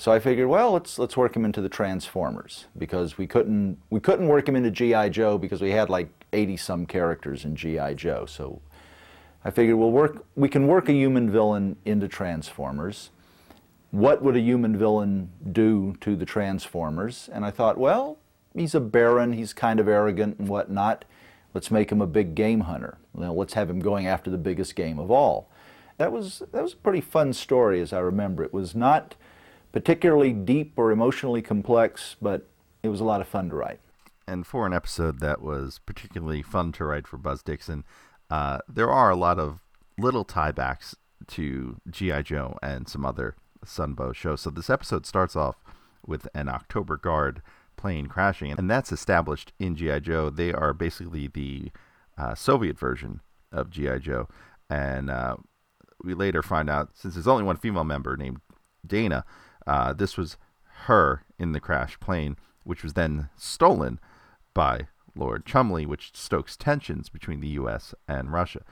So 0.02 0.10
I 0.10 0.18
figured, 0.18 0.48
well, 0.48 0.72
let's 0.72 0.98
let's 0.98 1.16
work 1.16 1.36
him 1.36 1.44
into 1.44 1.60
the 1.60 1.68
Transformers 1.68 2.66
because 2.76 3.18
we 3.18 3.28
couldn't 3.28 3.78
we 3.88 4.00
couldn't 4.00 4.26
work 4.26 4.48
him 4.48 4.56
into 4.56 4.68
GI 4.68 5.10
Joe 5.10 5.38
because 5.38 5.62
we 5.62 5.70
had 5.70 5.88
like 5.88 6.08
80 6.32 6.56
some 6.56 6.86
characters 6.86 7.44
in 7.44 7.54
GI 7.54 7.94
Joe. 7.94 8.26
So 8.26 8.60
I 9.44 9.52
figured 9.52 9.76
we'll 9.76 9.92
work 9.92 10.26
we 10.34 10.48
can 10.48 10.66
work 10.66 10.88
a 10.88 10.92
human 10.92 11.30
villain 11.30 11.76
into 11.84 12.08
Transformers. 12.08 13.10
What 13.92 14.24
would 14.24 14.34
a 14.34 14.40
human 14.40 14.76
villain 14.76 15.30
do 15.52 15.94
to 16.00 16.16
the 16.16 16.26
Transformers? 16.26 17.30
And 17.32 17.44
I 17.44 17.52
thought, 17.52 17.78
well, 17.78 18.18
he's 18.56 18.74
a 18.74 18.80
baron, 18.80 19.34
he's 19.34 19.52
kind 19.52 19.78
of 19.78 19.86
arrogant 19.86 20.36
and 20.40 20.48
whatnot. 20.48 21.04
Let's 21.54 21.70
make 21.70 21.92
him 21.92 22.00
a 22.00 22.08
big 22.08 22.34
game 22.34 22.62
hunter. 22.62 22.98
Well, 23.12 23.36
let's 23.36 23.54
have 23.54 23.70
him 23.70 23.78
going 23.78 24.08
after 24.08 24.32
the 24.32 24.36
biggest 24.36 24.74
game 24.74 24.98
of 24.98 25.12
all. 25.12 25.48
That 25.98 26.10
was 26.10 26.42
that 26.50 26.60
was 26.60 26.72
a 26.72 26.78
pretty 26.78 27.02
fun 27.02 27.32
story 27.32 27.80
as 27.80 27.92
I 27.92 28.00
remember. 28.00 28.42
It 28.42 28.52
was 28.52 28.74
not 28.74 29.14
particularly 29.72 30.32
deep 30.32 30.74
or 30.76 30.92
emotionally 30.92 31.42
complex, 31.42 32.16
but 32.20 32.48
it 32.82 32.88
was 32.88 33.00
a 33.00 33.04
lot 33.04 33.20
of 33.20 33.28
fun 33.28 33.48
to 33.48 33.56
write. 33.56 33.80
And 34.26 34.46
for 34.46 34.66
an 34.66 34.72
episode 34.72 35.20
that 35.20 35.42
was 35.42 35.80
particularly 35.84 36.42
fun 36.42 36.72
to 36.72 36.84
write 36.84 37.06
for 37.06 37.16
Buzz 37.16 37.42
Dixon, 37.42 37.84
uh, 38.30 38.58
there 38.68 38.90
are 38.90 39.10
a 39.10 39.16
lot 39.16 39.38
of 39.38 39.60
little 39.98 40.24
tiebacks 40.24 40.94
to 41.28 41.76
G.I. 41.90 42.22
Joe 42.22 42.58
and 42.62 42.88
some 42.88 43.04
other 43.04 43.36
Sunbow 43.64 44.14
shows. 44.14 44.40
So 44.40 44.50
this 44.50 44.70
episode 44.70 45.06
starts 45.06 45.36
off 45.36 45.56
with 46.06 46.28
an 46.34 46.48
October 46.48 46.96
Guard 46.96 47.42
plane 47.76 48.06
crashing, 48.06 48.52
and 48.52 48.70
that's 48.70 48.92
established 48.92 49.52
in 49.58 49.76
G.I. 49.76 50.00
Joe. 50.00 50.30
They 50.30 50.52
are 50.52 50.72
basically 50.72 51.28
the 51.28 51.70
uh, 52.16 52.34
Soviet 52.34 52.78
version 52.78 53.20
of 53.50 53.70
G.I. 53.70 53.98
Joe. 53.98 54.28
And 54.70 55.10
uh, 55.10 55.36
we 56.02 56.14
later 56.14 56.42
find 56.42 56.70
out, 56.70 56.90
since 56.94 57.14
there's 57.14 57.28
only 57.28 57.44
one 57.44 57.56
female 57.56 57.84
member 57.84 58.16
named 58.16 58.40
Dana, 58.86 59.24
uh, 59.66 59.92
this 59.92 60.16
was 60.16 60.36
her 60.86 61.24
in 61.38 61.52
the 61.52 61.60
crash 61.60 61.98
plane, 62.00 62.36
which 62.64 62.82
was 62.82 62.94
then 62.94 63.28
stolen 63.36 64.00
by 64.54 64.88
Lord 65.14 65.44
Chumley, 65.44 65.86
which 65.86 66.12
stokes 66.14 66.56
tensions 66.56 67.08
between 67.08 67.40
the 67.40 67.48
U.S. 67.48 67.94
and 68.08 68.32
Russia. 68.32 68.62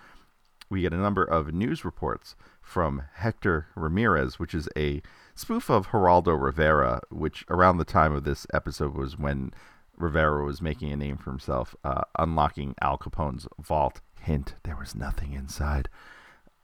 We 0.69 0.83
get 0.83 0.93
a 0.93 0.99
number 0.99 1.25
of 1.25 1.53
news 1.53 1.85
reports 1.85 2.37
from 2.63 3.03
Hector 3.15 3.67
Ramirez, 3.75 4.39
which 4.39 4.55
is 4.55 4.69
a 4.77 5.03
spoof 5.35 5.69
of 5.69 5.89
Geraldo 5.89 6.41
Rivera, 6.41 7.01
which 7.11 7.45
around 7.49 7.79
the 7.79 7.85
time 7.85 8.15
of 8.15 8.25
this 8.25 8.47
episode 8.55 8.95
was 8.95 9.19
when 9.19 9.53
Rivera 9.97 10.45
was 10.45 10.63
making 10.63 10.93
a 10.93 10.97
name 10.97 11.17
for 11.17 11.31
himself, 11.31 11.75
uh, 11.85 12.03
unlocking 12.19 12.75
Al 12.81 12.97
Capone's 12.97 13.49
vault. 13.59 14.01
Hint, 14.21 14.55
there 14.65 14.77
was 14.77 14.95
nothing 14.95 15.33
inside. 15.33 15.89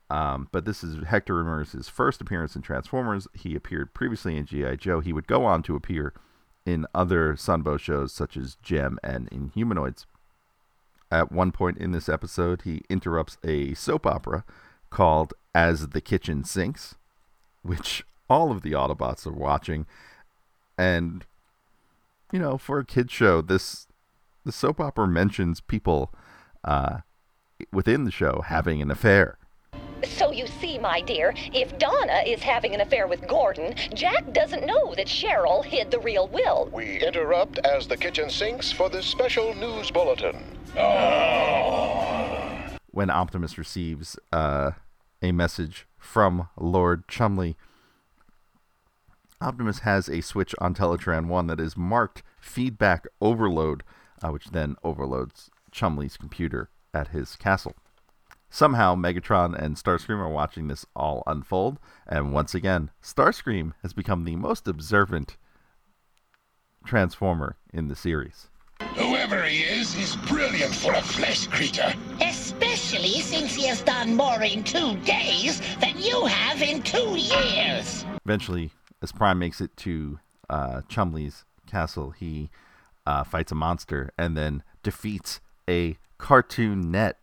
Um, 0.09 0.49
but 0.53 0.65
this 0.65 0.85
is 0.85 1.05
Hector 1.05 1.35
Ramirez's 1.35 1.89
first 1.89 2.21
appearance 2.21 2.55
in 2.55 2.63
Transformers. 2.63 3.27
He 3.35 3.57
appeared 3.57 3.93
previously 3.93 4.37
in 4.37 4.47
G.I. 4.47 4.77
Joe. 4.77 5.01
He 5.01 5.13
would 5.13 5.27
go 5.27 5.45
on 5.45 5.63
to 5.65 5.75
appear 5.75 6.13
in 6.65 6.87
other 6.95 7.35
Sunbow 7.35 7.79
shows 7.79 8.13
such 8.13 8.37
as 8.37 8.57
Jem 8.63 8.99
and 9.03 9.29
Inhumanoids. 9.31 10.07
At 11.11 11.33
one 11.33 11.53
point 11.53 11.79
in 11.79 11.93
this 11.93 12.09
episode, 12.09 12.63
he 12.63 12.83
interrupts 12.89 13.39
a 13.45 13.75
soap 13.75 14.07
opera 14.07 14.45
called 14.91 15.35
As 15.55 15.89
the 15.89 16.01
Kitchen 16.01 16.45
Sinks, 16.45 16.97
which 17.63 18.05
all 18.29 18.51
of 18.51 18.63
the 18.63 18.73
Autobots 18.73 19.27
are 19.27 19.33
watching, 19.33 19.87
and 20.77 21.25
you 22.33 22.39
know, 22.39 22.59
for 22.59 22.81
a 22.81 22.85
kids 22.85 23.13
show, 23.13 23.41
this 23.41 23.87
the 24.45 24.53
soap 24.53 24.81
opera 24.81 25.07
mentions 25.07 25.61
people 25.61 26.13
uh, 26.65 26.99
within 27.73 28.05
the 28.05 28.11
show 28.11 28.43
having 28.47 28.83
an 28.83 28.91
affair. 28.91 29.39
So 30.05 30.31
you 30.31 30.47
see, 30.47 30.79
my 30.79 31.01
dear, 31.01 31.35
if 31.53 31.79
Donna 31.79 32.23
is 32.27 32.43
having 32.43 32.75
an 32.75 32.81
affair 32.81 33.07
with 33.07 33.27
Gordon, 33.27 33.75
Jack 33.95 34.33
doesn't 34.33 34.67
know 34.67 34.95
that 34.95 35.07
Cheryl 35.07 35.65
hid 35.65 35.91
the 35.91 35.99
real 35.99 36.29
will. 36.29 36.69
We 36.73 37.03
interrupt 37.03 37.59
as 37.59 37.87
the 37.87 37.97
kitchen 37.97 38.31
sinks 38.31 38.71
for 38.73 38.91
this 38.91 39.07
special 39.07 39.55
news 39.55 39.91
bulletin. 39.91 40.37
When 42.91 43.11
Optimus 43.11 43.59
receives 43.59 44.19
uh, 44.33 44.73
a 45.23 45.33
message 45.33 45.87
from 45.99 46.49
Lord 46.57 47.09
Chumley, 47.09 47.57
Optimus 49.41 49.81
has 49.81 50.09
a 50.09 50.23
switch 50.23 50.55
on 50.59 50.75
Teletran 50.75 51.27
1 51.27 51.47
that 51.49 51.61
is 51.61 51.77
marked 51.77 52.23
feedback 52.41 53.07
overload, 53.21 53.83
uh, 54.23 54.31
which 54.31 54.47
then 54.47 54.77
overloads 54.83 55.51
Chumley's 55.71 56.17
computer 56.17 56.71
at 56.95 57.09
his 57.09 57.37
castle. 57.37 57.75
Somehow, 58.57 58.95
Megatron 58.95 59.55
and 59.55 59.77
Starscream 59.77 60.19
are 60.19 60.31
watching 60.31 60.69
this 60.69 60.87
all 60.97 61.23
unfold, 61.27 61.79
and 62.07 62.33
once 62.33 62.55
again, 62.55 62.91
Starscream 63.03 63.75
has 63.83 63.93
become 63.93 64.25
the 64.25 64.35
most 64.35 64.67
observant 64.67 65.37
Transformer 66.87 67.59
in 67.71 67.89
the 67.89 67.95
series. 67.95 68.49
Whoever 68.95 69.43
he 69.43 69.59
is, 69.59 69.93
he's 69.93 70.17
brilliant 70.17 70.75
for 70.75 70.95
a 70.95 71.03
flesh 71.03 71.47
creature. 71.49 71.93
Especially 72.23 73.21
since 73.21 73.55
he 73.55 73.67
has 73.67 73.83
done 73.83 74.17
more 74.17 74.43
in 74.43 74.65
two 74.65 74.97
days 75.01 75.61
than 75.77 75.99
you 75.99 76.25
have 76.25 76.63
in 76.63 76.81
two 76.81 77.15
years. 77.15 78.07
Eventually, 78.25 78.71
as 79.03 79.13
Prime 79.13 79.39
makes 79.39 79.61
it 79.61 79.77
to 79.77 80.19
uh, 80.49 80.81
Chumley's 80.89 81.45
castle, 81.67 82.13
he 82.13 82.49
uh, 83.05 83.23
fights 83.23 83.53
a 83.53 83.55
monster 83.55 84.15
and 84.17 84.35
then 84.35 84.63
defeats 84.83 85.41
a 85.69 85.99
cartoon 86.17 86.91
net. 86.91 87.19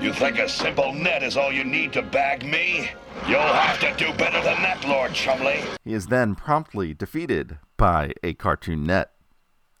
You 0.00 0.14
think 0.14 0.38
a 0.38 0.48
simple 0.48 0.94
net 0.94 1.22
is 1.22 1.36
all 1.36 1.52
you 1.52 1.62
need 1.62 1.92
to 1.92 2.00
bag 2.00 2.42
me? 2.42 2.90
You'll 3.28 3.40
have 3.40 3.78
to 3.80 3.94
do 4.02 4.14
better 4.14 4.42
than 4.42 4.62
that, 4.62 4.82
Lord 4.88 5.12
Chumley. 5.12 5.62
He 5.84 5.92
is 5.92 6.06
then 6.06 6.34
promptly 6.34 6.94
defeated 6.94 7.58
by 7.76 8.14
a 8.22 8.32
cartoon 8.32 8.84
net. 8.84 9.10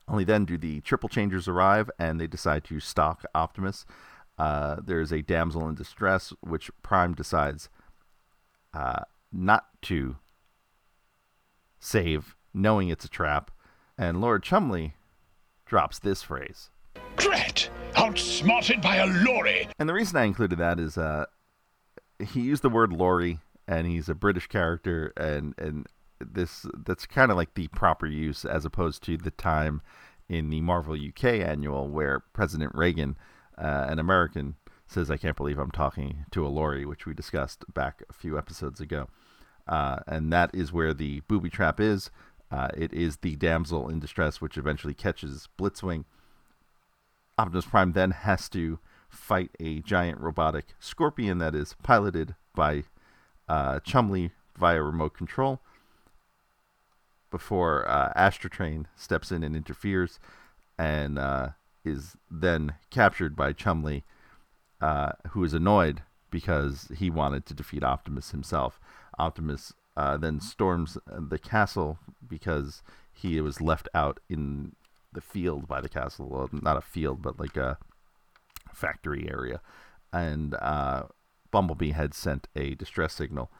Only 0.06 0.24
then 0.24 0.44
do 0.44 0.58
the 0.58 0.82
triple 0.82 1.08
changers 1.08 1.48
arrive 1.48 1.90
and 1.98 2.20
they 2.20 2.26
decide 2.26 2.64
to 2.64 2.80
stalk 2.80 3.24
Optimus. 3.34 3.86
Uh, 4.36 4.76
there 4.84 5.00
is 5.00 5.10
a 5.10 5.22
damsel 5.22 5.66
in 5.66 5.74
distress, 5.74 6.34
which 6.40 6.70
Prime 6.82 7.14
decides 7.14 7.70
uh, 8.74 9.04
not 9.32 9.68
to 9.82 10.16
save, 11.78 12.36
knowing 12.52 12.90
it's 12.90 13.06
a 13.06 13.10
trap. 13.10 13.50
And 13.96 14.20
Lord 14.20 14.42
Chumley 14.42 14.96
drops 15.64 15.98
this 15.98 16.22
phrase 16.22 16.68
Outsmarted 17.96 18.80
by 18.80 18.96
a 18.96 19.06
lorry! 19.06 19.68
And 19.78 19.88
the 19.88 19.94
reason 19.94 20.16
I 20.16 20.24
included 20.24 20.58
that 20.58 20.80
is 20.80 20.96
uh, 20.96 21.26
he 22.18 22.40
used 22.40 22.62
the 22.62 22.68
word 22.70 22.92
lorry, 22.92 23.40
and 23.68 23.86
he's 23.86 24.08
a 24.08 24.14
British 24.14 24.46
character, 24.46 25.12
and, 25.16 25.54
and 25.58 25.86
this 26.20 26.66
that's 26.84 27.06
kind 27.06 27.30
of 27.30 27.36
like 27.36 27.54
the 27.54 27.68
proper 27.68 28.06
use 28.06 28.44
as 28.44 28.64
opposed 28.64 29.02
to 29.04 29.16
the 29.16 29.30
time 29.30 29.80
in 30.28 30.50
the 30.50 30.60
Marvel 30.60 30.94
UK 30.94 31.24
annual 31.24 31.88
where 31.88 32.20
President 32.32 32.72
Reagan, 32.74 33.16
uh, 33.58 33.86
an 33.88 33.98
American, 33.98 34.56
says, 34.86 35.10
I 35.10 35.16
can't 35.16 35.36
believe 35.36 35.58
I'm 35.58 35.70
talking 35.70 36.24
to 36.30 36.46
a 36.46 36.48
lorry, 36.48 36.84
which 36.84 37.06
we 37.06 37.14
discussed 37.14 37.64
back 37.72 38.02
a 38.08 38.12
few 38.12 38.36
episodes 38.38 38.80
ago. 38.80 39.08
Uh, 39.66 40.00
and 40.06 40.32
that 40.32 40.50
is 40.54 40.72
where 40.72 40.92
the 40.94 41.20
booby 41.28 41.50
trap 41.50 41.80
is. 41.80 42.10
Uh, 42.50 42.68
it 42.76 42.92
is 42.92 43.18
the 43.18 43.36
damsel 43.36 43.88
in 43.88 44.00
distress, 44.00 44.40
which 44.40 44.58
eventually 44.58 44.94
catches 44.94 45.48
Blitzwing. 45.58 46.04
Optimus 47.40 47.64
Prime 47.64 47.92
then 47.92 48.10
has 48.10 48.50
to 48.50 48.78
fight 49.08 49.50
a 49.58 49.80
giant 49.80 50.20
robotic 50.20 50.74
scorpion 50.78 51.38
that 51.38 51.54
is 51.54 51.74
piloted 51.82 52.34
by 52.54 52.84
uh, 53.48 53.80
Chumley 53.80 54.32
via 54.58 54.82
remote 54.82 55.14
control 55.16 55.58
before 57.30 57.88
uh, 57.88 58.12
Astrotrain 58.14 58.84
steps 58.94 59.32
in 59.32 59.42
and 59.42 59.56
interferes 59.56 60.18
and 60.78 61.18
uh, 61.18 61.48
is 61.82 62.14
then 62.30 62.74
captured 62.90 63.34
by 63.34 63.54
Chumley, 63.54 64.04
uh, 64.82 65.12
who 65.30 65.42
is 65.42 65.54
annoyed 65.54 66.02
because 66.30 66.92
he 66.94 67.08
wanted 67.08 67.46
to 67.46 67.54
defeat 67.54 67.82
Optimus 67.82 68.32
himself. 68.32 68.78
Optimus 69.18 69.72
uh, 69.96 70.18
then 70.18 70.40
storms 70.40 70.98
the 71.06 71.38
castle 71.38 71.98
because 72.28 72.82
he 73.14 73.40
was 73.40 73.62
left 73.62 73.88
out 73.94 74.20
in 74.28 74.72
the 75.12 75.20
field 75.20 75.66
by 75.66 75.80
the 75.80 75.88
castle. 75.88 76.28
Well, 76.28 76.48
not 76.52 76.76
a 76.76 76.82
field, 76.82 77.22
but 77.22 77.38
like 77.38 77.56
a 77.56 77.78
factory 78.72 79.28
area. 79.30 79.60
And 80.12 80.54
uh, 80.54 81.04
Bumblebee 81.50 81.92
had 81.92 82.14
sent 82.14 82.48
a 82.56 82.74
distress 82.74 83.14
signal. 83.14 83.50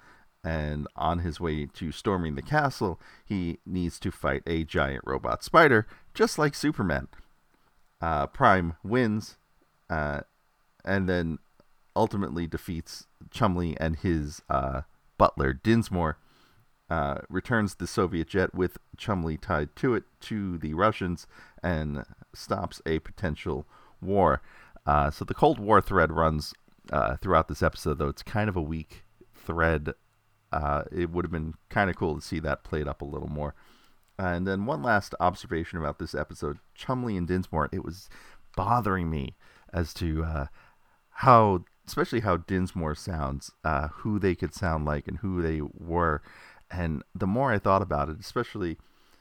And 0.42 0.86
on 0.96 1.18
his 1.18 1.38
way 1.38 1.66
to 1.66 1.92
storming 1.92 2.34
the 2.34 2.42
castle, 2.42 2.98
he 3.24 3.58
needs 3.66 3.98
to 4.00 4.10
fight 4.10 4.42
a 4.46 4.64
giant 4.64 5.02
robot 5.04 5.44
spider, 5.44 5.86
just 6.14 6.38
like 6.38 6.54
Superman. 6.54 7.08
Uh, 8.00 8.26
Prime 8.26 8.74
wins, 8.82 9.36
uh, 9.90 10.20
and 10.82 11.06
then 11.06 11.38
ultimately 11.94 12.46
defeats 12.46 13.06
Chumley 13.30 13.76
and 13.78 13.96
his 13.96 14.40
uh, 14.48 14.82
butler, 15.18 15.52
Dinsmore. 15.52 16.16
Uh, 16.90 17.20
returns 17.28 17.76
the 17.76 17.86
Soviet 17.86 18.26
jet 18.26 18.52
with 18.52 18.76
Chumley 18.96 19.36
tied 19.36 19.76
to 19.76 19.94
it 19.94 20.02
to 20.22 20.58
the 20.58 20.74
Russians 20.74 21.28
and 21.62 22.04
stops 22.34 22.82
a 22.84 22.98
potential 22.98 23.64
war. 24.02 24.42
Uh, 24.84 25.08
so 25.08 25.24
the 25.24 25.34
Cold 25.34 25.60
War 25.60 25.80
thread 25.80 26.10
runs 26.10 26.52
uh, 26.92 27.16
throughout 27.18 27.46
this 27.46 27.62
episode, 27.62 27.98
though 27.98 28.08
it's 28.08 28.24
kind 28.24 28.48
of 28.48 28.56
a 28.56 28.62
weak 28.62 29.04
thread. 29.32 29.90
Uh, 30.50 30.82
it 30.90 31.10
would 31.10 31.24
have 31.24 31.30
been 31.30 31.54
kind 31.68 31.90
of 31.90 31.94
cool 31.94 32.16
to 32.16 32.20
see 32.20 32.40
that 32.40 32.64
played 32.64 32.88
up 32.88 33.02
a 33.02 33.04
little 33.04 33.28
more. 33.28 33.54
and 34.18 34.44
then 34.44 34.66
one 34.66 34.82
last 34.82 35.14
observation 35.20 35.78
about 35.78 36.00
this 36.00 36.14
episode 36.14 36.58
Chumley 36.74 37.16
and 37.16 37.28
Dinsmore, 37.28 37.68
it 37.70 37.84
was 37.84 38.08
bothering 38.56 39.08
me 39.08 39.36
as 39.72 39.94
to 39.94 40.24
uh, 40.24 40.46
how, 41.10 41.64
especially 41.86 42.20
how 42.20 42.38
Dinsmore 42.38 42.96
sounds, 42.96 43.52
who 43.92 44.18
they 44.18 44.34
could 44.34 44.54
sound 44.54 44.84
like, 44.84 45.06
and 45.06 45.18
who 45.18 45.40
they 45.40 45.60
were. 45.60 46.20
And 46.70 47.02
the 47.14 47.26
more 47.26 47.52
I 47.52 47.58
thought 47.58 47.82
about 47.82 48.08
it, 48.08 48.20
especially 48.20 48.78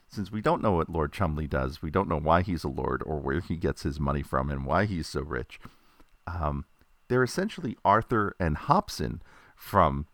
since 0.08 0.32
we 0.32 0.40
don't 0.40 0.62
know 0.62 0.72
what 0.72 0.90
Lord 0.90 1.12
Chumley 1.12 1.46
does, 1.46 1.82
we 1.82 1.90
don't 1.90 2.08
know 2.08 2.18
why 2.18 2.42
he's 2.42 2.64
a 2.64 2.68
lord 2.68 3.02
or 3.06 3.18
where 3.18 3.40
he 3.40 3.56
gets 3.56 3.82
his 3.82 4.00
money 4.00 4.22
from 4.22 4.50
and 4.50 4.64
why 4.64 4.84
he's 4.84 5.06
so 5.06 5.20
rich. 5.20 5.60
Um, 6.26 6.64
they're 7.08 7.22
essentially 7.22 7.76
Arthur 7.84 8.34
and 8.38 8.56
Hobson 8.56 9.22
from 9.56 10.06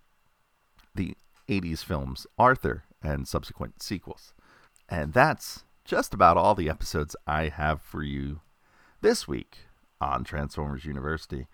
the 0.95 1.15
80s 1.49 1.85
films 1.85 2.27
Arthur 2.39 2.85
and 3.03 3.27
subsequent 3.29 3.83
sequels. 3.83 4.33
And 4.89 5.13
that's 5.13 5.65
just 5.85 6.13
about 6.13 6.37
all 6.37 6.55
the 6.55 6.69
episodes 6.69 7.17
I 7.27 7.49
have 7.49 7.81
for 7.81 8.03
you 8.03 8.41
this 9.01 9.29
week 9.29 9.59
on 10.01 10.25
Transformers 10.25 10.85
University. 10.85 11.47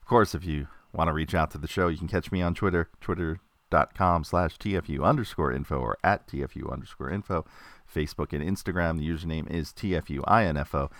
Of 0.00 0.06
course, 0.06 0.34
if 0.34 0.44
you 0.44 0.68
want 0.92 1.08
to 1.08 1.12
reach 1.12 1.34
out 1.34 1.50
to 1.52 1.58
the 1.58 1.68
show, 1.68 1.88
you 1.88 1.98
can 1.98 2.08
catch 2.08 2.32
me 2.32 2.42
on 2.42 2.54
Twitter, 2.54 2.88
twitter.com 3.00 4.24
slash 4.24 4.56
TFU 4.58 5.04
underscore 5.04 5.52
info 5.52 5.78
or 5.78 5.98
at 6.02 6.26
TFU 6.26 6.70
underscore 6.72 7.10
info. 7.10 7.44
Facebook 7.92 8.32
and 8.32 8.44
Instagram, 8.44 8.98
the 8.98 9.08
username 9.08 9.50
is 9.50 9.72
TFUINFO. 9.72 10.90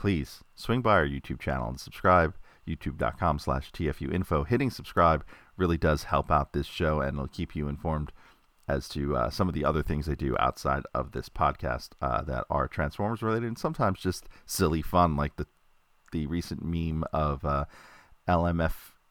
Please 0.00 0.42
swing 0.54 0.82
by 0.82 0.94
our 0.94 1.06
YouTube 1.06 1.40
channel 1.40 1.68
and 1.68 1.78
subscribe, 1.78 2.34
youtube.com 2.66 3.38
slash 3.38 3.70
TFU 3.72 4.12
info. 4.12 4.44
Hitting 4.44 4.70
subscribe 4.70 5.24
really 5.56 5.78
does 5.78 6.04
help 6.04 6.30
out 6.30 6.52
this 6.52 6.66
show 6.66 7.00
and 7.00 7.16
it'll 7.16 7.28
keep 7.28 7.54
you 7.54 7.68
informed 7.68 8.12
as 8.70 8.88
to 8.88 9.16
uh, 9.16 9.30
some 9.30 9.48
of 9.48 9.54
the 9.54 9.64
other 9.64 9.82
things 9.82 10.08
I 10.08 10.14
do 10.14 10.36
outside 10.38 10.84
of 10.94 11.10
this 11.12 11.28
podcast 11.28 11.90
uh, 12.00 12.22
that 12.22 12.44
are 12.48 12.68
Transformers 12.68 13.22
related 13.22 13.48
and 13.48 13.58
sometimes 13.58 13.98
just 13.98 14.28
silly 14.46 14.82
fun, 14.82 15.16
like 15.16 15.36
the 15.36 15.46
the 16.12 16.26
recent 16.26 16.64
meme 16.64 17.04
of 17.12 17.44
uh, 17.44 17.64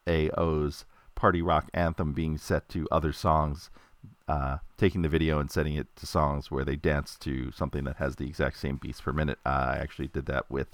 LMFAO's 0.09 0.85
party 1.15 1.41
rock 1.41 1.69
anthem 1.73 2.13
being 2.13 2.37
set 2.37 2.69
to 2.69 2.87
other 2.91 3.11
songs, 3.11 3.69
uh, 4.27 4.57
taking 4.77 5.01
the 5.01 5.09
video 5.09 5.39
and 5.39 5.51
setting 5.51 5.75
it 5.75 5.87
to 5.97 6.05
songs 6.05 6.49
where 6.49 6.63
they 6.63 6.75
dance 6.75 7.15
to 7.17 7.51
something 7.51 7.83
that 7.83 7.97
has 7.97 8.15
the 8.15 8.25
exact 8.25 8.57
same 8.57 8.77
beats 8.77 9.01
per 9.01 9.11
minute. 9.11 9.39
Uh, 9.45 9.73
I 9.73 9.77
actually 9.77 10.07
did 10.07 10.25
that 10.27 10.49
with 10.49 10.67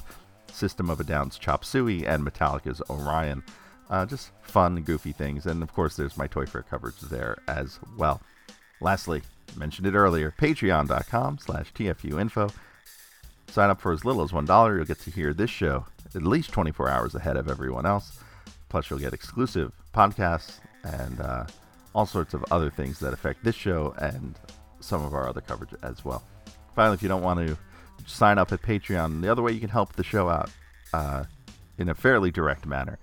System 0.52 0.90
of 0.90 1.00
a 1.00 1.04
Down's 1.04 1.38
Chop 1.38 1.66
Suey 1.66 2.06
and 2.06 2.24
Metallica's 2.24 2.82
Orion. 2.90 3.44
Uh, 3.90 4.06
just 4.06 4.32
fun, 4.42 4.82
goofy 4.82 5.12
things. 5.12 5.46
And 5.46 5.62
of 5.62 5.74
course, 5.74 5.96
there's 5.96 6.18
my 6.18 6.28
Toy 6.28 6.46
Fair 6.46 6.64
coverage 6.64 7.00
there 7.02 7.38
as 7.48 7.80
well. 7.98 8.22
Lastly, 8.82 9.22
mentioned 9.56 9.88
it 9.88 9.94
earlier, 9.94 10.34
patreon.com 10.38 11.40
slash 11.40 11.72
tfuinfo. 11.74 12.54
Sign 13.48 13.70
up 13.70 13.80
for 13.80 13.92
as 13.92 14.04
little 14.04 14.24
as 14.24 14.32
$1. 14.32 14.76
You'll 14.76 14.86
get 14.86 15.00
to 15.02 15.12
hear 15.12 15.34
this 15.34 15.50
show 15.50 15.86
at 16.16 16.24
least 16.24 16.52
24 16.52 16.90
hours 16.90 17.16
ahead 17.16 17.38
of 17.38 17.50
everyone 17.50 17.86
else. 17.86 18.20
Plus, 18.70 18.90
you'll 18.90 19.00
get 19.00 19.14
exclusive 19.14 19.72
podcasts 19.94 20.60
and 20.84 21.20
uh, 21.20 21.46
all 21.94 22.06
sorts 22.06 22.34
of 22.34 22.44
other 22.52 22.70
things 22.70 23.00
that 23.00 23.14
affect 23.14 23.44
this 23.44 23.56
show 23.56 23.96
and 24.00 24.36
some 24.80 25.04
of 25.04 25.14
our 25.14 25.28
other 25.28 25.42
coverage 25.42 25.74
as 25.84 26.04
well. 26.04 26.24
Finally, 26.76 26.96
if 26.96 27.04
you 27.04 27.10
don't 27.10 27.24
want 27.24 27.46
to 27.48 27.58
sign 28.06 28.38
up 28.38 28.52
at 28.52 28.62
Patreon, 28.62 29.22
the 29.22 29.32
other 29.32 29.42
way 29.42 29.52
you 29.52 29.60
can 29.60 29.70
help 29.70 29.94
the 29.94 30.04
show 30.04 30.30
out 30.30 30.50
uh, 30.94 31.24
in 31.78 31.90
a 31.90 31.96
fairly 31.96 32.32
direct 32.32 32.66
manner, 32.66 33.00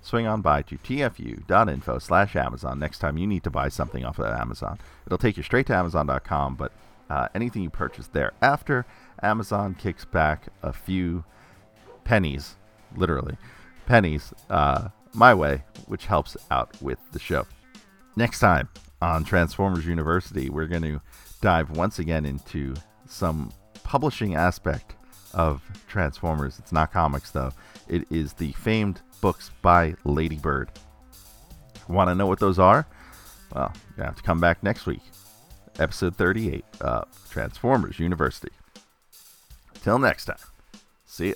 swing 0.00 0.26
on 0.26 0.40
by 0.40 0.62
to 0.62 0.76
tfu.info 0.78 1.98
slash 1.98 2.36
Amazon 2.36 2.78
next 2.78 2.98
time 2.98 3.18
you 3.18 3.26
need 3.26 3.44
to 3.44 3.50
buy 3.50 3.68
something 3.68 4.04
off 4.04 4.18
of 4.18 4.26
Amazon. 4.26 4.78
It'll 5.06 5.18
take 5.18 5.36
you 5.36 5.42
straight 5.42 5.66
to 5.66 5.74
Amazon.com, 5.74 6.54
but 6.56 6.72
uh, 7.10 7.28
anything 7.34 7.62
you 7.62 7.70
purchase 7.70 8.06
thereafter, 8.06 8.86
Amazon 9.22 9.74
kicks 9.74 10.04
back 10.04 10.46
a 10.62 10.72
few 10.72 11.24
pennies, 12.04 12.56
literally, 12.96 13.36
pennies, 13.86 14.32
uh, 14.50 14.88
my 15.14 15.34
way, 15.34 15.62
which 15.86 16.06
helps 16.06 16.36
out 16.50 16.80
with 16.80 16.98
the 17.12 17.18
show. 17.18 17.46
Next 18.16 18.40
time 18.40 18.68
on 19.00 19.24
Transformers 19.24 19.86
University, 19.86 20.50
we're 20.50 20.66
going 20.66 20.82
to 20.82 21.00
dive 21.40 21.70
once 21.70 21.98
again 21.98 22.24
into 22.24 22.74
some 23.06 23.52
publishing 23.82 24.34
aspect 24.34 24.94
of 25.34 25.62
Transformers. 25.88 26.58
It's 26.58 26.72
not 26.72 26.92
comics, 26.92 27.30
though. 27.30 27.52
It 27.88 28.10
is 28.10 28.32
the 28.34 28.52
famed 28.52 29.00
books 29.20 29.50
by 29.60 29.94
Ladybird. 30.04 30.70
Want 31.88 32.08
to 32.08 32.14
know 32.14 32.26
what 32.26 32.38
those 32.38 32.58
are? 32.58 32.86
Well, 33.54 33.72
you 33.96 34.02
have 34.02 34.16
to 34.16 34.22
come 34.22 34.40
back 34.40 34.62
next 34.62 34.86
week. 34.86 35.02
Episode 35.78 36.16
38 36.16 36.64
of 36.80 37.08
Transformers 37.30 37.98
University. 37.98 38.52
Till 39.82 39.98
next 39.98 40.26
time. 40.26 40.36
See 41.06 41.28
ya. 41.28 41.34